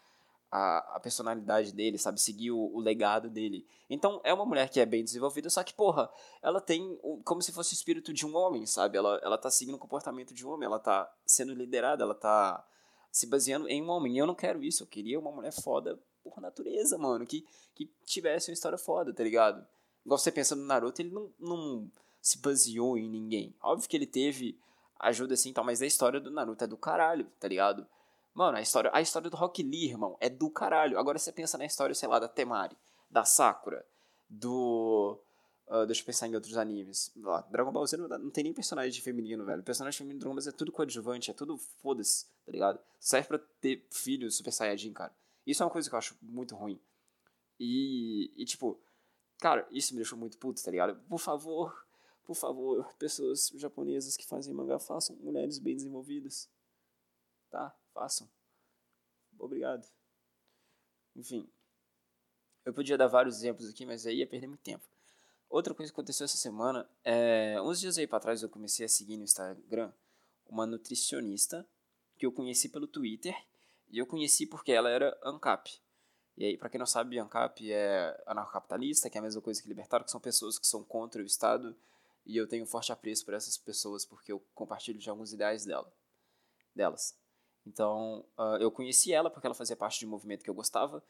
a, 0.52 0.96
a 0.96 1.00
personalidade 1.00 1.72
dele, 1.72 1.98
sabe? 1.98 2.20
Seguir 2.20 2.52
o, 2.52 2.60
o, 2.60 2.80
legado 2.80 3.30
dele. 3.30 3.66
Então, 3.90 4.20
é 4.24 4.34
uma 4.34 4.46
mulher 4.46 4.70
que 4.70 4.80
é 4.80 4.86
bem 4.86 5.04
desenvolvida, 5.04 5.50
só 5.50 5.64
que, 5.64 5.74
porra, 5.74 6.10
ela 6.42 6.60
tem 6.60 6.98
como 7.24 7.42
se 7.42 7.52
fosse 7.52 7.74
o 7.74 7.76
espírito 7.76 8.14
de 8.14 8.26
um 8.26 8.36
homem, 8.36 8.66
sabe? 8.66 8.98
Ela, 8.98 9.20
ela 9.24 9.38
tá 9.38 9.50
seguindo 9.50 9.76
o 9.76 9.80
comportamento 9.80 10.34
de 10.34 10.46
um 10.46 10.52
homem, 10.52 10.66
ela 10.66 10.80
tá 10.80 11.12
sendo 11.26 11.54
liderada, 11.54 12.04
ela 12.04 12.16
tá 12.16 12.66
se 13.12 13.28
baseando 13.28 13.68
em 13.68 13.84
um 13.84 13.90
homem. 13.90 14.16
E 14.16 14.18
eu 14.18 14.28
não 14.28 14.36
quero 14.36 14.64
isso, 14.64 14.84
eu 14.84 14.88
queria 14.88 15.20
uma 15.20 15.32
mulher 15.32 15.54
foda 15.54 16.00
por 16.24 16.42
natureza, 16.42 16.98
mano, 16.98 17.26
que, 17.26 17.46
que 17.76 17.86
tivesse 18.06 18.50
uma 18.50 18.54
história 18.54 18.78
foda, 18.78 19.14
tá 19.14 19.24
ligado? 19.24 19.66
Igual 20.06 20.18
você 20.18 20.32
pensa 20.32 20.56
no 20.56 20.66
Naruto, 20.66 21.02
ele 21.02 21.12
não, 21.12 21.32
não 21.40 21.92
se 22.22 22.40
baseou 22.40 22.98
em 22.98 23.08
ninguém. 23.10 23.56
Óbvio 23.62 23.88
que 23.88 23.96
ele 23.96 24.08
teve 24.08 24.60
ajuda 25.00 25.34
assim 25.34 25.54
tal, 25.54 25.64
mas 25.64 25.82
a 25.82 25.86
história 25.86 26.20
do 26.20 26.32
Naruto 26.32 26.64
é 26.64 26.68
do 26.68 26.78
caralho, 26.78 27.26
tá 27.40 27.48
ligado? 27.48 27.88
Mano, 28.34 28.58
a 28.58 28.62
história, 28.62 28.90
a 28.94 29.02
história 29.02 29.30
do 29.30 29.36
Rock 29.36 29.64
Lee, 29.64 29.90
irmão, 29.90 30.18
é 30.20 30.30
do 30.30 30.50
caralho. 30.50 30.98
Agora 30.98 31.20
você 31.20 31.32
pensa 31.32 31.58
na 31.58 31.66
história, 31.66 31.94
sei 31.96 32.08
lá, 32.08 32.20
da 32.20 32.28
Temari, 32.28 32.78
da 33.10 33.26
Sakura, 33.26 33.86
do. 34.30 35.20
Uh, 35.68 35.86
deixa 35.86 36.02
eu 36.02 36.06
pensar 36.06 36.28
em 36.28 36.36
outros 36.36 36.58
animes. 36.58 37.12
Dragon 37.52 37.72
Ball 37.72 37.86
Z 37.86 37.98
não, 37.98 38.08
não, 38.08 38.32
tem 38.32 38.44
nem 38.44 38.54
personagem 38.54 39.02
feminino, 39.02 39.46
velho. 39.46 39.62
O 39.62 39.64
personagem 39.66 39.98
feminino 39.98 40.20
do 40.20 40.22
Dragon 40.22 40.36
Ball 40.36 40.42
Z 40.42 40.50
é 40.50 40.54
tudo 40.54 40.72
coadjuvante, 40.72 41.30
é 41.30 41.34
tudo 41.34 41.58
foda-se, 41.58 42.26
tá 42.46 42.52
ligado? 42.52 42.80
Serve 43.00 43.28
pra 43.28 43.40
ter 43.62 43.86
filhos 43.92 44.38
Super 44.38 44.52
Saiyajin, 44.52 44.94
cara. 44.94 45.14
Isso 45.46 45.62
é 45.62 45.66
uma 45.66 45.72
coisa 45.72 45.90
que 45.90 45.94
eu 45.94 46.00
acho 46.00 46.18
muito 46.22 46.56
ruim. 46.56 46.80
E, 47.60 48.32
e 48.36 48.46
tipo, 48.46 48.80
cara, 49.40 49.68
isso 49.72 49.94
me 49.94 49.98
deixou 49.98 50.18
muito 50.18 50.38
puto, 50.38 50.64
tá 50.64 50.72
ligado? 50.72 50.96
Por 51.08 51.20
favor, 51.20 51.86
por 52.24 52.36
favor, 52.36 52.88
pessoas 52.98 53.52
japonesas 53.56 54.16
que 54.16 54.26
fazem 54.26 54.54
mangá, 54.54 54.80
façam 54.80 55.16
mulheres 55.18 55.60
bem 55.60 55.76
desenvolvidas. 55.76 56.50
Tá? 57.50 57.76
Façam. 57.94 58.30
Obrigado. 59.38 59.88
Enfim. 61.16 61.50
Eu 62.66 62.74
podia 62.74 62.98
dar 62.98 63.08
vários 63.08 63.38
exemplos 63.38 63.70
aqui, 63.70 63.86
mas 63.86 64.06
aí 64.06 64.18
ia 64.18 64.28
perder 64.28 64.48
muito 64.48 64.62
tempo. 64.62 64.86
Outra 65.50 65.74
coisa 65.74 65.92
que 65.92 65.96
aconteceu 65.96 66.26
essa 66.26 66.38
semana 66.38 66.88
é. 67.04 67.60
Uns 67.62 67.80
dias 67.80 67.98
aí 67.98 68.06
pra 68.06 68.20
trás 68.20 68.44
eu 68.44 68.50
comecei 68.50 68.86
a 68.86 68.90
seguir 68.90 69.18
no 69.18 69.24
Instagram 69.24 69.92
uma 70.46 70.66
nutricionista 70.66 71.68
que 72.18 72.26
eu 72.26 72.32
conheci 72.32 72.70
pelo 72.70 72.88
Twitter. 72.88 73.36
E 73.90 73.98
eu 73.98 74.06
conheci 74.06 74.46
porque 74.46 74.72
ela 74.72 74.90
era 74.90 75.18
ANCAP. 75.24 75.82
E 76.38 76.46
aí, 76.46 76.58
para 76.58 76.70
quem 76.70 76.80
não 76.80 76.86
sabe, 76.86 77.20
ANCAP 77.20 77.72
é 77.72 78.24
anarcocapitalista, 78.26 79.10
que 79.10 79.18
é 79.18 79.20
a 79.20 79.24
mesma 79.24 79.42
coisa 79.42 79.62
que 79.62 79.68
libertário, 79.68 80.06
que 80.06 80.12
são 80.12 80.22
pessoas 80.22 80.60
que 80.60 80.68
são 80.68 80.84
contra 80.84 81.22
o 81.22 81.26
Estado. 81.26 81.76
E 82.26 82.38
eu 82.38 82.48
tenho 82.48 82.64
um 82.64 82.68
forte 82.68 82.92
apreço 82.92 83.26
por 83.26 83.34
essas 83.34 83.58
pessoas 83.58 84.06
porque 84.06 84.32
eu 84.32 84.40
compartilho 84.54 85.00
de 85.00 85.10
alguns 85.10 85.34
ideais 85.34 85.66
dela, 85.66 85.92
delas. 86.76 87.18
Então, 87.66 88.26
uh, 88.38 88.58
eu 88.60 88.72
conheci 88.72 89.14
ela 89.14 89.30
porque 89.30 89.46
ela 89.46 89.54
fazia 89.54 89.76
parte 89.76 90.00
de 90.00 90.06
um 90.06 90.10
movimento 90.10 90.44
que 90.44 90.50
eu 90.50 90.54
gostava. 90.54 91.04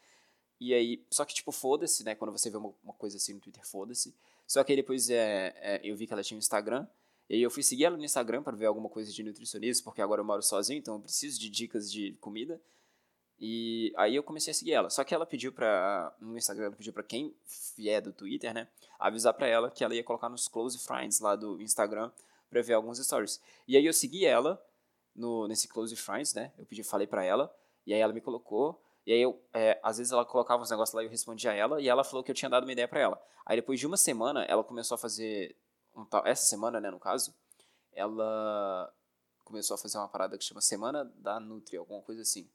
E 0.59 0.73
aí, 0.73 1.05
só 1.09 1.23
que 1.23 1.33
tipo, 1.33 1.51
foda-se, 1.51 2.03
né? 2.03 2.15
Quando 2.15 2.31
você 2.31 2.49
vê 2.49 2.57
uma, 2.57 2.73
uma 2.83 2.93
coisa 2.93 3.17
assim 3.17 3.33
no 3.33 3.39
Twitter, 3.39 3.65
foda-se. 3.65 4.13
Só 4.45 4.63
que 4.63 4.73
aí 4.73 4.75
depois 4.75 5.09
é, 5.09 5.53
é, 5.57 5.81
eu 5.83 5.95
vi 5.95 6.05
que 6.05 6.13
ela 6.13 6.23
tinha 6.23 6.35
um 6.35 6.39
Instagram. 6.39 6.85
E 7.29 7.35
aí 7.35 7.41
eu 7.41 7.51
fui 7.51 7.63
seguir 7.63 7.85
ela 7.85 7.95
no 7.95 8.03
Instagram 8.03 8.43
para 8.43 8.57
ver 8.57 8.65
alguma 8.65 8.89
coisa 8.89 9.12
de 9.12 9.23
nutricionismo, 9.23 9.85
porque 9.85 10.01
agora 10.01 10.21
eu 10.21 10.25
moro 10.25 10.41
sozinho, 10.41 10.79
então 10.79 10.95
eu 10.95 11.01
preciso 11.01 11.39
de 11.39 11.49
dicas 11.49 11.91
de 11.91 12.13
comida. 12.13 12.59
E 13.39 13.93
aí 13.95 14.15
eu 14.15 14.23
comecei 14.23 14.51
a 14.51 14.53
seguir 14.53 14.73
ela. 14.73 14.89
Só 14.89 15.03
que 15.03 15.13
ela 15.13 15.25
pediu 15.25 15.53
pra. 15.53 16.13
No 16.19 16.38
Instagram, 16.38 16.65
ela 16.65 16.75
pediu 16.75 16.91
pra 16.91 17.03
quem 17.03 17.33
é 17.85 18.01
do 18.01 18.12
Twitter, 18.12 18.53
né? 18.53 18.67
Avisar 18.99 19.33
pra 19.33 19.47
ela 19.47 19.71
que 19.71 19.83
ela 19.83 19.95
ia 19.95 20.03
colocar 20.03 20.27
nos 20.27 20.47
close 20.49 20.77
friends 20.79 21.21
lá 21.21 21.35
do 21.38 21.62
Instagram 21.62 22.12
pra 22.49 22.62
ver 22.62 22.73
alguns 22.73 22.97
stories. 22.99 23.39
E 23.65 23.77
aí 23.77 23.85
eu 23.85 23.93
segui 23.93 24.25
ela 24.25 24.62
no, 25.15 25.47
nesse 25.47 25.67
close 25.67 25.95
friends, 25.95 26.33
né? 26.33 26.53
Eu 26.57 26.65
pedi, 26.65 26.83
falei 26.83 27.07
pra 27.07 27.23
ela. 27.23 27.53
E 27.85 27.93
aí 27.93 27.99
ela 27.99 28.13
me 28.13 28.21
colocou. 28.21 28.81
E 29.05 29.11
aí, 29.11 29.21
eu, 29.21 29.41
é, 29.53 29.79
às 29.81 29.97
vezes 29.97 30.13
ela 30.13 30.25
colocava 30.25 30.61
uns 30.61 30.69
negócios 30.69 30.93
lá 30.93 31.01
e 31.01 31.05
eu 31.05 31.09
respondia 31.09 31.51
a 31.51 31.55
ela, 31.55 31.81
e 31.81 31.89
ela 31.89 32.03
falou 32.03 32.23
que 32.23 32.29
eu 32.29 32.35
tinha 32.35 32.49
dado 32.49 32.63
uma 32.63 32.71
ideia 32.71 32.87
para 32.87 32.99
ela. 32.99 33.21
Aí 33.45 33.55
depois 33.55 33.79
de 33.79 33.87
uma 33.87 33.97
semana, 33.97 34.43
ela 34.43 34.63
começou 34.63 34.95
a 34.95 34.97
fazer, 34.97 35.55
um 35.95 36.05
tal, 36.05 36.25
essa 36.27 36.45
semana, 36.45 36.79
né, 36.79 36.91
no 36.91 36.99
caso, 36.99 37.33
ela 37.91 38.93
começou 39.43 39.73
a 39.73 39.77
fazer 39.79 39.97
uma 39.97 40.07
parada 40.07 40.37
que 40.37 40.43
chama 40.43 40.61
Semana 40.61 41.05
da 41.15 41.39
Nutri, 41.39 41.77
alguma 41.77 42.01
coisa 42.03 42.21
assim. 42.21 42.47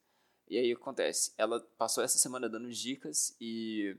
E 0.49 0.57
aí 0.57 0.73
acontece? 0.73 1.33
Ela 1.37 1.61
passou 1.77 2.05
essa 2.05 2.19
semana 2.19 2.49
dando 2.49 2.71
dicas 2.71 3.35
e 3.41 3.97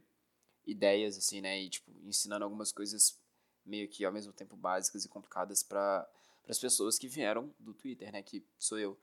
ideias, 0.65 1.17
assim, 1.17 1.41
né, 1.41 1.59
e 1.59 1.69
tipo, 1.69 1.91
ensinando 2.05 2.45
algumas 2.45 2.71
coisas 2.71 3.19
meio 3.65 3.89
que 3.89 4.05
ao 4.05 4.13
mesmo 4.13 4.31
tempo 4.31 4.55
básicas 4.55 5.03
e 5.03 5.09
complicadas 5.09 5.61
para 5.61 6.07
as 6.47 6.59
pessoas 6.59 6.97
que 6.97 7.07
vieram 7.07 7.53
do 7.59 7.73
Twitter, 7.73 8.11
né, 8.11 8.21
que 8.21 8.45
sou 8.57 8.77
eu. 8.79 8.97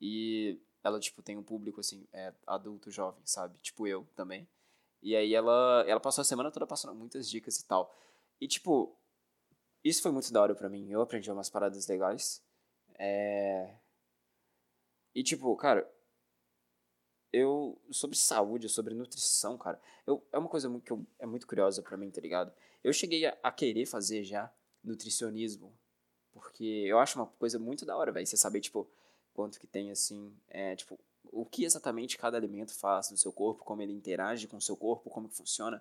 E 0.00 0.60
ela, 0.82 1.00
tipo, 1.00 1.22
tem 1.22 1.36
um 1.36 1.42
público, 1.42 1.80
assim, 1.80 2.06
é, 2.12 2.32
adulto, 2.46 2.90
jovem, 2.90 3.22
sabe? 3.24 3.58
Tipo 3.58 3.86
eu 3.86 4.06
também. 4.14 4.48
E 5.02 5.14
aí 5.14 5.34
ela, 5.34 5.84
ela 5.86 6.00
passou 6.00 6.22
a 6.22 6.24
semana 6.24 6.50
toda 6.50 6.66
passando 6.66 6.94
muitas 6.94 7.28
dicas 7.28 7.58
e 7.58 7.66
tal. 7.66 7.94
E, 8.40 8.48
tipo, 8.48 8.96
isso 9.84 10.02
foi 10.02 10.10
muito 10.10 10.32
da 10.32 10.40
hora 10.42 10.54
pra 10.54 10.68
mim. 10.68 10.90
Eu 10.90 11.00
aprendi 11.00 11.30
umas 11.30 11.50
paradas 11.50 11.86
legais. 11.86 12.42
É... 12.98 13.76
E, 15.14 15.22
tipo, 15.22 15.54
cara, 15.56 15.88
eu... 17.32 17.80
Sobre 17.90 18.16
saúde, 18.16 18.68
sobre 18.68 18.94
nutrição, 18.94 19.56
cara, 19.58 19.80
eu, 20.06 20.24
é 20.32 20.38
uma 20.38 20.48
coisa 20.48 20.68
que 20.80 20.92
eu, 20.92 21.06
é 21.18 21.26
muito 21.26 21.46
curiosa 21.46 21.82
pra 21.82 21.96
mim, 21.96 22.10
tá 22.10 22.20
ligado? 22.20 22.52
Eu 22.82 22.92
cheguei 22.92 23.26
a, 23.26 23.36
a 23.42 23.52
querer 23.52 23.86
fazer 23.86 24.24
já 24.24 24.52
nutricionismo. 24.82 25.76
Porque 26.38 26.84
eu 26.86 26.98
acho 26.98 27.18
uma 27.18 27.26
coisa 27.26 27.58
muito 27.58 27.84
da 27.84 27.96
hora, 27.96 28.12
velho. 28.12 28.26
Você 28.26 28.36
saber, 28.36 28.60
tipo 28.60 28.88
quanto 29.38 29.60
que 29.60 29.68
tem, 29.68 29.92
assim, 29.92 30.34
é, 30.48 30.74
tipo, 30.74 30.98
o 31.30 31.46
que 31.46 31.64
exatamente 31.64 32.18
cada 32.18 32.36
alimento 32.36 32.74
faz 32.74 33.08
no 33.12 33.16
seu 33.16 33.32
corpo, 33.32 33.64
como 33.64 33.80
ele 33.80 33.92
interage 33.92 34.48
com 34.48 34.56
o 34.56 34.60
seu 34.60 34.76
corpo, 34.76 35.08
como 35.08 35.28
que 35.28 35.36
funciona. 35.36 35.80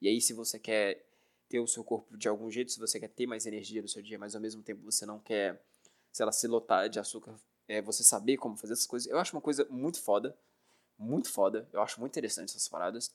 E 0.00 0.08
aí, 0.08 0.22
se 0.22 0.32
você 0.32 0.58
quer 0.58 1.04
ter 1.46 1.60
o 1.60 1.66
seu 1.66 1.84
corpo 1.84 2.16
de 2.16 2.28
algum 2.28 2.50
jeito, 2.50 2.72
se 2.72 2.80
você 2.80 2.98
quer 2.98 3.08
ter 3.08 3.26
mais 3.26 3.44
energia 3.44 3.82
no 3.82 3.88
seu 3.88 4.00
dia, 4.00 4.18
mas 4.18 4.34
ao 4.34 4.40
mesmo 4.40 4.62
tempo 4.62 4.82
você 4.82 5.04
não 5.04 5.18
quer, 5.18 5.62
sei 6.10 6.24
lá, 6.24 6.32
se 6.32 6.46
lotar 6.46 6.88
de 6.88 6.98
açúcar, 6.98 7.34
é, 7.68 7.82
você 7.82 8.02
saber 8.02 8.38
como 8.38 8.56
fazer 8.56 8.72
essas 8.72 8.86
coisas. 8.86 9.06
Eu 9.06 9.18
acho 9.18 9.36
uma 9.36 9.42
coisa 9.42 9.66
muito 9.68 10.00
foda, 10.00 10.34
muito 10.98 11.30
foda. 11.30 11.68
Eu 11.74 11.82
acho 11.82 12.00
muito 12.00 12.12
interessante 12.12 12.50
essas 12.50 12.68
paradas. 12.68 13.12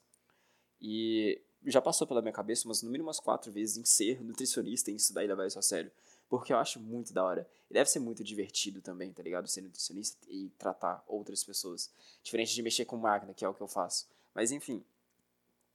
E 0.80 1.41
já 1.65 1.82
passou 1.82 2.06
pela 2.08 2.21
minha 2.21 2.32
cabeça, 2.32 2.67
mas 2.67 2.82
no 2.82 2.89
mínimo 2.89 3.08
umas 3.08 3.19
quatro 3.19 3.52
vezes 3.52 3.78
em 3.78 3.86
ser 3.86 4.23
nutricionista, 4.23 4.91
em 4.91 4.95
estudar 4.95 5.23
e 5.23 5.28
levar 5.28 5.47
isso 5.47 5.60
a 5.60 5.62
sério. 5.63 5.91
Porque 6.29 6.53
eu 6.53 6.57
acho 6.57 6.79
muito 6.79 7.11
da 7.11 7.23
hora. 7.23 7.49
E 7.69 7.73
deve 7.73 7.89
ser 7.89 7.99
muito 7.99 8.23
divertido 8.23 8.81
também, 8.81 9.11
tá 9.11 9.23
ligado? 9.23 9.47
Ser 9.47 9.61
nutricionista 9.61 10.17
e 10.29 10.49
tratar 10.59 11.03
outras 11.07 11.43
pessoas. 11.43 11.91
Diferente 12.21 12.53
de 12.53 12.61
mexer 12.61 12.85
com 12.85 12.97
máquina, 12.97 13.33
que 13.33 13.43
é 13.43 13.49
o 13.49 13.53
que 13.53 13.61
eu 13.61 13.67
faço. 13.67 14.07
Mas 14.33 14.51
enfim. 14.51 14.83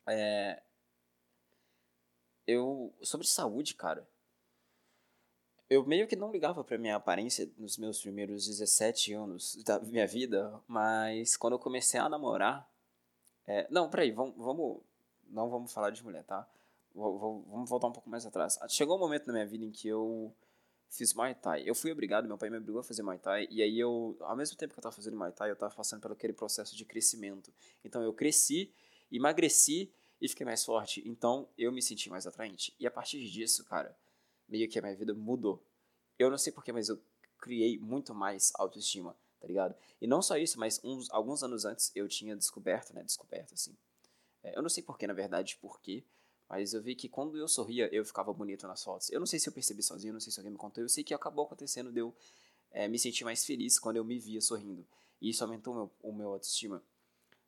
É... 0.07 0.63
Eu. 2.47 2.95
Sobre 3.03 3.27
saúde, 3.27 3.75
cara. 3.75 4.07
Eu 5.69 5.85
meio 5.85 6.07
que 6.07 6.15
não 6.15 6.31
ligava 6.31 6.63
pra 6.63 6.79
minha 6.79 6.95
aparência 6.95 7.51
nos 7.59 7.77
meus 7.77 8.01
primeiros 8.01 8.47
17 8.47 9.13
anos 9.13 9.57
da 9.65 9.81
minha 9.81 10.07
vida. 10.07 10.61
Mas 10.69 11.37
quando 11.37 11.55
eu 11.55 11.59
comecei 11.59 11.99
a 11.99 12.09
namorar. 12.09 12.71
É... 13.45 13.67
Não, 13.71 13.91
peraí, 13.91 14.13
vamos, 14.13 14.37
vamos. 14.37 14.83
Não 15.29 15.51
vamos 15.51 15.73
falar 15.73 15.91
de 15.91 16.05
mulher, 16.05 16.23
tá? 16.23 16.49
Vamos 16.95 17.69
voltar 17.69 17.89
um 17.89 17.93
pouco 17.93 18.09
mais 18.09 18.25
atrás. 18.25 18.59
Chegou 18.69 18.97
um 18.97 19.01
momento 19.01 19.27
na 19.27 19.33
minha 19.33 19.47
vida 19.47 19.65
em 19.65 19.71
que 19.71 19.89
eu 19.89 20.35
fiz 20.89 21.13
Muay 21.13 21.35
Thai. 21.35 21.63
Eu 21.67 21.75
fui 21.75 21.91
obrigado, 21.91 22.27
meu 22.27 22.39
pai 22.39 22.49
me 22.49 22.59
obrigou 22.59 22.81
a 22.81 22.85
fazer 22.85 23.03
Muay 23.03 23.19
Thai, 23.19 23.49
e 23.51 23.63
aí 23.63 23.79
eu, 23.79 24.17
ao 24.21 24.37
mesmo 24.37 24.57
tempo 24.57 24.73
que 24.73 24.79
eu 24.79 24.81
estava 24.81 24.95
fazendo 24.95 25.17
Muay 25.17 25.33
Thai, 25.33 25.51
eu 25.51 25.55
estava 25.55 25.75
passando 25.75 26.01
pelo 26.01 26.15
aquele 26.15 26.33
processo 26.33 26.77
de 26.77 26.85
crescimento. 26.85 27.53
Então 27.85 28.03
eu 28.03 28.13
cresci, 28.13 28.73
emagreci 29.11 29.93
e 30.21 30.29
fiquei 30.29 30.47
mais 30.47 30.65
forte. 30.65 31.03
Então 31.07 31.49
eu 31.59 31.73
me 31.73 31.83
senti 31.83 32.09
mais 32.09 32.27
atraente. 32.27 32.75
E 32.79 32.87
a 32.87 32.91
partir 32.91 33.25
disso, 33.29 33.65
cara, 33.65 33.97
meio 34.49 34.69
que 34.69 34.79
a 34.79 34.83
minha 34.83 34.95
vida 34.95 35.13
mudou. 35.13 35.63
Eu 36.19 36.31
não 36.31 36.39
sei 36.39 36.53
porquê, 36.53 36.73
mas 36.73 36.89
eu 36.89 37.01
criei 37.39 37.79
muito 37.79 38.15
mais 38.15 38.53
autoestima, 38.55 39.17
tá 39.41 39.47
ligado? 39.47 39.75
E 40.01 40.07
não 40.07 40.23
só 40.23 40.39
isso, 40.39 40.59
mas 40.59 40.81
uns, 40.85 41.11
alguns 41.11 41.43
anos 41.43 41.65
antes 41.65 41.91
eu 41.95 42.07
tinha 42.09 42.37
descoberto, 42.37 42.95
né? 42.95 43.03
Descoberto, 43.03 43.55
assim. 43.55 43.77
É, 44.43 44.57
eu 44.57 44.63
não 44.63 44.69
sei 44.69 44.83
porquê, 44.83 45.07
na 45.07 45.13
verdade, 45.13 45.59
porquê, 45.61 46.05
mas 46.49 46.75
eu 46.75 46.83
vi 46.83 46.95
que 46.95 47.09
quando 47.09 47.37
eu 47.37 47.49
sorria, 47.49 47.89
eu 47.93 48.05
ficava 48.05 48.33
bonito 48.33 48.67
nas 48.67 48.83
fotos. 48.83 49.11
Eu 49.11 49.19
não 49.19 49.27
sei 49.27 49.39
se 49.39 49.49
eu 49.49 49.53
percebi 49.53 49.83
sozinho, 49.83 50.13
não 50.13 50.21
sei 50.21 50.33
se 50.33 50.39
alguém 50.39 50.53
me 50.53 50.59
contou. 50.59 50.83
Eu 50.83 50.89
sei 50.89 51.03
que 51.03 51.15
acabou 51.15 51.45
acontecendo 51.45 51.91
de 51.91 52.01
eu 52.01 52.15
é, 52.71 52.87
me 52.87 52.99
sentir 52.99 53.25
mais 53.25 53.45
feliz 53.45 53.79
quando 53.79 53.97
eu 53.97 54.05
me 54.05 54.19
via 54.19 54.41
sorrindo. 54.41 54.87
E 55.21 55.31
isso 55.31 55.43
aumentou 55.43 55.73
o 55.73 55.77
meu, 55.77 55.91
o 56.03 56.13
meu 56.13 56.29
autoestima. 56.31 56.83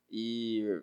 E, 0.09 0.81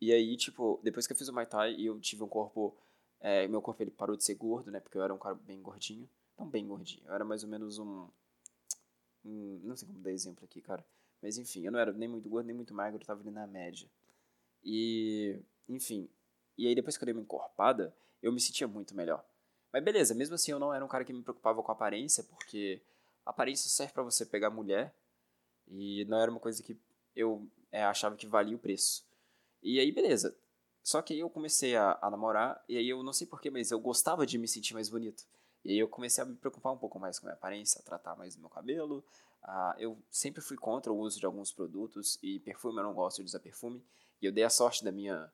e 0.00 0.12
aí, 0.12 0.36
tipo, 0.36 0.80
depois 0.82 1.06
que 1.06 1.12
eu 1.12 1.16
fiz 1.16 1.28
o 1.28 1.32
Muay 1.32 1.46
Thai, 1.46 1.76
eu 1.80 1.98
tive 2.00 2.22
um 2.22 2.28
corpo... 2.28 2.76
É, 3.20 3.46
meu 3.46 3.62
corpo 3.62 3.80
ele 3.82 3.90
parou 3.92 4.16
de 4.16 4.24
ser 4.24 4.34
gordo, 4.34 4.70
né? 4.70 4.80
Porque 4.80 4.98
eu 4.98 5.02
era 5.02 5.14
um 5.14 5.18
cara 5.18 5.36
bem 5.36 5.62
gordinho. 5.62 6.08
Não 6.36 6.48
bem 6.48 6.66
gordinho. 6.66 7.02
Eu 7.06 7.14
era 7.14 7.24
mais 7.24 7.44
ou 7.44 7.48
menos 7.48 7.78
um... 7.78 8.08
um 9.24 9.60
não 9.62 9.76
sei 9.76 9.86
como 9.86 10.00
dar 10.00 10.10
exemplo 10.10 10.44
aqui, 10.44 10.60
cara. 10.60 10.84
Mas 11.22 11.38
enfim, 11.38 11.64
eu 11.64 11.70
não 11.70 11.78
era 11.78 11.92
nem 11.92 12.08
muito 12.08 12.28
gordo, 12.28 12.46
nem 12.46 12.56
muito 12.56 12.74
magro. 12.74 13.00
Eu 13.00 13.06
tava 13.06 13.20
ali 13.20 13.30
na 13.30 13.46
média. 13.46 13.88
E... 14.64 15.38
Enfim, 15.68 16.08
e 16.56 16.66
aí 16.66 16.74
depois 16.74 16.96
que 16.96 17.04
eu 17.04 17.06
dei 17.06 17.14
uma 17.14 17.22
encorpada, 17.22 17.94
eu 18.22 18.32
me 18.32 18.40
sentia 18.40 18.68
muito 18.68 18.94
melhor. 18.94 19.24
Mas 19.72 19.82
beleza, 19.82 20.14
mesmo 20.14 20.34
assim 20.34 20.52
eu 20.52 20.58
não 20.58 20.72
era 20.72 20.84
um 20.84 20.88
cara 20.88 21.04
que 21.04 21.12
me 21.12 21.22
preocupava 21.22 21.62
com 21.62 21.72
a 21.72 21.74
aparência, 21.74 22.22
porque 22.24 22.80
a 23.24 23.30
aparência 23.30 23.70
serve 23.70 23.92
para 23.92 24.02
você 24.02 24.26
pegar 24.26 24.50
mulher 24.50 24.94
e 25.66 26.04
não 26.04 26.18
era 26.18 26.30
uma 26.30 26.40
coisa 26.40 26.62
que 26.62 26.76
eu 27.16 27.46
é, 27.70 27.82
achava 27.84 28.16
que 28.16 28.26
valia 28.26 28.56
o 28.56 28.58
preço. 28.58 29.04
E 29.62 29.80
aí 29.80 29.90
beleza. 29.90 30.36
Só 30.82 31.00
que 31.00 31.14
aí 31.14 31.20
eu 31.20 31.30
comecei 31.30 31.76
a, 31.76 31.98
a 32.02 32.10
namorar 32.10 32.62
e 32.68 32.76
aí 32.76 32.88
eu 32.88 33.02
não 33.02 33.12
sei 33.12 33.26
porquê, 33.26 33.50
mas 33.50 33.70
eu 33.70 33.80
gostava 33.80 34.26
de 34.26 34.36
me 34.36 34.48
sentir 34.48 34.74
mais 34.74 34.88
bonito. 34.88 35.24
E 35.64 35.70
aí 35.70 35.78
eu 35.78 35.88
comecei 35.88 36.22
a 36.22 36.26
me 36.26 36.34
preocupar 36.34 36.72
um 36.72 36.78
pouco 36.78 36.98
mais 36.98 37.18
com 37.18 37.26
a 37.26 37.28
minha 37.28 37.36
aparência, 37.36 37.80
a 37.80 37.84
tratar 37.84 38.16
mais 38.16 38.34
do 38.34 38.40
meu 38.40 38.50
cabelo. 38.50 39.04
Uh, 39.44 39.78
eu 39.78 39.98
sempre 40.10 40.40
fui 40.40 40.56
contra 40.56 40.92
o 40.92 40.98
uso 40.98 41.18
de 41.18 41.26
alguns 41.26 41.52
produtos 41.52 42.18
e 42.22 42.40
perfume 42.40 42.78
eu 42.78 42.84
não 42.84 42.94
gosto 42.94 43.18
de 43.18 43.24
usar 43.24 43.38
perfume. 43.38 43.82
E 44.20 44.26
eu 44.26 44.32
dei 44.32 44.44
a 44.44 44.50
sorte 44.50 44.84
da 44.84 44.90
minha 44.90 45.32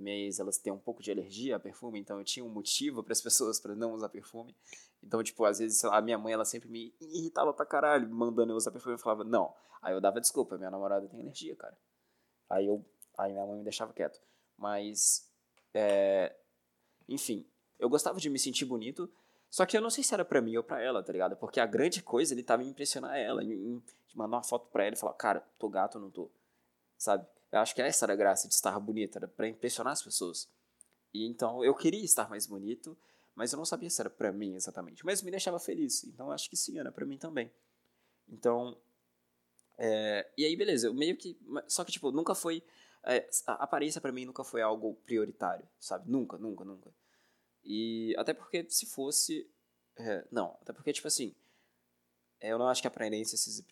da 0.00 0.04
minha 0.04 0.16
ex, 0.16 0.40
elas 0.40 0.56
têm 0.58 0.72
um 0.72 0.78
pouco 0.78 1.02
de 1.02 1.10
alergia 1.10 1.56
a 1.56 1.60
perfume, 1.60 2.00
então 2.00 2.18
eu 2.18 2.24
tinha 2.24 2.44
um 2.44 2.48
motivo 2.48 3.02
para 3.02 3.12
as 3.12 3.20
pessoas 3.22 3.60
para 3.60 3.74
não 3.74 3.92
usar 3.92 4.08
perfume. 4.08 4.56
Então, 5.02 5.22
tipo, 5.22 5.44
às 5.44 5.58
vezes, 5.58 5.84
a 5.84 6.00
minha 6.00 6.18
mãe, 6.18 6.32
ela 6.32 6.44
sempre 6.44 6.68
me 6.68 6.94
irritava 7.00 7.52
pra 7.52 7.64
caralho, 7.64 8.08
mandando 8.08 8.52
eu 8.52 8.56
usar 8.56 8.70
perfume. 8.70 8.94
Eu 8.94 8.98
falava, 8.98 9.24
não. 9.24 9.54
Aí 9.80 9.94
eu 9.94 10.00
dava 10.00 10.20
desculpa, 10.20 10.58
minha 10.58 10.70
namorada 10.70 11.06
tem 11.08 11.20
alergia, 11.20 11.54
cara. 11.56 11.76
Aí 12.48 12.66
eu, 12.66 12.84
aí 13.16 13.32
minha 13.32 13.46
mãe 13.46 13.58
me 13.58 13.64
deixava 13.64 13.92
quieto. 13.92 14.20
Mas, 14.58 15.30
é, 15.72 16.34
enfim, 17.08 17.46
eu 17.78 17.88
gostava 17.88 18.20
de 18.20 18.28
me 18.28 18.38
sentir 18.38 18.64
bonito, 18.64 19.10
só 19.48 19.64
que 19.64 19.76
eu 19.76 19.80
não 19.80 19.90
sei 19.90 20.04
se 20.04 20.12
era 20.12 20.24
pra 20.24 20.42
mim 20.42 20.56
ou 20.56 20.62
pra 20.62 20.82
ela, 20.82 21.02
tá 21.02 21.12
ligado? 21.12 21.36
Porque 21.36 21.60
a 21.60 21.66
grande 21.66 22.02
coisa, 22.02 22.34
ele 22.34 22.42
tava 22.42 22.62
em 22.62 22.68
impressionar 22.68 23.16
ela, 23.16 23.42
em, 23.42 23.52
em 23.52 23.82
mandar 24.14 24.36
uma 24.36 24.42
foto 24.42 24.68
pra 24.70 24.84
ela 24.84 24.94
e 24.94 24.98
falar, 24.98 25.14
cara, 25.14 25.40
tô 25.58 25.68
gato 25.68 25.94
ou 25.96 26.02
não 26.02 26.10
tô, 26.10 26.30
sabe? 26.98 27.26
Eu 27.52 27.58
acho 27.60 27.74
que 27.74 27.82
essa 27.82 28.04
era 28.04 28.12
a 28.12 28.16
graça 28.16 28.48
de 28.48 28.54
estar 28.54 28.78
bonita, 28.78 29.18
era 29.18 29.28
pra 29.28 29.48
impressionar 29.48 29.92
as 29.92 30.02
pessoas. 30.02 30.48
E 31.12 31.26
então 31.26 31.64
eu 31.64 31.74
queria 31.74 32.04
estar 32.04 32.28
mais 32.28 32.46
bonito, 32.46 32.96
mas 33.34 33.52
eu 33.52 33.56
não 33.56 33.64
sabia 33.64 33.90
se 33.90 34.00
era 34.00 34.10
para 34.10 34.32
mim 34.32 34.54
exatamente. 34.54 35.04
Mas 35.04 35.22
me 35.22 35.30
deixava 35.30 35.58
feliz, 35.58 36.04
então 36.04 36.30
acho 36.30 36.48
que 36.48 36.56
sim, 36.56 36.78
era 36.78 36.92
para 36.92 37.04
mim 37.04 37.18
também. 37.18 37.50
Então, 38.28 38.80
é, 39.82 40.30
e 40.36 40.44
aí 40.44 40.54
beleza, 40.56 40.88
eu 40.88 40.94
meio 40.94 41.16
que. 41.16 41.38
Só 41.66 41.82
que, 41.84 41.90
tipo, 41.90 42.12
nunca 42.12 42.34
foi. 42.34 42.62
É, 43.02 43.26
a 43.46 43.64
aparência 43.64 43.98
para 43.98 44.12
mim 44.12 44.26
nunca 44.26 44.44
foi 44.44 44.60
algo 44.60 44.94
prioritário, 45.06 45.66
sabe? 45.78 46.10
Nunca, 46.10 46.36
nunca, 46.36 46.64
nunca. 46.66 46.94
E 47.64 48.14
até 48.18 48.34
porque 48.34 48.66
se 48.68 48.84
fosse. 48.84 49.50
É, 49.96 50.26
não, 50.30 50.56
até 50.60 50.72
porque, 50.74 50.92
tipo 50.92 51.08
assim. 51.08 51.34
Eu 52.40 52.58
não 52.58 52.68
acho 52.68 52.80
que 52.80 52.88
a 52.88 52.90
aparência 52.90 53.36
seja 53.36 53.62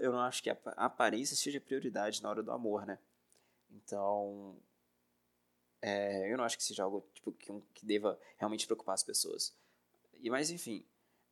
eu 0.00 0.12
não 0.12 0.20
acho 0.20 0.42
que 0.42 0.50
a 0.50 0.56
aparência 0.76 1.36
seja 1.36 1.60
prioridade 1.60 2.22
na 2.22 2.30
hora 2.30 2.42
do 2.42 2.52
amor, 2.52 2.86
né? 2.86 2.98
Então, 3.70 4.56
é, 5.82 6.32
eu 6.32 6.36
não 6.36 6.44
acho 6.44 6.56
que 6.56 6.64
seja 6.64 6.84
algo 6.84 7.04
tipo, 7.12 7.32
que, 7.32 7.52
que 7.74 7.84
deva 7.84 8.18
realmente 8.38 8.66
preocupar 8.66 8.94
as 8.94 9.02
pessoas. 9.02 9.54
E 10.20 10.30
mas 10.30 10.50
enfim, 10.50 10.84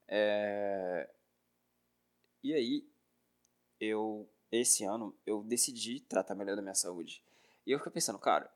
é... 0.08 1.08
e 2.42 2.52
aí 2.52 2.86
eu 3.80 4.28
esse 4.50 4.84
ano 4.84 5.14
eu 5.26 5.42
decidi 5.42 6.00
tratar 6.00 6.34
melhor 6.34 6.56
da 6.56 6.62
minha 6.62 6.74
saúde. 6.74 7.22
E 7.66 7.72
eu 7.72 7.78
fiquei 7.78 7.92
pensando, 7.92 8.18
cara, 8.18 8.52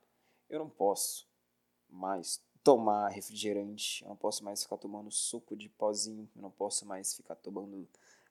eu 0.49 0.59
não 0.59 0.69
posso 0.69 1.27
mais 1.89 2.41
tomar 2.62 3.09
refrigerante, 3.09 4.03
eu 4.03 4.11
não 4.11 4.16
posso 4.16 4.45
mais 4.45 4.62
ficar 4.62 4.77
tomando 4.77 5.11
suco 5.11 5.57
de 5.57 5.69
pozinho, 5.69 6.29
eu 6.37 6.43
não 6.43 6.51
posso 6.51 6.85
mais 6.87 7.14
ficar 7.14 7.35
tomando 7.35 7.89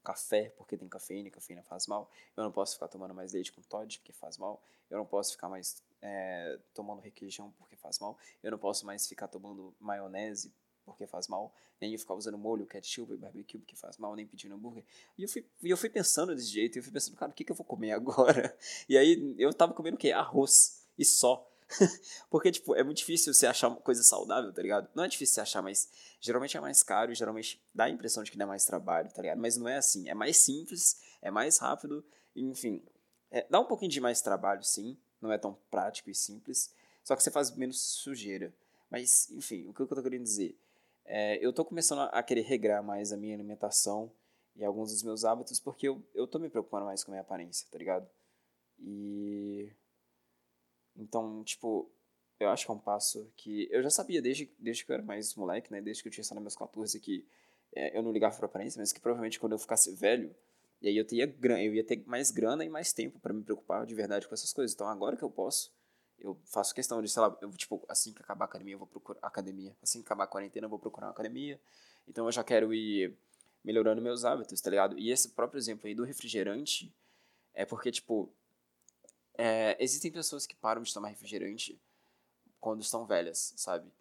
café 0.07 0.49
porque 0.55 0.77
tem 0.77 0.87
cafeína 0.87 1.27
e 1.27 1.31
cafeína 1.31 1.61
faz 1.63 1.85
mal, 1.85 2.09
eu 2.37 2.41
não 2.41 2.51
posso 2.51 2.75
ficar 2.75 2.87
tomando 2.87 3.13
mais 3.13 3.33
leite 3.33 3.51
com 3.51 3.61
Todd 3.61 3.99
porque 3.99 4.13
faz 4.13 4.37
mal, 4.37 4.63
eu 4.89 4.97
não 4.97 5.05
posso 5.05 5.33
ficar 5.33 5.49
mais 5.49 5.83
é, 6.01 6.57
tomando 6.73 7.01
requeijão 7.01 7.53
porque 7.57 7.75
faz 7.75 7.99
mal, 7.99 8.17
eu 8.41 8.49
não 8.49 8.57
posso 8.57 8.85
mais 8.85 9.05
ficar 9.05 9.27
tomando 9.27 9.75
maionese 9.81 10.53
porque 10.85 11.05
faz 11.05 11.27
mal, 11.27 11.53
nem 11.81 11.97
ficar 11.97 12.13
usando 12.13 12.37
molho, 12.37 12.65
ketchup 12.65 13.11
e 13.11 13.17
barbecue 13.17 13.59
porque 13.59 13.75
faz 13.75 13.97
mal, 13.97 14.15
nem 14.15 14.25
pedindo 14.25 14.55
hambúrguer. 14.55 14.85
E 15.17 15.23
eu 15.23 15.27
fui, 15.27 15.45
eu 15.61 15.75
fui 15.75 15.89
pensando 15.89 16.33
desse 16.33 16.47
jeito, 16.47 16.77
e 16.77 16.79
eu 16.79 16.83
fui 16.83 16.93
pensando, 16.93 17.17
cara, 17.17 17.29
o 17.29 17.35
que, 17.35 17.43
que 17.43 17.51
eu 17.51 17.55
vou 17.55 17.65
comer 17.65 17.91
agora? 17.99 18.57
E 18.87 18.97
aí 18.97 19.35
eu 19.37 19.53
tava 19.53 19.73
comendo 19.73 19.97
o 19.97 19.99
quê? 19.99 20.13
Arroz 20.13 20.87
e 20.97 21.03
só. 21.03 21.45
Porque, 22.29 22.51
tipo, 22.51 22.75
é 22.75 22.83
muito 22.83 22.97
difícil 22.97 23.33
você 23.33 23.45
achar 23.45 23.67
uma 23.67 23.77
coisa 23.77 24.01
saudável, 24.03 24.51
tá 24.53 24.61
ligado? 24.61 24.89
Não 24.95 25.03
é 25.03 25.07
difícil 25.07 25.35
você 25.35 25.41
achar, 25.41 25.61
mas 25.61 25.89
geralmente 26.19 26.55
é 26.55 26.59
mais 26.61 26.81
caro 26.81 27.13
geralmente 27.13 27.61
dá 27.73 27.85
a 27.85 27.89
impressão 27.89 28.23
de 28.23 28.31
que 28.31 28.37
dá 28.37 28.47
mais 28.47 28.65
trabalho, 28.65 29.11
tá 29.11 29.21
ligado? 29.21 29.39
Mas 29.39 29.57
não 29.57 29.67
é 29.67 29.77
assim. 29.77 30.09
É 30.09 30.13
mais 30.13 30.37
simples, 30.37 31.01
é 31.21 31.29
mais 31.29 31.57
rápido, 31.57 32.05
enfim. 32.35 32.83
É, 33.29 33.45
dá 33.49 33.59
um 33.59 33.65
pouquinho 33.65 33.91
de 33.91 33.99
mais 33.99 34.21
trabalho, 34.21 34.63
sim. 34.63 34.97
Não 35.21 35.31
é 35.31 35.37
tão 35.37 35.57
prático 35.69 36.09
e 36.09 36.15
simples. 36.15 36.73
Só 37.03 37.15
que 37.15 37.23
você 37.23 37.31
faz 37.31 37.51
menos 37.55 37.79
sujeira. 37.81 38.53
Mas, 38.89 39.29
enfim, 39.31 39.67
o 39.67 39.73
que 39.73 39.81
eu 39.81 39.87
tô 39.87 40.01
querendo 40.01 40.23
dizer? 40.23 40.57
É, 41.05 41.37
eu 41.45 41.51
tô 41.53 41.63
começando 41.63 42.01
a 42.01 42.23
querer 42.23 42.41
regrar 42.41 42.83
mais 42.83 43.11
a 43.11 43.17
minha 43.17 43.33
alimentação 43.33 44.11
e 44.55 44.65
alguns 44.65 44.91
dos 44.91 45.03
meus 45.03 45.23
hábitos 45.23 45.59
porque 45.59 45.87
eu, 45.87 46.03
eu 46.13 46.27
tô 46.27 46.37
me 46.39 46.49
preocupando 46.49 46.85
mais 46.85 47.03
com 47.03 47.11
a 47.11 47.13
minha 47.13 47.21
aparência, 47.21 47.67
tá 47.71 47.77
ligado? 47.77 48.09
E 48.79 49.71
então, 50.97 51.43
tipo, 51.43 51.89
eu 52.39 52.49
acho 52.49 52.65
que 52.65 52.71
é 52.71 52.73
um 52.73 52.79
passo 52.79 53.31
que 53.35 53.67
eu 53.71 53.81
já 53.81 53.89
sabia 53.89 54.21
desde, 54.21 54.51
desde 54.59 54.85
que 54.85 54.91
eu 54.91 54.95
era 54.95 55.03
mais 55.03 55.35
moleque, 55.35 55.71
né? 55.71 55.81
Desde 55.81 56.01
que 56.01 56.09
eu 56.09 56.11
tinha 56.11 56.23
nos 56.23 56.41
meus 56.41 56.55
14 56.55 56.99
que 56.99 57.25
é, 57.75 57.97
eu 57.97 58.01
não 58.01 58.11
ligava 58.11 58.35
pra 58.35 58.45
aparência, 58.45 58.79
mas 58.79 58.91
que 58.91 58.99
provavelmente 58.99 59.39
quando 59.39 59.53
eu 59.53 59.59
ficasse 59.59 59.93
velho, 59.95 60.35
e 60.81 60.87
aí 60.87 60.97
eu, 60.97 61.05
teria, 61.05 61.35
eu 61.63 61.73
ia 61.73 61.83
ter 61.83 62.03
mais 62.05 62.29
grana 62.29 62.63
e 62.63 62.69
mais 62.69 62.93
tempo 62.93 63.19
para 63.19 63.33
me 63.33 63.43
preocupar 63.43 63.85
de 63.85 63.95
verdade 63.95 64.27
com 64.27 64.33
essas 64.33 64.53
coisas. 64.53 64.73
Então 64.73 64.87
agora 64.87 65.17
que 65.17 65.23
eu 65.23 65.29
posso, 65.29 65.73
eu 66.19 66.39
faço 66.45 66.73
questão 66.73 67.01
de, 67.01 67.09
sei 67.09 67.21
lá, 67.21 67.35
eu, 67.41 67.49
tipo, 67.51 67.83
assim 67.89 68.13
que 68.13 68.21
acabar 68.21 68.45
a 68.45 68.47
academia, 68.47 68.75
eu 68.75 68.79
vou 68.79 68.87
procurar 68.87 69.19
academia. 69.21 69.75
Assim 69.81 70.01
que 70.01 70.05
acabar 70.05 70.25
a 70.25 70.27
quarentena, 70.27 70.65
eu 70.65 70.69
vou 70.69 70.79
procurar 70.79 71.07
uma 71.07 71.13
academia. 71.13 71.59
Então 72.07 72.25
eu 72.25 72.31
já 72.31 72.43
quero 72.43 72.73
ir 72.73 73.13
melhorando 73.63 74.01
meus 74.01 74.23
hábitos, 74.23 74.61
tá 74.61 74.69
ligado? 74.69 74.97
E 74.97 75.11
esse 75.11 75.29
próprio 75.29 75.57
exemplo 75.57 75.87
aí 75.87 75.95
do 75.95 76.03
refrigerante 76.03 76.93
é 77.53 77.65
porque, 77.65 77.91
tipo, 77.91 78.31
é, 79.37 79.77
existem 79.79 80.11
pessoas 80.11 80.47
que 80.47 80.55
param 80.55 80.81
de 80.81 80.93
tomar 80.93 81.09
refrigerante 81.09 81.79
quando 82.59 82.81
estão 82.81 83.05
velhas, 83.05 83.53
sabe? 83.55 83.91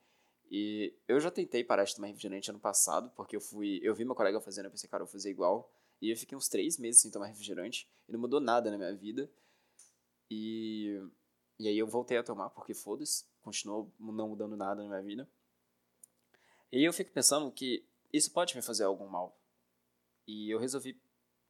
E 0.51 0.95
eu 1.07 1.21
já 1.21 1.31
tentei 1.31 1.63
parar 1.63 1.85
de 1.85 1.95
tomar 1.95 2.07
refrigerante 2.07 2.51
ano 2.51 2.59
passado, 2.59 3.11
porque 3.15 3.37
eu 3.37 3.41
fui. 3.41 3.81
Eu 3.83 3.95
vi 3.95 4.05
meu 4.05 4.15
colega 4.15 4.41
fazendo, 4.41 4.67
eu 4.67 4.71
pensei, 4.71 4.89
cara, 4.89 5.03
eu 5.03 5.07
vou 5.07 5.13
fazer 5.13 5.31
igual. 5.31 5.71
E 6.01 6.11
eu 6.11 6.17
fiquei 6.17 6.37
uns 6.37 6.49
três 6.49 6.79
meses 6.79 7.01
sem 7.03 7.11
tomar 7.11 7.27
refrigerante. 7.27 7.89
E 8.09 8.13
não 8.13 8.21
mudou 8.21 8.41
nada 8.41 8.71
na 8.71 8.79
minha 8.79 8.95
vida. 8.95 9.31
E. 10.31 11.03
E 11.59 11.69
aí 11.69 11.79
eu 11.79 11.87
voltei 11.87 12.19
a 12.19 12.23
tomar, 12.23 12.51
porque 12.51 12.75
foda-se, 12.75 13.25
continuou 13.41 13.91
não 13.99 14.29
mudando 14.29 14.57
nada 14.57 14.83
na 14.83 14.89
minha 14.89 15.03
vida. 15.03 15.29
E 16.71 16.85
eu 16.85 16.93
fico 16.93 17.11
pensando 17.11 17.51
que 17.51 17.83
isso 18.13 18.31
pode 18.31 18.55
me 18.55 18.61
fazer 18.61 18.85
algum 18.85 19.07
mal. 19.07 19.35
E 20.27 20.51
eu 20.51 20.59
resolvi 20.59 21.01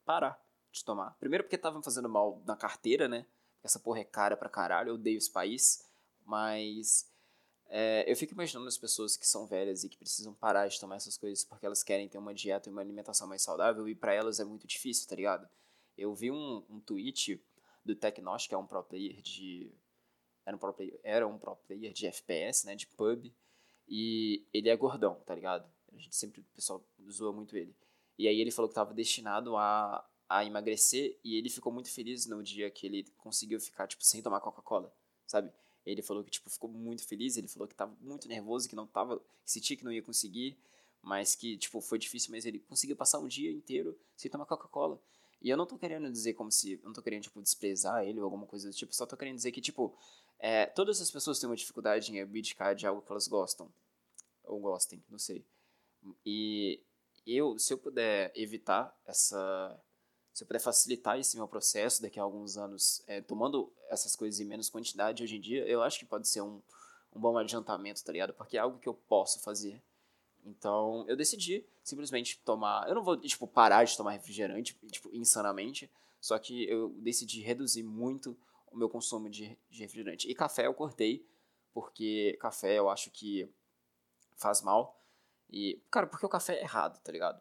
parar 0.04 0.40
de 0.70 0.84
tomar. 0.84 1.16
Primeiro 1.18 1.42
porque 1.42 1.58
tava 1.58 1.78
me 1.78 1.84
fazendo 1.84 2.08
mal 2.08 2.40
na 2.46 2.56
carteira, 2.56 3.08
né? 3.08 3.26
Essa 3.66 3.78
porra 3.78 4.00
é 4.00 4.04
cara 4.04 4.36
pra 4.36 4.48
caralho, 4.48 4.90
eu 4.90 4.94
odeio 4.94 5.18
esse 5.18 5.30
país, 5.30 5.84
mas 6.24 7.10
é, 7.68 8.10
eu 8.10 8.16
fico 8.16 8.32
imaginando 8.32 8.66
as 8.66 8.78
pessoas 8.78 9.16
que 9.16 9.26
são 9.26 9.46
velhas 9.46 9.84
e 9.84 9.88
que 9.88 9.98
precisam 9.98 10.32
parar 10.32 10.66
de 10.68 10.80
tomar 10.80 10.96
essas 10.96 11.18
coisas 11.18 11.44
porque 11.44 11.66
elas 11.66 11.82
querem 11.82 12.08
ter 12.08 12.18
uma 12.18 12.32
dieta 12.32 12.68
e 12.68 12.72
uma 12.72 12.80
alimentação 12.80 13.28
mais 13.28 13.42
saudável 13.42 13.88
e 13.88 13.94
para 13.94 14.14
elas 14.14 14.40
é 14.40 14.44
muito 14.44 14.66
difícil, 14.66 15.08
tá 15.08 15.14
ligado? 15.14 15.48
Eu 15.96 16.14
vi 16.14 16.30
um, 16.30 16.64
um 16.70 16.80
tweet 16.80 17.42
do 17.84 17.94
Tecnos, 17.94 18.46
que 18.46 18.54
é 18.54 18.58
um 18.58 18.66
pro 18.66 18.82
player 18.82 19.20
de. 19.22 19.72
Era 20.44 20.56
um 20.56 20.58
pro 20.58 20.72
player, 20.72 21.00
era 21.02 21.26
um 21.26 21.38
pro 21.38 21.56
player 21.56 21.92
de 21.92 22.06
FPS, 22.06 22.66
né? 22.66 22.74
De 22.74 22.86
pub. 22.86 23.32
E 23.88 24.44
ele 24.52 24.68
é 24.68 24.76
gordão, 24.76 25.14
tá 25.24 25.34
ligado? 25.34 25.68
A 25.92 25.96
gente 25.96 26.14
sempre, 26.14 26.40
o 26.40 26.54
pessoal 26.54 26.84
zoa 27.10 27.32
muito 27.32 27.56
ele. 27.56 27.74
E 28.18 28.26
aí 28.28 28.40
ele 28.40 28.50
falou 28.50 28.68
que 28.68 28.72
estava 28.72 28.92
destinado 28.92 29.56
a 29.56 30.04
a 30.28 30.44
emagrecer 30.44 31.18
e 31.22 31.36
ele 31.36 31.48
ficou 31.48 31.72
muito 31.72 31.90
feliz 31.90 32.26
no 32.26 32.42
dia 32.42 32.70
que 32.70 32.86
ele 32.86 33.04
conseguiu 33.16 33.60
ficar, 33.60 33.86
tipo, 33.86 34.04
sem 34.04 34.22
tomar 34.22 34.40
Coca-Cola, 34.40 34.92
sabe? 35.26 35.50
Ele 35.84 36.02
falou 36.02 36.24
que, 36.24 36.30
tipo, 36.30 36.50
ficou 36.50 36.68
muito 36.68 37.06
feliz, 37.06 37.36
ele 37.36 37.46
falou 37.46 37.68
que 37.68 37.74
tava 37.74 37.96
muito 38.00 38.28
nervoso, 38.28 38.68
que 38.68 38.74
não 38.74 38.86
tava, 38.86 39.18
que 39.18 39.50
sentia 39.50 39.76
que 39.76 39.84
não 39.84 39.92
ia 39.92 40.02
conseguir, 40.02 40.56
mas 41.00 41.36
que, 41.36 41.56
tipo, 41.56 41.80
foi 41.80 41.98
difícil, 41.98 42.32
mas 42.32 42.44
ele 42.44 42.58
conseguiu 42.58 42.96
passar 42.96 43.20
um 43.20 43.28
dia 43.28 43.50
inteiro 43.50 43.96
sem 44.16 44.30
tomar 44.30 44.46
Coca-Cola. 44.46 45.00
E 45.40 45.48
eu 45.48 45.56
não 45.56 45.66
tô 45.66 45.78
querendo 45.78 46.10
dizer 46.10 46.34
como 46.34 46.50
se, 46.50 46.72
eu 46.72 46.80
não 46.82 46.92
tô 46.92 47.02
querendo, 47.02 47.22
tipo, 47.22 47.40
desprezar 47.40 48.04
ele 48.04 48.18
ou 48.18 48.24
alguma 48.24 48.46
coisa 48.46 48.68
do 48.68 48.74
tipo, 48.74 48.92
só 48.92 49.06
tô 49.06 49.16
querendo 49.16 49.36
dizer 49.36 49.52
que, 49.52 49.60
tipo, 49.60 49.94
é, 50.40 50.66
todas 50.66 51.00
as 51.00 51.10
pessoas 51.10 51.38
têm 51.38 51.48
uma 51.48 51.56
dificuldade 51.56 52.12
em 52.12 52.20
abdicar 52.20 52.74
de 52.74 52.86
algo 52.86 53.00
que 53.02 53.12
elas 53.12 53.28
gostam, 53.28 53.72
ou 54.42 54.58
gostem, 54.58 55.00
não 55.08 55.18
sei. 55.18 55.44
E 56.24 56.80
eu, 57.26 57.58
se 57.58 57.72
eu 57.72 57.78
puder 57.78 58.32
evitar 58.34 58.96
essa 59.06 59.80
se 60.36 60.44
eu 60.44 60.46
puder 60.46 60.60
facilitar 60.60 61.18
esse 61.18 61.34
meu 61.34 61.48
processo 61.48 62.02
daqui 62.02 62.20
a 62.20 62.22
alguns 62.22 62.58
anos, 62.58 63.02
é, 63.06 63.22
tomando 63.22 63.72
essas 63.88 64.14
coisas 64.14 64.38
em 64.38 64.44
menos 64.44 64.68
quantidade 64.68 65.22
hoje 65.22 65.36
em 65.36 65.40
dia, 65.40 65.66
eu 65.66 65.82
acho 65.82 65.98
que 65.98 66.04
pode 66.04 66.28
ser 66.28 66.42
um, 66.42 66.60
um 67.14 67.18
bom 67.18 67.38
adiantamento, 67.38 68.04
tá 68.04 68.12
ligado? 68.12 68.34
Porque 68.34 68.58
é 68.58 68.60
algo 68.60 68.78
que 68.78 68.86
eu 68.86 68.92
posso 68.92 69.40
fazer. 69.40 69.82
Então, 70.44 71.06
eu 71.08 71.16
decidi 71.16 71.64
simplesmente 71.82 72.38
tomar. 72.44 72.86
Eu 72.86 72.96
não 72.96 73.02
vou, 73.02 73.16
tipo, 73.16 73.46
parar 73.46 73.84
de 73.84 73.96
tomar 73.96 74.10
refrigerante, 74.10 74.78
tipo, 74.92 75.08
insanamente. 75.10 75.90
Só 76.20 76.38
que 76.38 76.68
eu 76.68 76.90
decidi 76.98 77.40
reduzir 77.40 77.82
muito 77.82 78.36
o 78.70 78.76
meu 78.76 78.90
consumo 78.90 79.30
de, 79.30 79.58
de 79.70 79.80
refrigerante. 79.80 80.30
E 80.30 80.34
café 80.34 80.66
eu 80.66 80.74
cortei, 80.74 81.26
porque 81.72 82.36
café 82.42 82.78
eu 82.78 82.90
acho 82.90 83.10
que 83.10 83.48
faz 84.36 84.60
mal. 84.60 85.02
E, 85.48 85.80
cara, 85.90 86.06
porque 86.06 86.26
o 86.26 86.28
café 86.28 86.56
é 86.56 86.62
errado, 86.62 87.00
tá 87.02 87.10
ligado? 87.10 87.40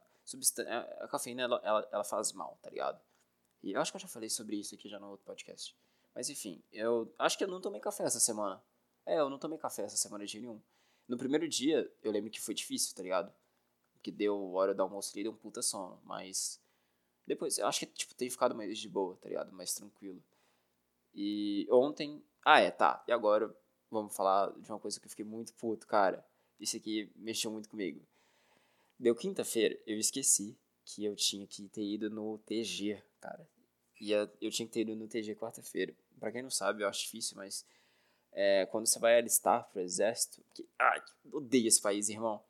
É, 0.60 1.04
a 1.04 1.08
cafeína 1.08 1.44
ela, 1.44 1.62
ela, 1.64 1.90
ela 1.92 2.04
faz 2.04 2.34
mal, 2.34 2.58
tá 2.62 2.70
ligado? 2.70 3.00
E 3.62 3.74
eu 3.74 3.82
acho 3.82 3.92
que 3.92 3.98
eu 3.98 4.02
já 4.02 4.08
falei 4.08 4.30
sobre 4.30 4.56
isso 4.58 4.74
aqui 4.76 4.90
já 4.90 5.00
no 5.00 5.10
outro 5.10 5.26
podcast. 5.26 5.76
Mas 6.14 6.30
enfim, 6.30 6.64
eu 6.72 7.14
acho 7.20 7.38
que 7.38 7.44
eu 7.44 7.48
não 7.48 7.62
tomei 7.62 7.82
café 7.82 8.04
essa 8.04 8.20
semana. 8.20 8.62
É, 9.06 9.20
eu 9.20 9.30
não 9.30 9.38
tomei 9.38 9.58
café 9.58 9.84
essa 9.84 9.98
semana 9.98 10.26
de 10.26 10.40
nenhum. 10.40 10.62
No 11.08 11.18
primeiro 11.18 11.48
dia, 11.48 11.92
eu 12.02 12.12
lembro 12.12 12.32
que 12.32 12.42
foi 12.42 12.54
difícil, 12.54 12.96
tá 12.96 13.04
ligado? 13.04 13.32
Que 14.02 14.12
deu 14.12 14.54
hora 14.54 14.74
do 14.74 14.82
almoço 14.82 15.18
e 15.18 15.24
deu 15.24 15.32
um 15.32 15.36
puta 15.36 15.62
sono. 15.62 16.00
Mas 16.04 16.60
depois, 17.28 17.58
eu 17.58 17.68
acho 17.68 17.80
que 17.80 17.86
tipo, 17.88 18.16
tem 18.16 18.30
ficado 18.30 18.56
mais 18.56 18.78
de 18.78 18.90
boa, 18.90 19.16
tá 19.18 19.30
ligado? 19.30 19.52
Mais 19.52 19.74
tranquilo. 19.74 20.24
E 21.14 21.68
ontem. 21.72 22.24
Ah, 22.44 22.60
é, 22.60 22.72
tá. 22.72 23.04
E 23.08 23.12
agora 23.12 23.56
vamos 23.90 24.16
falar 24.16 24.52
de 24.60 24.70
uma 24.72 24.80
coisa 24.80 25.00
que 25.00 25.06
eu 25.06 25.10
fiquei 25.10 25.26
muito 25.26 25.54
puto, 25.54 25.88
cara. 25.88 26.26
Isso 26.60 26.78
aqui 26.78 27.12
mexeu 27.16 27.52
muito 27.52 27.70
comigo. 27.70 28.06
Deu 28.98 29.16
quinta-feira, 29.16 29.78
eu 29.86 29.98
esqueci 29.98 30.58
que 30.86 31.04
eu 31.04 31.16
tinha 31.16 31.46
que 31.46 31.68
ter 31.68 31.84
ido 31.84 32.10
no 32.10 32.38
TG, 32.40 33.04
cara. 33.20 33.48
E 34.00 34.12
eu 34.12 34.52
tinha 34.52 34.68
que 34.68 34.74
ter 34.74 34.82
ido 34.82 34.96
no 34.96 35.08
TG 35.08 35.36
quarta-feira. 35.36 35.96
Pra 36.20 36.32
quem 36.32 36.42
não 36.42 36.50
sabe, 36.50 36.84
eu 36.84 36.88
acho 36.88 37.02
difícil, 37.02 37.36
mas 37.36 37.66
é, 38.32 38.66
quando 38.68 38.86
você 38.86 39.00
vai 39.00 39.18
alistar 39.18 39.68
pro 39.72 39.82
exército. 39.82 40.44
Que, 40.54 40.68
ai, 40.78 41.02
odeio 41.32 41.68
esse 41.68 41.82
país, 41.82 42.10
irmão. 42.10 42.44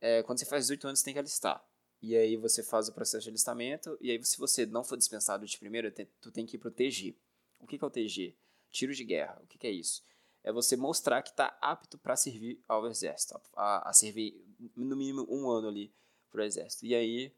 É, 0.00 0.22
quando 0.22 0.38
você 0.38 0.46
faz 0.46 0.64
18 0.64 0.86
anos, 0.86 1.00
você 1.00 1.04
tem 1.04 1.14
que 1.14 1.20
alistar. 1.20 1.64
E 2.00 2.16
aí 2.16 2.36
você 2.36 2.62
faz 2.62 2.88
o 2.88 2.92
processo 2.92 3.24
de 3.24 3.30
alistamento. 3.30 3.98
E 4.00 4.10
aí, 4.10 4.24
se 4.24 4.38
você 4.38 4.64
não 4.64 4.82
for 4.82 4.96
dispensado 4.96 5.44
de 5.44 5.58
primeiro, 5.58 5.92
tu 6.20 6.30
tem 6.32 6.46
que 6.46 6.56
ir 6.56 6.58
pro 6.58 6.70
TG. 6.70 7.14
O 7.58 7.66
que, 7.66 7.76
que 7.76 7.84
é 7.84 7.86
o 7.86 7.90
TG? 7.90 8.34
Tiro 8.70 8.94
de 8.94 9.04
guerra. 9.04 9.38
O 9.42 9.46
que, 9.46 9.58
que 9.58 9.66
é 9.66 9.70
isso? 9.70 10.02
É 10.42 10.52
você 10.52 10.76
mostrar 10.76 11.22
que 11.22 11.32
tá 11.32 11.56
apto 11.60 11.98
para 11.98 12.16
servir 12.16 12.60
ao 12.66 12.86
exército, 12.86 13.40
a, 13.54 13.90
a, 13.90 13.92
servir 13.92 14.42
no 14.74 14.96
mínimo 14.96 15.26
um 15.28 15.50
ano 15.50 15.68
ali 15.68 15.92
pro 16.30 16.42
exército. 16.42 16.86
E 16.86 16.94
aí 16.94 17.32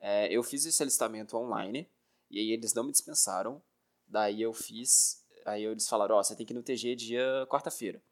é, 0.00 0.32
eu 0.32 0.42
fiz 0.42 0.64
esse 0.64 0.82
alistamento 0.82 1.36
online, 1.36 1.88
e 2.30 2.38
aí 2.38 2.52
eles 2.52 2.72
não 2.74 2.84
me 2.84 2.92
dispensaram, 2.92 3.62
daí 4.06 4.42
eu 4.42 4.52
fiz, 4.52 5.24
aí 5.44 5.64
eles 5.64 5.88
falaram, 5.88 6.16
ó, 6.16 6.20
oh, 6.20 6.24
você 6.24 6.34
tem 6.34 6.46
que 6.46 6.52
ir 6.52 6.56
no 6.56 6.62
TG 6.62 6.96
dia 6.96 7.46
quarta-feira. 7.48 8.02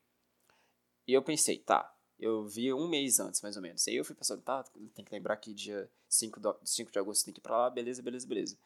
E 1.07 1.13
eu 1.13 1.23
pensei, 1.23 1.59
tá, 1.59 1.95
eu 2.19 2.47
vi 2.47 2.73
um 2.73 2.89
mês 2.89 3.21
antes, 3.21 3.43
mais 3.43 3.57
ou 3.57 3.63
menos. 3.63 3.87
Aí 3.87 3.97
eu 3.97 4.05
fui 4.05 4.15
pensando, 4.15 4.43
tá, 4.43 4.63
tem 4.95 5.05
que 5.05 5.13
lembrar 5.13 5.37
que 5.37 5.53
dia 5.53 5.91
5 6.09 6.41
de, 6.41 6.49
5 6.65 6.93
de 6.93 6.99
agosto 6.99 7.25
tem 7.25 7.35
que 7.35 7.41
ir 7.41 7.43
pra 7.43 7.59
lá, 7.59 7.71
beleza, 7.71 8.03
beleza, 8.03 8.27
beleza. 8.27 8.59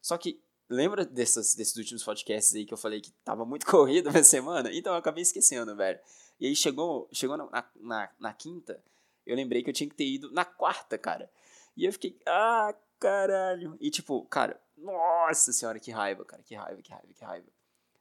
Só 0.00 0.16
que, 0.16 0.40
lembra 0.70 1.04
dessas, 1.04 1.54
desses 1.54 1.76
últimos 1.76 2.04
podcasts 2.04 2.54
aí 2.54 2.64
que 2.64 2.72
eu 2.72 2.78
falei 2.78 3.00
que 3.00 3.10
tava 3.24 3.44
muito 3.44 3.66
corrido 3.70 4.08
essa 4.08 4.22
semana? 4.22 4.70
Então 4.72 4.92
eu 4.92 4.98
acabei 4.98 5.22
esquecendo, 5.22 5.74
velho. 5.76 5.98
E 6.38 6.46
aí 6.46 6.56
chegou, 6.56 7.08
chegou 7.12 7.36
na, 7.36 7.68
na, 7.76 8.10
na 8.18 8.32
quinta, 8.32 8.82
eu 9.26 9.36
lembrei 9.36 9.62
que 9.62 9.68
eu 9.68 9.74
tinha 9.74 9.90
que 9.90 9.96
ter 9.96 10.06
ido 10.06 10.30
na 10.32 10.44
quarta, 10.44 10.96
cara. 10.96 11.30
E 11.76 11.84
eu 11.84 11.92
fiquei, 11.92 12.18
ah, 12.26 12.74
caralho. 12.98 13.76
E 13.80 13.90
tipo, 13.90 14.24
cara, 14.26 14.58
nossa 14.76 15.52
senhora, 15.52 15.78
que 15.78 15.90
raiva, 15.90 16.24
cara, 16.24 16.42
que 16.42 16.54
raiva, 16.54 16.80
que 16.80 16.90
raiva, 16.90 17.12
que 17.12 17.24
raiva. 17.24 17.46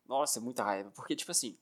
Nossa, 0.07 0.39
muita 0.39 0.63
raiva. 0.63 0.91
Porque, 0.91 1.15
tipo 1.15 1.31
assim, 1.31 1.57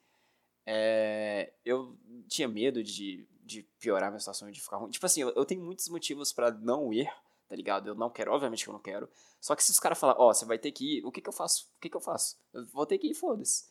é, 0.65 1.53
eu 1.65 1.97
tinha 2.27 2.47
medo 2.47 2.83
de, 2.83 3.27
de 3.43 3.63
piorar 3.79 4.09
minha 4.09 4.19
situação, 4.19 4.51
de 4.51 4.61
ficar 4.61 4.77
ruim. 4.77 4.91
Tipo 4.91 5.05
assim, 5.05 5.21
eu, 5.21 5.29
eu 5.35 5.45
tenho 5.45 5.61
muitos 5.63 5.87
motivos 5.89 6.31
para 6.31 6.51
não 6.51 6.93
ir, 6.93 7.09
tá 7.47 7.55
ligado? 7.55 7.87
Eu 7.87 7.95
não 7.95 8.09
quero, 8.09 8.31
obviamente 8.31 8.63
que 8.63 8.69
eu 8.69 8.73
não 8.73 8.81
quero. 8.81 9.09
Só 9.39 9.55
que 9.55 9.63
se 9.63 9.71
os 9.71 9.79
caras 9.79 9.97
falarem, 9.97 10.21
ó, 10.21 10.29
oh, 10.29 10.33
você 10.33 10.45
vai 10.45 10.57
ter 10.57 10.71
que 10.71 10.97
ir, 10.97 11.05
o 11.05 11.11
que 11.11 11.21
que 11.21 11.29
eu 11.29 11.33
faço? 11.33 11.69
O 11.77 11.79
que 11.79 11.89
que 11.89 11.95
eu 11.95 12.01
faço? 12.01 12.37
Eu 12.53 12.65
vou 12.67 12.85
ter 12.85 12.97
que 12.97 13.07
ir, 13.07 13.13
foda-se. 13.13 13.65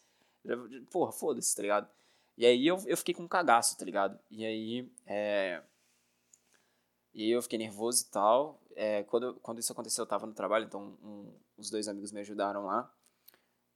Porra, 0.91 1.12
foda-se, 1.12 1.55
tá 1.55 1.62
ligado? 1.62 1.89
E 2.37 2.45
aí 2.47 2.66
eu, 2.66 2.77
eu 2.87 2.97
fiquei 2.97 3.14
com 3.14 3.22
um 3.22 3.29
cagaço, 3.29 3.77
tá 3.77 3.85
ligado? 3.85 4.18
E 4.31 4.45
aí, 4.45 4.93
é... 5.07 5.62
E 7.14 7.22
aí 7.22 7.31
eu 7.31 7.43
fiquei 7.43 7.59
nervoso 7.59 8.05
e 8.07 8.11
tal. 8.11 8.61
É, 8.74 9.03
quando, 9.05 9.35
quando 9.37 9.59
isso 9.59 9.72
aconteceu, 9.72 10.03
eu 10.03 10.09
tava 10.09 10.27
no 10.27 10.35
trabalho, 10.35 10.66
então 10.66 10.99
um, 11.03 11.33
os 11.57 11.70
dois 11.70 11.89
amigos 11.89 12.12
me 12.12 12.20
ajudaram 12.20 12.66
lá. 12.66 12.93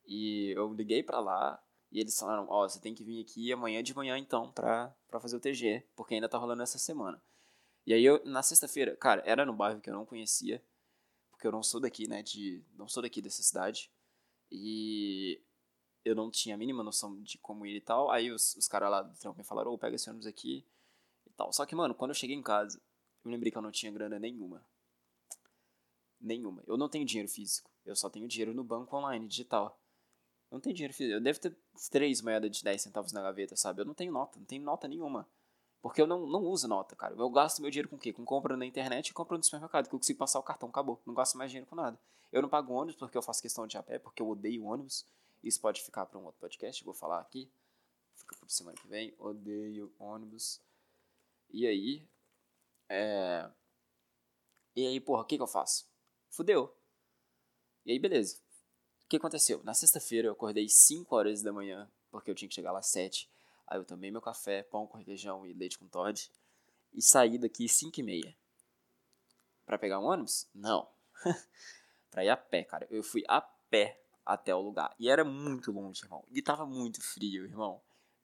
E 0.07 0.53
eu 0.57 0.73
liguei 0.75 1.03
para 1.03 1.21
lá, 1.21 1.63
e 1.91 2.01
eles 2.01 2.19
falaram, 2.19 2.47
ó, 2.49 2.65
oh, 2.65 2.69
você 2.69 2.79
tem 2.81 2.95
que 2.95 3.03
vir 3.03 3.21
aqui 3.21 3.53
amanhã 3.53 3.83
de 3.83 3.95
manhã 3.95 4.17
então 4.17 4.53
pra, 4.53 4.95
pra 5.09 5.19
fazer 5.19 5.37
o 5.37 5.41
TG, 5.41 5.85
porque 5.97 6.15
ainda 6.15 6.29
tá 6.29 6.39
rolando 6.39 6.63
essa 6.63 6.79
semana. 6.79 7.21
E 7.91 7.93
aí 7.93 8.05
eu, 8.05 8.25
na 8.25 8.41
sexta-feira, 8.41 8.97
cara, 8.97 9.21
era 9.27 9.45
no 9.45 9.53
bairro 9.53 9.81
que 9.81 9.91
eu 9.91 9.95
não 9.95 10.07
conhecia, 10.07 10.65
porque 11.33 11.45
eu 11.45 11.51
não 11.51 11.61
sou 11.61 11.81
daqui, 11.81 12.07
né, 12.07 12.23
de, 12.23 12.65
não 12.75 12.87
sou 12.87 13.03
daqui 13.03 13.21
dessa 13.21 13.43
cidade. 13.43 13.91
E 14.49 15.43
eu 16.05 16.15
não 16.15 16.31
tinha 16.31 16.55
a 16.55 16.59
mínima 16.59 16.85
noção 16.85 17.21
de 17.21 17.37
como 17.39 17.67
ir 17.67 17.79
e 17.79 17.81
tal. 17.81 18.09
Aí 18.09 18.31
os, 18.31 18.55
os 18.55 18.69
caras 18.69 18.93
lá 18.93 19.03
do 19.03 19.19
trampo 19.19 19.39
me 19.39 19.45
falaram, 19.45 19.73
ô, 19.73 19.75
oh, 19.75 19.79
pega 19.79 19.97
esse 19.97 20.09
ônibus 20.09 20.29
aqui 20.29 20.65
e 21.27 21.31
tal. 21.31 21.53
Só 21.53 21.67
que, 21.67 21.75
mano, 21.75 21.93
quando 21.93 22.13
eu 22.13 22.15
cheguei 22.15 22.37
em 22.37 22.43
casa, 22.45 22.81
eu 23.25 23.31
lembrei 23.33 23.51
que 23.51 23.59
eu 23.59 23.63
não 23.63 23.73
tinha 23.73 23.91
grana 23.91 24.21
nenhuma. 24.21 24.65
Nenhuma. 26.21 26.63
Eu 26.69 26.77
não 26.77 26.89
tenho 26.89 27.05
dinheiro 27.05 27.29
físico. 27.29 27.73
Eu 27.85 27.97
só 27.97 28.09
tenho 28.09 28.29
dinheiro 28.29 28.55
no 28.55 28.63
banco 28.63 28.97
online, 28.97 29.27
digital. 29.27 29.83
Não 30.49 30.61
tenho 30.61 30.77
dinheiro 30.77 30.95
físico. 30.95 31.17
Eu 31.17 31.21
devo 31.21 31.41
ter 31.41 31.59
três 31.91 32.23
moedas 32.23 32.57
de 32.57 32.63
10 32.63 32.83
centavos 32.83 33.11
na 33.11 33.21
gaveta, 33.21 33.57
sabe? 33.57 33.81
Eu 33.81 33.85
não 33.85 33.95
tenho 33.95 34.13
nota, 34.13 34.39
não 34.39 34.47
tenho 34.47 34.63
nota 34.63 34.87
nenhuma. 34.87 35.29
Porque 35.83 36.01
eu 36.01 36.07
não, 36.07 36.27
não 36.27 36.45
uso 36.45 36.69
nota, 36.69 36.95
cara. 36.95 37.15
Eu 37.15 37.31
gasto 37.31 37.63
meu 37.63 37.71
dinheiro 37.71 37.89
com 37.89 37.97
o 37.97 37.99
quê? 37.99 38.13
Com 38.13 38.25
compra 38.25 38.57
na 38.57 38.67
internet 38.67 39.09
e 39.09 39.15
compra 39.15 39.37
no 39.37 39.43
supermercado, 39.43 39.89
que 39.89 39.95
eu 39.95 39.99
consigo 39.99 40.19
passar 40.19 40.39
o 40.39 40.43
cartão, 40.43 40.69
acabou. 40.69 41.01
Não 41.07 41.15
gasto 41.15 41.39
mais 41.39 41.51
dinheiro 41.51 41.69
com 41.69 41.77
nada. 41.77 41.99
Eu 42.31 42.43
não 42.43 42.49
pago 42.49 42.73
ônibus 42.73 42.97
porque 42.97 43.17
eu 43.17 43.23
faço 43.23 43.41
questão 43.41 43.67
de 43.67 43.77
a 43.79 43.83
pé, 43.83 43.99
porque 43.99 44.21
eu 44.21 44.29
odeio 44.29 44.65
ônibus. 44.65 45.07
Isso 45.43 45.61
pode 45.61 45.83
ficar 45.83 46.05
para 46.07 46.19
um 46.19 46.25
outro 46.25 46.41
podcast, 46.41 46.85
vou 46.85 46.93
falar 46.95 47.21
aqui. 47.21 47.51
Fica 48.15 48.37
por 48.37 48.51
semana 48.51 48.77
que 48.77 48.87
vem. 48.87 49.15
Odeio 49.19 49.93
ônibus. 49.99 50.61
E 51.51 51.67
aí. 51.67 52.07
É... 52.89 53.49
E 54.77 54.87
aí, 54.87 55.01
porra, 55.01 55.23
o 55.23 55.25
que, 55.25 55.37
que 55.37 55.43
eu 55.43 55.47
faço? 55.47 55.89
Fudeu. 56.29 56.77
E 57.87 57.93
aí, 57.93 57.99
beleza 57.99 58.41
que 59.11 59.17
aconteceu? 59.17 59.61
Na 59.65 59.75
sexta-feira 59.75 60.29
eu 60.29 60.33
acordei 60.33 60.69
5 60.69 61.15
horas 61.17 61.43
da 61.43 61.53
manhã, 61.53 61.91
porque 62.13 62.31
eu 62.31 62.35
tinha 62.35 62.49
que 62.49 62.55
chegar 62.55 62.71
lá 62.71 62.79
às 62.79 62.91
7. 62.91 63.29
Aí 63.71 63.79
eu 63.79 63.85
tomei 63.85 64.11
meu 64.11 64.21
café, 64.21 64.65
pão 64.65 64.85
com 64.85 64.99
requeijão 64.99 65.47
e 65.47 65.53
leite 65.53 65.79
com 65.79 65.87
Todd. 65.87 66.29
E 66.93 67.01
saí 67.01 67.39
daqui 67.39 67.69
5 67.69 68.01
e 68.01 68.03
meia. 68.03 68.37
Pra 69.65 69.79
pegar 69.79 70.01
um 70.01 70.05
ônibus? 70.05 70.49
Não. 70.53 70.89
pra 72.11 72.25
ir 72.25 72.29
a 72.31 72.37
pé, 72.37 72.65
cara. 72.65 72.85
Eu 72.91 73.05
fui 73.05 73.23
a 73.29 73.41
pé 73.41 74.03
até 74.27 74.53
o 74.53 74.61
lugar. 74.61 74.93
E 74.99 75.09
era 75.09 75.25
muito 75.25 75.71
longe, 75.71 76.03
irmão. 76.03 76.25
E 76.33 76.43
tava 76.43 76.67
muito 76.67 77.01
frio, 77.01 77.45
irmão. 77.45 77.81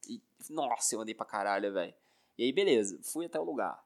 E, 0.08 0.20
nossa, 0.50 0.96
eu 0.96 1.00
andei 1.00 1.14
pra 1.14 1.24
caralho, 1.24 1.72
velho. 1.72 1.94
E 2.36 2.42
aí, 2.42 2.52
beleza. 2.52 2.98
Fui 3.04 3.26
até 3.26 3.38
o 3.38 3.44
lugar. 3.44 3.80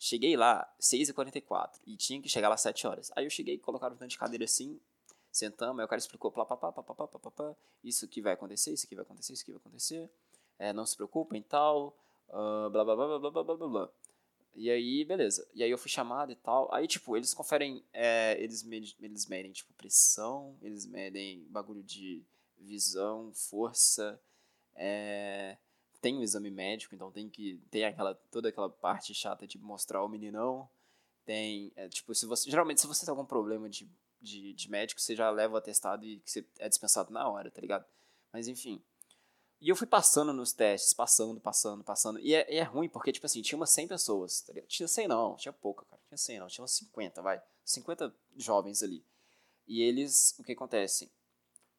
Cheguei 0.00 0.36
lá 0.36 0.68
6h44 0.80 1.80
e 1.86 1.96
tinha 1.96 2.20
que 2.20 2.28
chegar 2.28 2.48
lá 2.48 2.56
7 2.56 2.88
horas. 2.88 3.12
Aí 3.14 3.24
eu 3.24 3.30
cheguei, 3.30 3.56
colocaram 3.58 3.94
um 3.94 3.98
tanto 3.98 4.10
de 4.10 4.18
cadeira 4.18 4.44
assim, 4.44 4.80
Sentamos, 5.30 5.78
aí 5.78 5.84
o 5.84 5.88
cara 5.88 6.00
explicou, 6.00 6.32
plá, 6.32 6.44
plá, 6.44 6.56
plá, 6.56 6.72
plá, 6.72 6.82
plá, 6.82 7.06
plá, 7.06 7.30
plá, 7.30 7.56
isso 7.84 8.08
que 8.08 8.20
vai 8.20 8.32
acontecer, 8.32 8.72
isso 8.72 8.88
que 8.88 8.94
vai 8.94 9.04
acontecer, 9.04 9.34
isso 9.34 9.44
que 9.44 9.52
vai 9.52 9.60
acontecer, 9.60 10.10
é, 10.58 10.72
não 10.72 10.84
se 10.86 10.96
preocupem, 10.96 11.42
tal, 11.42 11.96
uh, 12.28 12.70
blá, 12.70 12.84
blá, 12.84 12.96
blá, 12.96 13.18
blá, 13.18 13.30
blá, 13.30 13.44
blá, 13.44 13.56
blá, 13.56 13.68
blá. 13.68 13.92
E 14.54 14.70
aí, 14.70 15.04
beleza. 15.04 15.48
E 15.54 15.62
aí 15.62 15.70
eu 15.70 15.78
fui 15.78 15.90
chamado 15.90 16.32
e 16.32 16.36
tal. 16.36 16.72
Aí, 16.74 16.88
tipo, 16.88 17.16
eles 17.16 17.32
conferem, 17.32 17.84
é, 17.92 18.36
eles, 18.42 18.62
medem, 18.64 18.92
eles 19.00 19.26
medem, 19.26 19.52
tipo, 19.52 19.72
pressão, 19.74 20.56
eles 20.60 20.84
medem 20.84 21.46
bagulho 21.48 21.82
de 21.82 22.24
visão, 22.58 23.32
força, 23.32 24.20
é, 24.74 25.56
tem 26.00 26.16
o 26.16 26.20
um 26.20 26.22
exame 26.22 26.50
médico, 26.50 26.94
então 26.94 27.10
tem 27.10 27.28
que 27.28 27.60
tem 27.70 27.84
aquela 27.84 28.14
toda 28.30 28.48
aquela 28.48 28.70
parte 28.70 29.14
chata 29.14 29.46
de 29.46 29.58
mostrar 29.58 30.02
o 30.02 30.08
meninão. 30.08 30.68
Tem, 31.24 31.72
é, 31.76 31.88
tipo, 31.88 32.14
se 32.14 32.26
você 32.26 32.50
geralmente 32.50 32.80
se 32.80 32.86
você 32.86 33.04
tem 33.04 33.10
algum 33.10 33.24
problema 33.24 33.68
de 33.68 33.88
de, 34.20 34.52
de 34.52 34.70
médico, 34.70 35.00
você 35.00 35.14
já 35.14 35.30
leva 35.30 35.54
o 35.54 35.56
atestado 35.56 36.04
e 36.04 36.20
você 36.24 36.44
é 36.58 36.68
dispensado 36.68 37.12
na 37.12 37.28
hora, 37.28 37.50
tá 37.50 37.60
ligado? 37.60 37.84
Mas 38.32 38.48
enfim. 38.48 38.82
E 39.60 39.68
eu 39.68 39.74
fui 39.74 39.86
passando 39.86 40.32
nos 40.32 40.52
testes, 40.52 40.92
passando, 40.92 41.40
passando, 41.40 41.82
passando. 41.82 42.20
E 42.20 42.34
é, 42.34 42.56
é 42.56 42.62
ruim 42.62 42.88
porque, 42.88 43.10
tipo 43.10 43.26
assim, 43.26 43.42
tinha 43.42 43.56
umas 43.56 43.70
100 43.70 43.88
pessoas, 43.88 44.40
tá? 44.42 44.52
Tinha 44.68 44.86
100 44.86 45.08
não, 45.08 45.34
tinha 45.36 45.52
pouca, 45.52 45.84
cara. 45.84 46.00
Tinha 46.08 46.18
100 46.18 46.38
não, 46.38 46.46
tinha 46.46 46.62
umas 46.62 46.72
50, 46.72 47.20
vai. 47.22 47.42
50 47.64 48.14
jovens 48.36 48.82
ali. 48.82 49.04
E 49.66 49.82
eles, 49.82 50.34
o 50.38 50.44
que 50.44 50.52
acontece? 50.52 51.10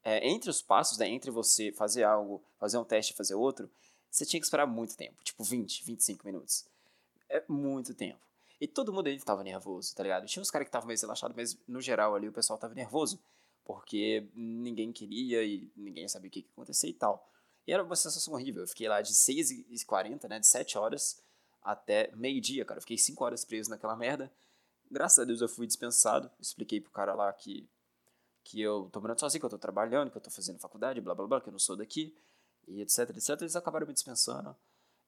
É, 0.04 0.28
entre 0.28 0.50
os 0.50 0.60
passos, 0.60 0.98
né, 0.98 1.08
entre 1.08 1.30
você 1.30 1.72
fazer 1.72 2.04
algo, 2.04 2.42
fazer 2.58 2.78
um 2.78 2.84
teste 2.84 3.12
e 3.12 3.16
fazer 3.16 3.34
outro, 3.34 3.70
você 4.10 4.26
tinha 4.26 4.40
que 4.40 4.46
esperar 4.46 4.66
muito 4.66 4.96
tempo, 4.96 5.22
tipo 5.22 5.42
20, 5.42 5.84
25 5.84 6.26
minutos. 6.26 6.66
É 7.28 7.42
muito 7.48 7.94
tempo. 7.94 8.20
E 8.60 8.66
todo 8.66 8.92
mundo 8.92 9.06
ali 9.06 9.18
tava 9.20 9.42
nervoso, 9.42 9.94
tá 9.94 10.02
ligado? 10.02 10.26
Tinha 10.26 10.42
uns 10.42 10.50
caras 10.50 10.66
que 10.66 10.68
estavam 10.68 10.86
mais 10.86 11.00
relaxados, 11.00 11.34
mas 11.34 11.58
no 11.66 11.80
geral 11.80 12.14
ali 12.14 12.28
o 12.28 12.32
pessoal 12.32 12.58
tava 12.58 12.74
nervoso. 12.74 13.18
Porque 13.64 14.28
ninguém 14.34 14.92
queria 14.92 15.42
e 15.44 15.70
ninguém 15.76 16.08
sabia 16.08 16.28
o 16.28 16.30
que, 16.30 16.42
que 16.42 16.48
ia 16.48 16.52
acontecer 16.52 16.88
e 16.88 16.92
tal. 16.92 17.26
E 17.66 17.72
era 17.72 17.82
uma 17.82 17.96
sensação 17.96 18.34
horrível. 18.34 18.62
Eu 18.62 18.68
fiquei 18.68 18.88
lá 18.88 19.00
de 19.00 19.12
6h40, 19.12 20.28
né? 20.28 20.38
De 20.38 20.46
7 20.46 20.78
horas 20.78 21.22
até 21.62 22.10
meio-dia, 22.16 22.64
cara. 22.64 22.78
Eu 22.78 22.82
fiquei 22.82 22.98
5 22.98 23.22
horas 23.24 23.44
preso 23.44 23.70
naquela 23.70 23.96
merda. 23.96 24.32
Graças 24.90 25.18
a 25.20 25.24
Deus 25.24 25.40
eu 25.40 25.48
fui 25.48 25.66
dispensado. 25.66 26.30
Expliquei 26.40 26.80
pro 26.80 26.90
cara 26.90 27.14
lá 27.14 27.32
que, 27.32 27.68
que 28.42 28.60
eu 28.60 28.88
tô 28.92 29.00
morando 29.00 29.20
sozinho, 29.20 29.40
que 29.40 29.46
eu 29.46 29.50
tô 29.50 29.58
trabalhando, 29.58 30.10
que 30.10 30.16
eu 30.16 30.20
tô 30.20 30.30
fazendo 30.30 30.58
faculdade, 30.58 31.00
blá 31.00 31.14
blá 31.14 31.26
blá, 31.26 31.40
que 31.40 31.48
eu 31.48 31.52
não 31.52 31.58
sou 31.58 31.76
daqui. 31.76 32.14
E 32.66 32.80
etc, 32.82 33.10
etc. 33.10 33.40
Eles 33.40 33.56
acabaram 33.56 33.86
me 33.86 33.92
dispensando. 33.92 34.56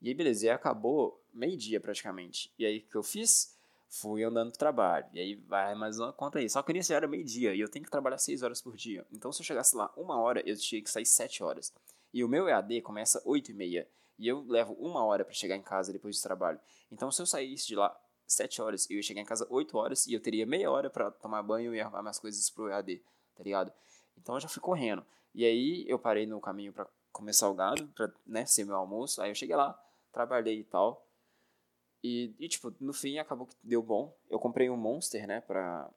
E 0.01 0.09
aí, 0.09 0.15
beleza, 0.15 0.47
e 0.47 0.49
aí 0.49 0.55
acabou 0.55 1.23
meio-dia 1.33 1.81
praticamente. 1.81 2.53
E 2.59 2.67
aí, 2.67 2.79
o 2.79 2.91
que 2.91 2.97
eu 2.97 3.05
fiz? 3.05 3.57
Fui 3.89 4.25
andando 4.25 4.51
pro 4.51 4.59
trabalho. 4.59 5.07
E 5.13 5.21
aí, 5.21 5.35
vai 5.35 5.75
mais 5.75 5.99
uma 5.99 6.13
conta 6.13 6.39
aí. 6.41 6.51
Só 6.51 6.63
que 6.63 6.83
já 6.83 6.97
era 6.97 7.07
meio-dia 7.07 7.55
e 7.55 7.61
eu 7.61 7.69
tenho 7.69 7.85
que 7.85 7.91
trabalhar 7.91 8.19
seis 8.19 8.43
horas 8.43 8.61
por 8.61 8.77
dia. 8.77 9.07
Então, 9.13 9.33
se 9.33 9.41
eu 9.43 9.47
chegasse 9.47 9.77
lá 9.77 9.93
uma 9.97 10.19
hora, 10.19 10.43
eu 10.45 10.57
tinha 10.57 10.83
que 10.83 10.91
sair 10.91 11.07
sete 11.07 11.43
horas. 11.43 11.73
E 12.13 12.23
o 12.23 12.29
meu 12.29 12.49
EAD 12.49 12.83
começa 12.83 13.23
oito 13.25 13.51
e 13.51 13.55
meia. 13.55 13.89
E 14.19 14.29
eu 14.29 14.45
levo 14.47 14.75
uma 14.75 15.05
hora 15.05 15.25
para 15.25 15.35
chegar 15.35 15.57
em 15.57 15.63
casa 15.63 15.93
depois 15.93 16.19
do 16.19 16.23
trabalho. 16.23 16.61
Então, 16.91 17.11
se 17.11 17.21
eu 17.21 17.27
saísse 17.27 17.67
de 17.67 17.75
lá 17.75 17.99
sete 18.27 18.61
horas, 18.61 18.89
eu 18.91 18.97
ia 18.97 19.03
chegar 19.03 19.21
em 19.21 19.25
casa 19.25 19.47
oito 19.51 19.77
horas 19.79 20.07
e 20.07 20.15
eu 20.15 20.21
teria 20.21 20.47
meia 20.47 20.71
hora 20.71 20.91
para 20.91 21.11
tomar 21.11 21.43
banho 21.43 21.75
e 21.75 21.81
arrumar 21.81 22.03
minhas 22.03 22.19
coisas 22.19 22.51
pro 22.51 22.69
EAD, 22.69 23.03
tá 23.35 23.43
ligado? 23.43 23.73
Então, 24.17 24.35
eu 24.35 24.41
já 24.41 24.49
fui 24.49 24.63
correndo. 24.63 25.05
E 25.35 25.45
aí, 25.45 25.85
eu 25.89 25.99
parei 25.99 26.27
no 26.27 26.41
caminho 26.41 26.73
para 26.73 26.87
comer 27.11 27.33
salgado, 27.33 27.89
pra 27.89 28.13
né, 28.27 28.45
ser 28.47 28.65
meu 28.65 28.77
almoço. 28.77 29.21
Aí 29.23 29.31
eu 29.31 29.35
cheguei 29.35 29.57
lá, 29.57 29.79
trabalhei 30.13 30.61
e 30.61 30.65
tal. 30.65 31.07
E, 32.03 32.35
e, 32.39 32.49
tipo, 32.49 32.75
no 32.81 32.93
fim 32.93 33.19
acabou 33.19 33.47
que 33.47 33.57
deu 33.63 33.83
bom. 33.83 34.17
Eu 34.29 34.39
comprei 34.39 34.69
um 34.69 34.77
Monster, 34.77 35.27
né, 35.27 35.41
pra, 35.41 35.89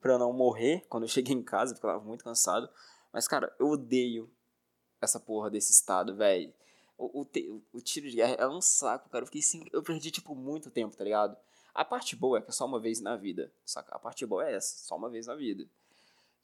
pra 0.00 0.18
não 0.18 0.32
morrer 0.32 0.86
quando 0.88 1.04
eu 1.04 1.08
cheguei 1.08 1.34
em 1.34 1.42
casa, 1.42 1.74
porque 1.74 1.86
eu 1.86 1.90
tava 1.90 2.04
muito 2.04 2.24
cansado. 2.24 2.68
Mas, 3.12 3.28
cara, 3.28 3.54
eu 3.58 3.68
odeio 3.68 4.30
essa 5.00 5.20
porra 5.20 5.50
desse 5.50 5.72
estado, 5.72 6.14
velho. 6.14 6.52
O, 6.98 7.22
o, 7.22 7.62
o, 7.74 7.80
tiro 7.80 8.08
de 8.08 8.16
guerra 8.16 8.36
é 8.38 8.48
um 8.48 8.60
saco, 8.60 9.10
cara. 9.10 9.22
Eu 9.22 9.26
fiquei 9.26 9.40
assim, 9.40 9.64
eu 9.72 9.82
perdi, 9.82 10.10
tipo, 10.10 10.34
muito 10.34 10.70
tempo, 10.70 10.96
tá 10.96 11.04
ligado? 11.04 11.36
A 11.74 11.84
parte 11.84 12.16
boa 12.16 12.38
é 12.38 12.40
que 12.40 12.48
é 12.48 12.52
só 12.52 12.64
uma 12.64 12.80
vez 12.80 13.00
na 13.00 13.16
vida, 13.16 13.52
saca? 13.64 13.94
A 13.94 13.98
parte 13.98 14.24
boa 14.24 14.48
é 14.48 14.54
essa, 14.54 14.78
só 14.78 14.96
uma 14.96 15.10
vez 15.10 15.26
na 15.26 15.34
vida. 15.34 15.66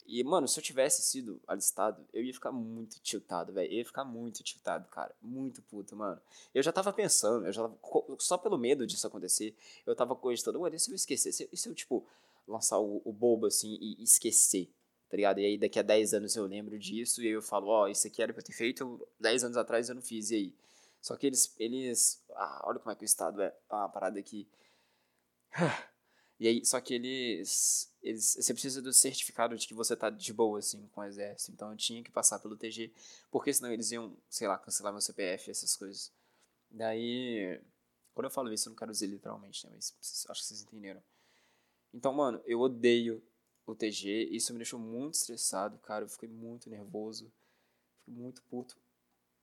E, 0.06 0.22
mano, 0.24 0.48
se 0.48 0.58
eu 0.58 0.62
tivesse 0.62 1.00
sido 1.02 1.40
alistado, 1.46 2.04
eu 2.12 2.22
ia 2.22 2.34
ficar 2.34 2.52
muito 2.52 3.00
tiltado, 3.00 3.52
velho. 3.52 3.72
Eu 3.72 3.78
ia 3.78 3.84
ficar 3.84 4.04
muito 4.04 4.42
tiltado, 4.42 4.86
cara. 4.88 5.14
Muito 5.22 5.62
puto, 5.62 5.96
mano. 5.96 6.20
Eu 6.54 6.62
já 6.62 6.72
tava 6.72 6.92
pensando, 6.92 7.46
eu 7.46 7.52
já 7.52 7.62
tava, 7.62 7.78
só 8.18 8.36
pelo 8.36 8.58
medo 8.58 8.86
disso 8.86 9.06
acontecer, 9.06 9.56
eu 9.86 9.94
tava 9.94 10.14
cogitando, 10.14 10.60
mano, 10.60 10.74
e 10.74 10.78
se 10.78 10.90
eu 10.90 10.94
esquecer? 10.94 11.48
E 11.50 11.56
se 11.56 11.68
eu, 11.68 11.74
tipo, 11.74 12.04
lançar 12.46 12.78
o, 12.78 13.00
o 13.04 13.12
bobo 13.12 13.46
assim 13.46 13.78
e 13.80 14.02
esquecer? 14.02 14.68
Tá 15.12 15.16
ligado? 15.16 15.40
E 15.40 15.44
aí 15.44 15.58
daqui 15.58 15.78
a 15.78 15.82
10 15.82 16.14
anos 16.14 16.34
eu 16.36 16.46
lembro 16.46 16.78
disso 16.78 17.22
e 17.22 17.26
eu 17.26 17.42
falo, 17.42 17.66
ó, 17.66 17.82
oh, 17.82 17.86
isso 17.86 18.06
aqui 18.06 18.22
era 18.22 18.32
pra 18.32 18.40
eu 18.40 18.46
ter 18.46 18.54
feito 18.54 19.06
10 19.20 19.44
anos 19.44 19.58
atrás 19.58 19.90
eu 19.90 19.94
não 19.94 20.00
fiz, 20.00 20.30
e 20.30 20.36
aí? 20.36 20.54
Só 21.02 21.14
que 21.18 21.26
eles, 21.26 21.54
eles, 21.58 22.24
ah, 22.30 22.62
olha 22.64 22.78
como 22.78 22.90
é 22.90 22.96
que 22.96 23.02
o 23.02 23.04
Estado 23.04 23.42
é 23.42 23.54
uma 23.70 23.90
parada 23.90 24.18
aqui. 24.18 24.48
E 26.40 26.48
aí, 26.48 26.66
só 26.66 26.80
que 26.80 26.92
eles, 26.92 27.88
eles, 28.02 28.36
você 28.40 28.52
precisa 28.52 28.82
do 28.82 28.92
certificado 28.92 29.56
de 29.56 29.64
que 29.64 29.74
você 29.74 29.94
tá 29.94 30.10
de 30.10 30.32
boa, 30.32 30.58
assim, 30.58 30.88
com 30.88 31.00
o 31.00 31.04
exército. 31.04 31.52
Então 31.52 31.70
eu 31.70 31.76
tinha 31.76 32.02
que 32.02 32.10
passar 32.10 32.40
pelo 32.40 32.56
TG, 32.56 32.90
porque 33.30 33.52
senão 33.52 33.70
eles 33.70 33.92
iam, 33.92 34.16
sei 34.28 34.48
lá, 34.48 34.58
cancelar 34.58 34.92
meu 34.92 35.00
CPF, 35.00 35.52
essas 35.52 35.76
coisas. 35.76 36.10
Daí, 36.68 37.60
quando 38.12 38.24
eu 38.24 38.30
falo 38.30 38.52
isso, 38.52 38.68
eu 38.68 38.70
não 38.70 38.76
quero 38.76 38.90
dizer 38.90 39.06
literalmente, 39.06 39.64
né, 39.66 39.72
mas 39.72 39.94
acho 40.28 40.40
que 40.40 40.46
vocês 40.48 40.62
entenderam. 40.62 41.00
Então, 41.94 42.12
mano, 42.12 42.42
eu 42.44 42.58
odeio 42.58 43.22
o 43.66 43.74
TG, 43.74 44.28
isso 44.30 44.52
me 44.52 44.58
deixou 44.58 44.78
muito 44.78 45.14
estressado, 45.14 45.78
cara, 45.78 46.04
eu 46.04 46.08
fiquei 46.08 46.28
muito 46.28 46.68
nervoso, 46.68 47.32
fiquei 47.98 48.14
muito 48.14 48.42
puto. 48.44 48.76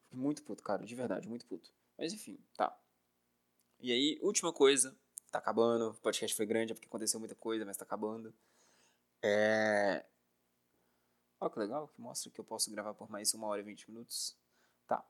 Fiquei 0.04 0.20
muito 0.20 0.44
puto, 0.44 0.64
cara, 0.64 0.86
de 0.86 0.96
verdade, 0.96 1.28
muito 1.28 1.46
puto. 1.46 1.72
Mas 1.98 2.14
enfim, 2.14 2.40
tá. 2.56 2.78
E 3.80 3.92
aí, 3.92 4.20
última 4.22 4.52
coisa, 4.52 4.96
tá 5.32 5.40
acabando. 5.40 5.90
O 5.92 5.94
podcast 5.96 6.36
foi 6.36 6.46
grande, 6.46 6.72
é 6.72 6.76
porque 6.76 6.88
aconteceu 6.88 7.20
muita 7.20 7.36
coisa, 7.36 7.66
mas 7.66 7.78
tá 7.78 7.86
acabando. 7.86 8.34
É. 9.22 10.06
Olha 11.40 11.52
que 11.52 11.60
legal, 11.60 11.88
que 11.88 12.02
mostra 12.02 12.30
que 12.32 12.40
eu 12.40 12.44
posso 12.46 12.70
gravar 12.72 12.94
por 12.94 13.10
mais 13.10 13.34
uma 13.34 13.48
hora 13.48 13.62
e 13.62 13.64
vinte 13.64 13.90
minutos. 13.90 14.36
Tá. 14.88 15.06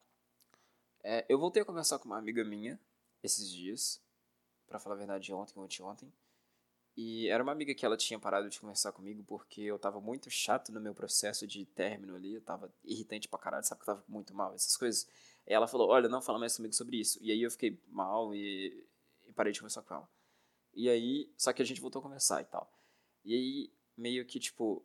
É, 1.03 1.26
eu 1.28 1.39
voltei 1.39 1.62
a 1.62 1.66
conversar 1.66 1.97
com 1.99 2.05
uma 2.05 2.18
amiga 2.18 2.43
minha 2.43 2.80
esses 3.24 3.49
dias. 3.51 4.01
para 4.68 4.80
falar 4.80 4.95
a 4.95 4.99
verdade, 4.99 5.34
ontem 5.34 5.53
ou 5.57 5.66
anteontem. 5.66 6.14
E 6.98 7.28
era 7.30 7.42
uma 7.42 7.52
amiga 7.52 7.74
que 7.74 7.86
ela 7.86 7.96
tinha 7.96 8.20
parado 8.20 8.50
de 8.50 8.60
conversar 8.60 8.92
comigo 8.92 9.24
porque 9.24 9.62
eu 9.62 9.80
tava 9.80 10.02
muito 10.02 10.30
chato 10.30 10.72
no 10.72 10.82
meu 10.82 10.94
processo 10.94 11.48
de 11.48 11.66
término 11.66 12.16
ali. 12.16 12.36
Eu 12.36 12.42
tava 12.42 12.74
irritante 12.84 13.28
pra 13.28 13.40
caralho, 13.40 13.64
sabe 13.66 13.82
que 13.82 13.90
eu 13.90 13.96
tava 13.96 14.06
muito 14.08 14.34
mal, 14.34 14.54
essas 14.54 14.76
coisas. 14.76 15.08
E 15.48 15.54
ela 15.54 15.68
falou: 15.68 15.90
Olha, 15.90 16.10
não 16.10 16.22
fala 16.22 16.40
mais 16.40 16.56
comigo 16.56 16.74
sobre 16.74 16.98
isso. 16.98 17.18
E 17.22 17.32
aí 17.32 17.42
eu 17.42 17.52
fiquei 17.52 17.80
mal 17.88 18.36
e 18.36 18.86
e 19.30 19.34
parei 19.34 19.54
de 19.54 19.60
conversar 19.60 19.84
com 19.84 19.94
ela. 19.94 20.10
E 20.74 20.90
aí, 20.90 21.32
só 21.38 21.54
que 21.54 21.62
a 21.62 21.66
gente 21.66 21.80
voltou 21.80 22.00
a 22.00 22.04
conversar 22.04 22.42
e 22.42 22.46
tal. 22.46 22.72
E 23.24 23.34
aí, 23.34 23.74
meio 23.96 24.26
que, 24.26 24.40
tipo, 24.40 24.84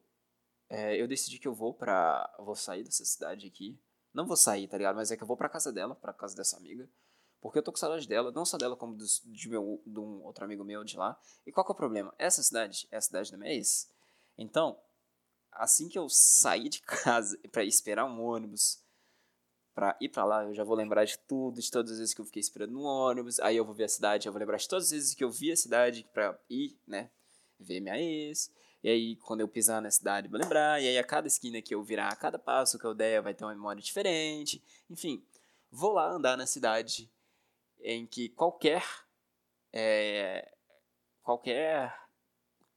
é, 0.69 1.01
eu 1.01 1.09
decidi 1.09 1.39
que 1.39 1.49
eu 1.49 1.55
vou 1.55 1.73
pra. 1.73 2.33
Eu 2.39 2.45
vou 2.45 2.55
sair 2.55 2.85
dessa 2.85 3.05
cidade 3.05 3.47
aqui. 3.47 3.79
Não 4.13 4.27
vou 4.27 4.37
sair, 4.37 4.69
tá 4.69 4.77
ligado? 4.77 4.97
Mas 4.97 5.11
é 5.11 5.17
que 5.17 5.23
eu 5.23 5.27
vou 5.27 5.37
pra 5.37 5.49
casa 5.49 5.73
dela, 5.73 5.95
pra 5.95 6.13
casa 6.13 6.37
dessa 6.37 6.57
amiga. 6.57 6.89
Porque 7.45 7.59
eu 7.59 7.63
tô 7.63 7.71
com 7.71 7.77
saudade 7.77 8.09
dela, 8.09 8.33
não 8.33 8.47
só 8.47 8.57
dela, 8.57 8.75
como 8.75 8.97
dos, 8.97 9.21
de, 9.27 9.51
meu, 9.51 9.79
de 9.85 10.01
um 10.01 10.25
outro 10.25 10.47
amigo 10.47 10.65
meu 10.65 10.83
de 10.83 10.97
lá. 10.97 11.15
E 11.47 11.53
qual 11.53 11.63
que 11.63 11.71
é 11.71 11.75
o 11.75 11.77
problema? 11.77 12.15
Essa 12.19 12.43
cidade 12.43 12.89
é 12.91 12.97
a 12.97 13.01
cidade 13.03 13.31
da 13.31 13.37
minha 13.37 13.53
ex. 13.53 13.87
Então, 14.39 14.81
assim 15.53 15.87
que 15.87 15.99
eu 15.99 16.09
sair 16.09 16.71
de 16.71 16.81
casa 17.05 17.39
para 17.53 17.63
esperar 17.63 18.07
um 18.07 18.19
ônibus 18.25 18.83
para 19.75 19.95
ir 20.01 20.09
para 20.09 20.25
lá, 20.25 20.45
eu 20.45 20.55
já 20.55 20.65
vou 20.65 20.75
lembrar 20.75 21.05
de 21.05 21.19
tudo, 21.19 21.61
de 21.61 21.71
todas 21.71 21.93
as 21.93 21.99
vezes 21.99 22.15
que 22.15 22.21
eu 22.23 22.25
fiquei 22.25 22.41
esperando 22.41 22.73
no 22.73 22.81
ônibus, 22.81 23.39
aí 23.39 23.59
eu 23.59 23.65
vou 23.67 23.75
ver 23.75 23.85
a 23.85 23.89
cidade, 23.89 24.27
eu 24.27 24.33
vou 24.33 24.41
lembrar 24.41 24.57
de 24.57 24.67
todas 24.67 24.87
as 24.87 24.93
vezes 24.93 25.15
que 25.15 25.23
eu 25.23 25.31
vi 25.31 25.53
a 25.53 25.57
cidade 25.57 26.09
para 26.15 26.41
ir, 26.49 26.79
né, 26.87 27.11
ver 27.61 27.79
minha 27.79 28.01
ex. 28.01 28.51
E 28.83 28.89
aí, 28.89 29.17
quando 29.17 29.43
eu 29.43 29.49
pisar 29.49 29.83
na 29.83 29.91
cidade, 29.91 30.29
vou 30.29 30.41
lembrar. 30.41 30.81
E 30.81 30.89
aí, 30.89 30.97
a 30.97 31.05
cada 31.05 31.27
esquina 31.27 31.61
que 31.61 31.75
eu 31.75 31.83
virar, 31.83 32.09
a 32.09 32.17
cada 32.17 32.39
passo 32.39 32.79
que 32.79 32.87
eu 32.87 32.95
der, 32.95 33.21
vai 33.21 33.35
ter 33.35 33.45
uma 33.45 33.55
memória 33.55 33.83
diferente. 33.83 34.63
Enfim, 34.89 35.23
vou 35.71 35.93
lá 35.93 36.11
andar 36.11 36.39
na 36.39 36.47
cidade 36.47 37.13
em 37.85 38.07
que 38.07 38.29
qualquer. 38.31 38.85
É, 39.73 40.53
qualquer 41.23 41.97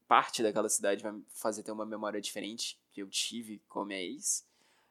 parte 0.07 0.41
daquela 0.43 0.69
cidade 0.69 1.03
vai 1.03 1.13
fazer 1.29 1.63
ter 1.63 1.71
uma 1.71 1.85
memória 1.85 2.19
diferente 2.19 2.79
que 2.91 3.01
eu 3.01 3.09
tive 3.09 3.59
com 3.67 3.81
a 3.81 3.85
minha 3.85 4.01
ex 4.01 4.47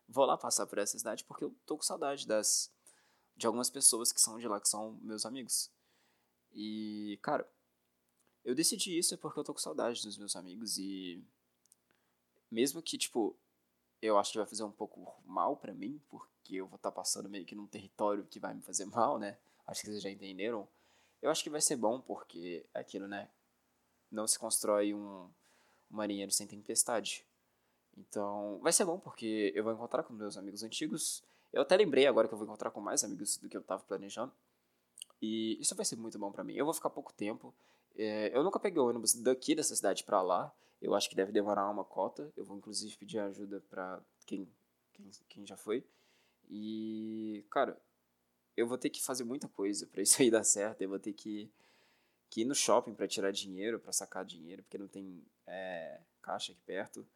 vou 0.09 0.25
lá 0.25 0.37
passar 0.37 0.67
por 0.67 0.79
essa 0.79 0.99
cidade 0.99 1.25
porque 1.25 1.45
eu 1.45 1.55
tô 1.65 1.77
com 1.77 1.83
saudade 1.83 2.27
das 2.27 2.73
de 3.37 3.47
algumas 3.47 3.69
pessoas 3.69 4.13
que 4.13 4.21
são 4.21 4.39
de 4.39 4.49
lá, 4.49 4.59
que 4.59 4.69
são 4.69 4.99
meus 5.03 5.27
amigos. 5.27 5.71
E, 6.55 7.19
cara, 7.21 7.47
eu 8.43 8.55
decidi 8.55 8.97
isso 8.97 9.19
porque 9.19 9.39
eu 9.39 9.45
tô 9.45 9.53
com 9.53 9.61
saudade 9.61 10.03
dos 10.03 10.17
meus 10.17 10.35
amigos 10.37 10.79
e 10.79 11.23
mesmo 12.51 12.81
que, 12.81 12.97
tipo, 12.97 13.37
eu 14.01 14.19
acho 14.19 14.33
que 14.33 14.39
vai 14.39 14.47
fazer 14.47 14.65
um 14.65 14.73
pouco 14.73 15.21
mal 15.27 15.55
para 15.55 15.75
mim, 15.75 16.01
porque 16.09 16.55
eu 16.55 16.67
vou 16.67 16.77
estar 16.77 16.91
tá 16.91 16.97
passando 16.97 17.29
meio 17.29 17.45
que 17.45 17.55
num 17.55 17.67
território 17.67 18.25
que 18.25 18.41
vai 18.41 18.55
me 18.55 18.63
fazer 18.63 18.87
mal, 18.89 19.19
né? 19.19 19.37
Acho 19.67 19.81
que 19.83 19.87
vocês 19.89 20.03
já 20.03 20.11
entenderam. 20.11 20.69
Eu 21.21 21.31
acho 21.31 21.43
que 21.43 21.51
vai 21.51 21.61
ser 21.61 21.77
bom 21.77 22.01
porque 22.01 22.65
é 22.73 22.81
aquilo, 22.81 23.09
né? 23.09 23.29
Não 24.11 24.27
se 24.27 24.39
constrói 24.39 24.95
um, 24.95 25.29
marinheiro 25.91 26.31
sem 26.31 26.47
tempestade. 26.47 27.25
Então, 27.97 28.59
vai 28.63 28.73
ser 28.73 28.85
bom 28.85 28.99
porque 28.99 29.53
eu 29.55 29.65
vou 29.65 29.73
encontrar 29.73 30.03
com 30.03 30.13
meus 30.13 30.37
amigos 30.37 30.63
antigos. 30.63 31.23
Eu 31.53 31.63
até 31.63 31.77
lembrei 31.77 32.07
agora 32.07 32.29
que 32.29 32.35
eu 32.35 32.39
vou 32.39 32.47
encontrar 32.47 32.71
com 32.71 32.81
mais 32.81 33.03
amigos 33.03 33.37
do 33.39 33.49
que 33.49 33.57
eu 33.57 33.61
estava 33.61 33.83
planejando. 33.83 34.33
E 35.21 35.59
isso 35.61 35.75
vai 35.75 35.85
ser 35.85 35.97
muito 35.97 36.19
bom 36.19 36.31
para 36.31 36.45
mim. 36.45 36.55
Eu 36.55 36.65
vou 36.65 36.75
ficar 36.75 36.91
pouco 36.91 37.13
tempo. 37.13 37.55
É, 37.97 38.37
eu 38.37 38.45
nunca 38.45 38.61
peguei 38.61 38.81
o 38.81 38.87
ônibus 38.87 39.15
daqui 39.15 39.55
dessa 39.55 39.75
cidade 39.75 40.05
para 40.05 40.21
lá. 40.21 40.53
Eu 40.81 40.95
acho 40.95 41.09
que 41.09 41.17
deve 41.17 41.33
demorar 41.33 41.71
uma 41.71 41.85
cota. 41.85 42.31
Eu 42.37 42.45
vou 42.45 42.57
inclusive 42.59 42.95
pedir 42.97 43.19
ajuda 43.21 43.63
para 43.71 44.01
quem, 44.27 44.47
quem, 44.93 45.11
quem 45.29 45.47
já 45.47 45.57
foi. 45.57 45.83
E, 46.51 47.45
cara, 47.51 47.81
eu 48.57 48.67
vou 48.67 48.79
ter 48.79 48.91
que 48.91 49.03
fazer 49.03 49.25
muita 49.25 49.49
coisa 49.49 49.87
para 49.87 50.03
isso 50.03 50.21
aí 50.21 50.31
dar 50.31 50.45
certo. 50.45 50.83
Eu 50.83 50.89
vou 50.89 50.99
ter 50.99 51.13
que, 51.13 51.51
que 52.31 52.43
ir 52.43 52.45
no 52.45 52.55
shopping 52.55 52.95
para 52.95 53.09
tirar 53.09 53.31
dinheiro, 53.31 53.79
para 53.79 53.93
sacar 53.93 54.25
dinheiro, 54.25 54.63
porque 54.63 54.79
não 54.79 54.89
tem 54.89 55.25
é, 55.47 56.01
caixa 56.23 56.53
aqui 56.53 56.61
perto 56.63 57.07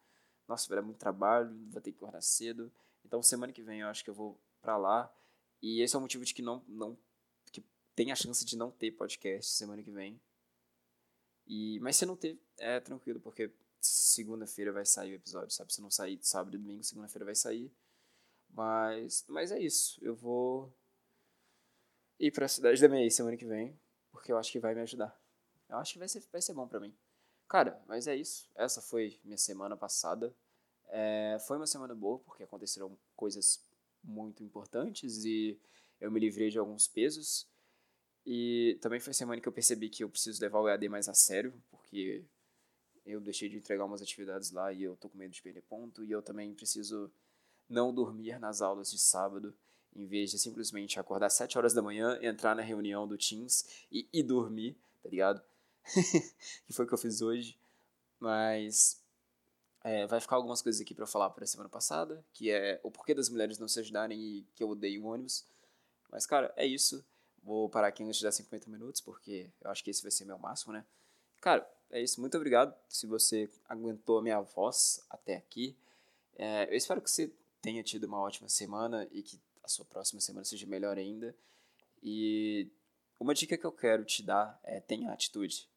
nossa, 0.51 0.67
vai 0.67 0.77
dar 0.77 0.81
muito 0.81 0.97
trabalho, 0.97 1.49
vou 1.69 1.81
ter 1.81 1.91
que 1.91 1.97
acordar 1.97 2.21
cedo. 2.21 2.71
Então, 3.05 3.23
semana 3.23 3.53
que 3.53 3.63
vem 3.63 3.79
eu 3.79 3.87
acho 3.87 4.03
que 4.03 4.09
eu 4.09 4.13
vou 4.13 4.37
para 4.61 4.77
lá. 4.77 5.09
E 5.61 5.81
esse 5.81 5.95
é 5.95 5.97
o 5.97 6.01
motivo 6.01 6.25
de 6.25 6.33
que 6.33 6.41
não, 6.41 6.61
não 6.67 6.97
que 7.51 7.63
tem 7.95 8.11
a 8.11 8.15
chance 8.15 8.43
de 8.43 8.57
não 8.57 8.69
ter 8.69 8.91
podcast 8.91 9.49
semana 9.49 9.81
que 9.81 9.91
vem. 9.91 10.19
E, 11.47 11.79
mas 11.79 11.95
se 11.95 12.05
não 12.05 12.17
ter, 12.17 12.37
é 12.57 12.81
tranquilo, 12.81 13.19
porque 13.21 13.49
segunda-feira 13.79 14.73
vai 14.73 14.85
sair 14.85 15.13
o 15.13 15.15
episódio, 15.15 15.51
sabe? 15.51 15.73
Se 15.73 15.81
não 15.81 15.89
sair 15.89 16.19
sábado 16.21 16.55
e 16.55 16.59
domingo, 16.59 16.83
segunda-feira 16.83 17.25
vai 17.25 17.35
sair. 17.35 17.71
Mas, 18.49 19.23
mas 19.29 19.51
é 19.53 19.59
isso. 19.59 19.97
Eu 20.03 20.15
vou 20.15 20.73
ir 22.21 22.31
pra 22.31 22.47
cidade 22.47 22.79
da 22.79 22.87
minha 22.87 23.09
semana 23.09 23.35
que 23.35 23.45
vem, 23.45 23.77
porque 24.11 24.31
eu 24.31 24.37
acho 24.37 24.51
que 24.51 24.59
vai 24.59 24.75
me 24.75 24.81
ajudar. 24.81 25.19
Eu 25.67 25.77
acho 25.77 25.93
que 25.93 25.99
vai 25.99 26.07
ser, 26.07 26.23
vai 26.31 26.41
ser 26.41 26.53
bom 26.53 26.67
pra 26.67 26.79
mim. 26.79 26.95
Cara, 27.49 27.81
mas 27.87 28.07
é 28.07 28.15
isso. 28.15 28.47
Essa 28.55 28.79
foi 28.79 29.19
minha 29.23 29.37
semana 29.37 29.75
passada. 29.75 30.33
É, 30.89 31.37
foi 31.47 31.57
uma 31.57 31.65
semana 31.65 31.95
boa, 31.95 32.19
porque 32.19 32.43
aconteceram 32.43 32.95
coisas 33.15 33.65
muito 34.03 34.43
importantes 34.43 35.25
e 35.25 35.59
eu 35.99 36.11
me 36.11 36.19
livrei 36.19 36.49
de 36.49 36.59
alguns 36.59 36.87
pesos. 36.87 37.47
E 38.23 38.77
também 38.81 38.99
foi 38.99 39.13
semana 39.13 39.41
que 39.41 39.47
eu 39.47 39.51
percebi 39.51 39.89
que 39.89 40.03
eu 40.03 40.09
preciso 40.09 40.39
levar 40.41 40.59
o 40.59 40.69
EAD 40.69 40.87
mais 40.89 41.09
a 41.09 41.13
sério, 41.15 41.53
porque 41.71 42.23
eu 43.03 43.19
deixei 43.19 43.49
de 43.49 43.57
entregar 43.57 43.85
umas 43.85 44.01
atividades 44.01 44.51
lá 44.51 44.71
e 44.71 44.83
eu 44.83 44.95
tô 44.95 45.09
com 45.09 45.17
medo 45.17 45.33
de 45.33 45.41
perder 45.41 45.63
ponto. 45.63 46.03
E 46.05 46.11
eu 46.11 46.21
também 46.21 46.53
preciso 46.53 47.11
não 47.67 47.91
dormir 47.91 48.37
nas 48.37 48.61
aulas 48.61 48.91
de 48.91 48.99
sábado, 48.99 49.57
em 49.95 50.05
vez 50.05 50.31
de 50.31 50.39
simplesmente 50.39 50.99
acordar 50.99 51.27
às 51.27 51.33
7 51.33 51.57
horas 51.57 51.73
da 51.73 51.81
manhã, 51.81 52.17
entrar 52.21 52.55
na 52.55 52.61
reunião 52.61 53.07
do 53.07 53.17
Teams 53.17 53.85
e, 53.91 54.07
e 54.11 54.23
dormir, 54.23 54.75
tá 55.03 55.09
ligado? 55.09 55.41
que 56.65 56.73
foi 56.73 56.85
o 56.85 56.87
que 56.87 56.93
eu 56.93 56.97
fiz 56.97 57.21
hoje. 57.21 57.57
Mas 58.19 59.01
é, 59.83 60.05
vai 60.05 60.19
ficar 60.19 60.35
algumas 60.35 60.61
coisas 60.61 60.81
aqui 60.81 60.93
para 60.93 61.07
falar 61.07 61.29
para 61.31 61.45
semana 61.45 61.69
passada, 61.69 62.23
que 62.33 62.51
é 62.51 62.79
o 62.83 62.91
porquê 62.91 63.13
das 63.13 63.29
mulheres 63.29 63.57
não 63.57 63.67
se 63.67 63.79
ajudarem 63.79 64.19
e 64.19 64.45
que 64.55 64.63
eu 64.63 64.69
odeio 64.69 65.05
ônibus. 65.05 65.45
Mas, 66.11 66.25
cara, 66.25 66.53
é 66.55 66.65
isso. 66.65 67.03
Vou 67.43 67.67
parar 67.67 67.87
aqui 67.87 68.03
antes 68.03 68.17
de 68.17 68.23
dar 68.23 68.31
50 68.31 68.69
minutos, 68.69 69.01
porque 69.01 69.49
eu 69.61 69.71
acho 69.71 69.83
que 69.83 69.89
esse 69.89 70.03
vai 70.03 70.11
ser 70.11 70.25
meu 70.25 70.37
máximo, 70.37 70.73
né? 70.73 70.85
Cara, 71.39 71.67
é 71.89 71.99
isso. 71.99 72.21
Muito 72.21 72.37
obrigado 72.37 72.75
se 72.87 73.07
você 73.07 73.49
aguentou 73.67 74.19
a 74.19 74.21
minha 74.21 74.39
voz 74.39 75.03
até 75.09 75.35
aqui. 75.35 75.75
É, 76.35 76.71
eu 76.71 76.77
espero 76.77 77.01
que 77.01 77.09
você 77.09 77.31
tenha 77.61 77.83
tido 77.83 78.03
uma 78.03 78.19
ótima 78.19 78.47
semana 78.47 79.07
e 79.11 79.23
que 79.23 79.39
a 79.63 79.67
sua 79.67 79.85
próxima 79.85 80.21
semana 80.21 80.45
seja 80.45 80.65
melhor 80.65 80.97
ainda. 80.97 81.35
E 82.01 82.69
uma 83.19 83.33
dica 83.33 83.57
que 83.57 83.65
eu 83.65 83.71
quero 83.71 84.03
te 84.03 84.23
dar 84.23 84.59
é 84.63 84.79
tenha 84.79 85.11
atitude 85.11 85.69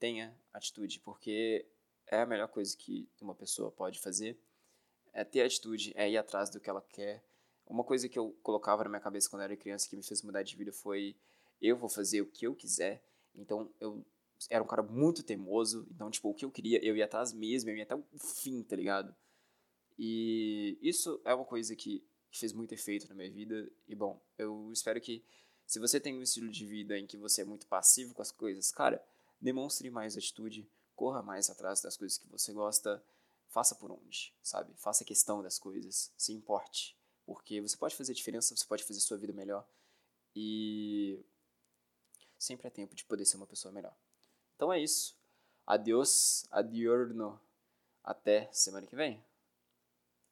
tenha 0.00 0.34
atitude, 0.52 0.98
porque 1.00 1.66
é 2.06 2.22
a 2.22 2.26
melhor 2.26 2.48
coisa 2.48 2.74
que 2.76 3.06
uma 3.20 3.34
pessoa 3.34 3.70
pode 3.70 4.00
fazer. 4.00 4.36
É 5.12 5.22
ter 5.22 5.42
atitude, 5.42 5.92
é 5.94 6.08
ir 6.08 6.16
atrás 6.16 6.48
do 6.50 6.58
que 6.58 6.70
ela 6.70 6.80
quer. 6.80 7.22
Uma 7.66 7.84
coisa 7.84 8.08
que 8.08 8.18
eu 8.18 8.34
colocava 8.42 8.82
na 8.82 8.88
minha 8.90 9.00
cabeça 9.00 9.28
quando 9.28 9.42
eu 9.42 9.44
era 9.44 9.56
criança 9.56 9.88
que 9.88 9.94
me 9.94 10.02
fez 10.02 10.22
mudar 10.22 10.42
de 10.42 10.56
vida 10.56 10.72
foi: 10.72 11.14
eu 11.60 11.76
vou 11.76 11.88
fazer 11.88 12.22
o 12.22 12.26
que 12.26 12.46
eu 12.46 12.54
quiser. 12.54 13.02
Então 13.34 13.70
eu 13.78 14.04
era 14.48 14.64
um 14.64 14.66
cara 14.66 14.82
muito 14.82 15.22
teimoso, 15.22 15.86
então, 15.90 16.10
tipo, 16.10 16.30
o 16.30 16.34
que 16.34 16.46
eu 16.46 16.50
queria, 16.50 16.82
eu 16.82 16.96
ia 16.96 17.04
atrás 17.04 17.30
mesmo, 17.30 17.68
eu 17.68 17.76
ia 17.76 17.82
até 17.82 17.94
o 17.94 18.02
fim, 18.18 18.62
tá 18.62 18.74
ligado? 18.74 19.14
E 19.98 20.78
isso 20.80 21.20
é 21.26 21.34
uma 21.34 21.44
coisa 21.44 21.76
que 22.30 22.38
fez 22.38 22.52
muito 22.52 22.72
efeito 22.72 23.08
na 23.08 23.14
minha 23.14 23.30
vida, 23.30 23.68
e 23.88 23.94
bom, 23.94 24.20
eu 24.38 24.70
espero 24.72 25.00
que 25.00 25.24
se 25.66 25.78
você 25.78 26.00
tem 26.00 26.16
um 26.18 26.22
estilo 26.22 26.48
de 26.50 26.66
vida 26.66 26.98
em 26.98 27.06
que 27.06 27.16
você 27.16 27.42
é 27.42 27.44
muito 27.44 27.66
passivo 27.66 28.14
com 28.14 28.22
as 28.22 28.30
coisas, 28.30 28.70
cara, 28.70 29.02
demonstre 29.40 29.88
mais 29.90 30.16
atitude, 30.16 30.68
corra 30.94 31.22
mais 31.22 31.48
atrás 31.48 31.80
das 31.80 31.96
coisas 31.96 32.18
que 32.18 32.26
você 32.28 32.52
gosta, 32.52 33.02
faça 33.48 33.74
por 33.74 33.90
onde, 33.90 34.34
sabe? 34.42 34.72
Faça 34.76 35.04
questão 35.04 35.42
das 35.42 35.58
coisas, 35.58 36.12
se 36.16 36.32
importe, 36.32 36.96
porque 37.26 37.60
você 37.60 37.76
pode 37.76 37.96
fazer 37.96 38.14
diferença, 38.14 38.54
você 38.54 38.66
pode 38.66 38.84
fazer 38.84 39.00
sua 39.00 39.16
vida 39.16 39.32
melhor 39.32 39.66
e 40.34 41.20
sempre 42.38 42.66
é 42.66 42.70
tempo 42.70 42.94
de 42.94 43.04
poder 43.04 43.24
ser 43.24 43.36
uma 43.36 43.46
pessoa 43.46 43.72
melhor. 43.72 43.94
Então 44.56 44.72
é 44.72 44.80
isso. 44.80 45.16
Adeus, 45.66 46.46
adiorno. 46.50 47.40
Até 48.02 48.50
semana 48.52 48.86
que 48.86 48.96
vem. 48.96 49.22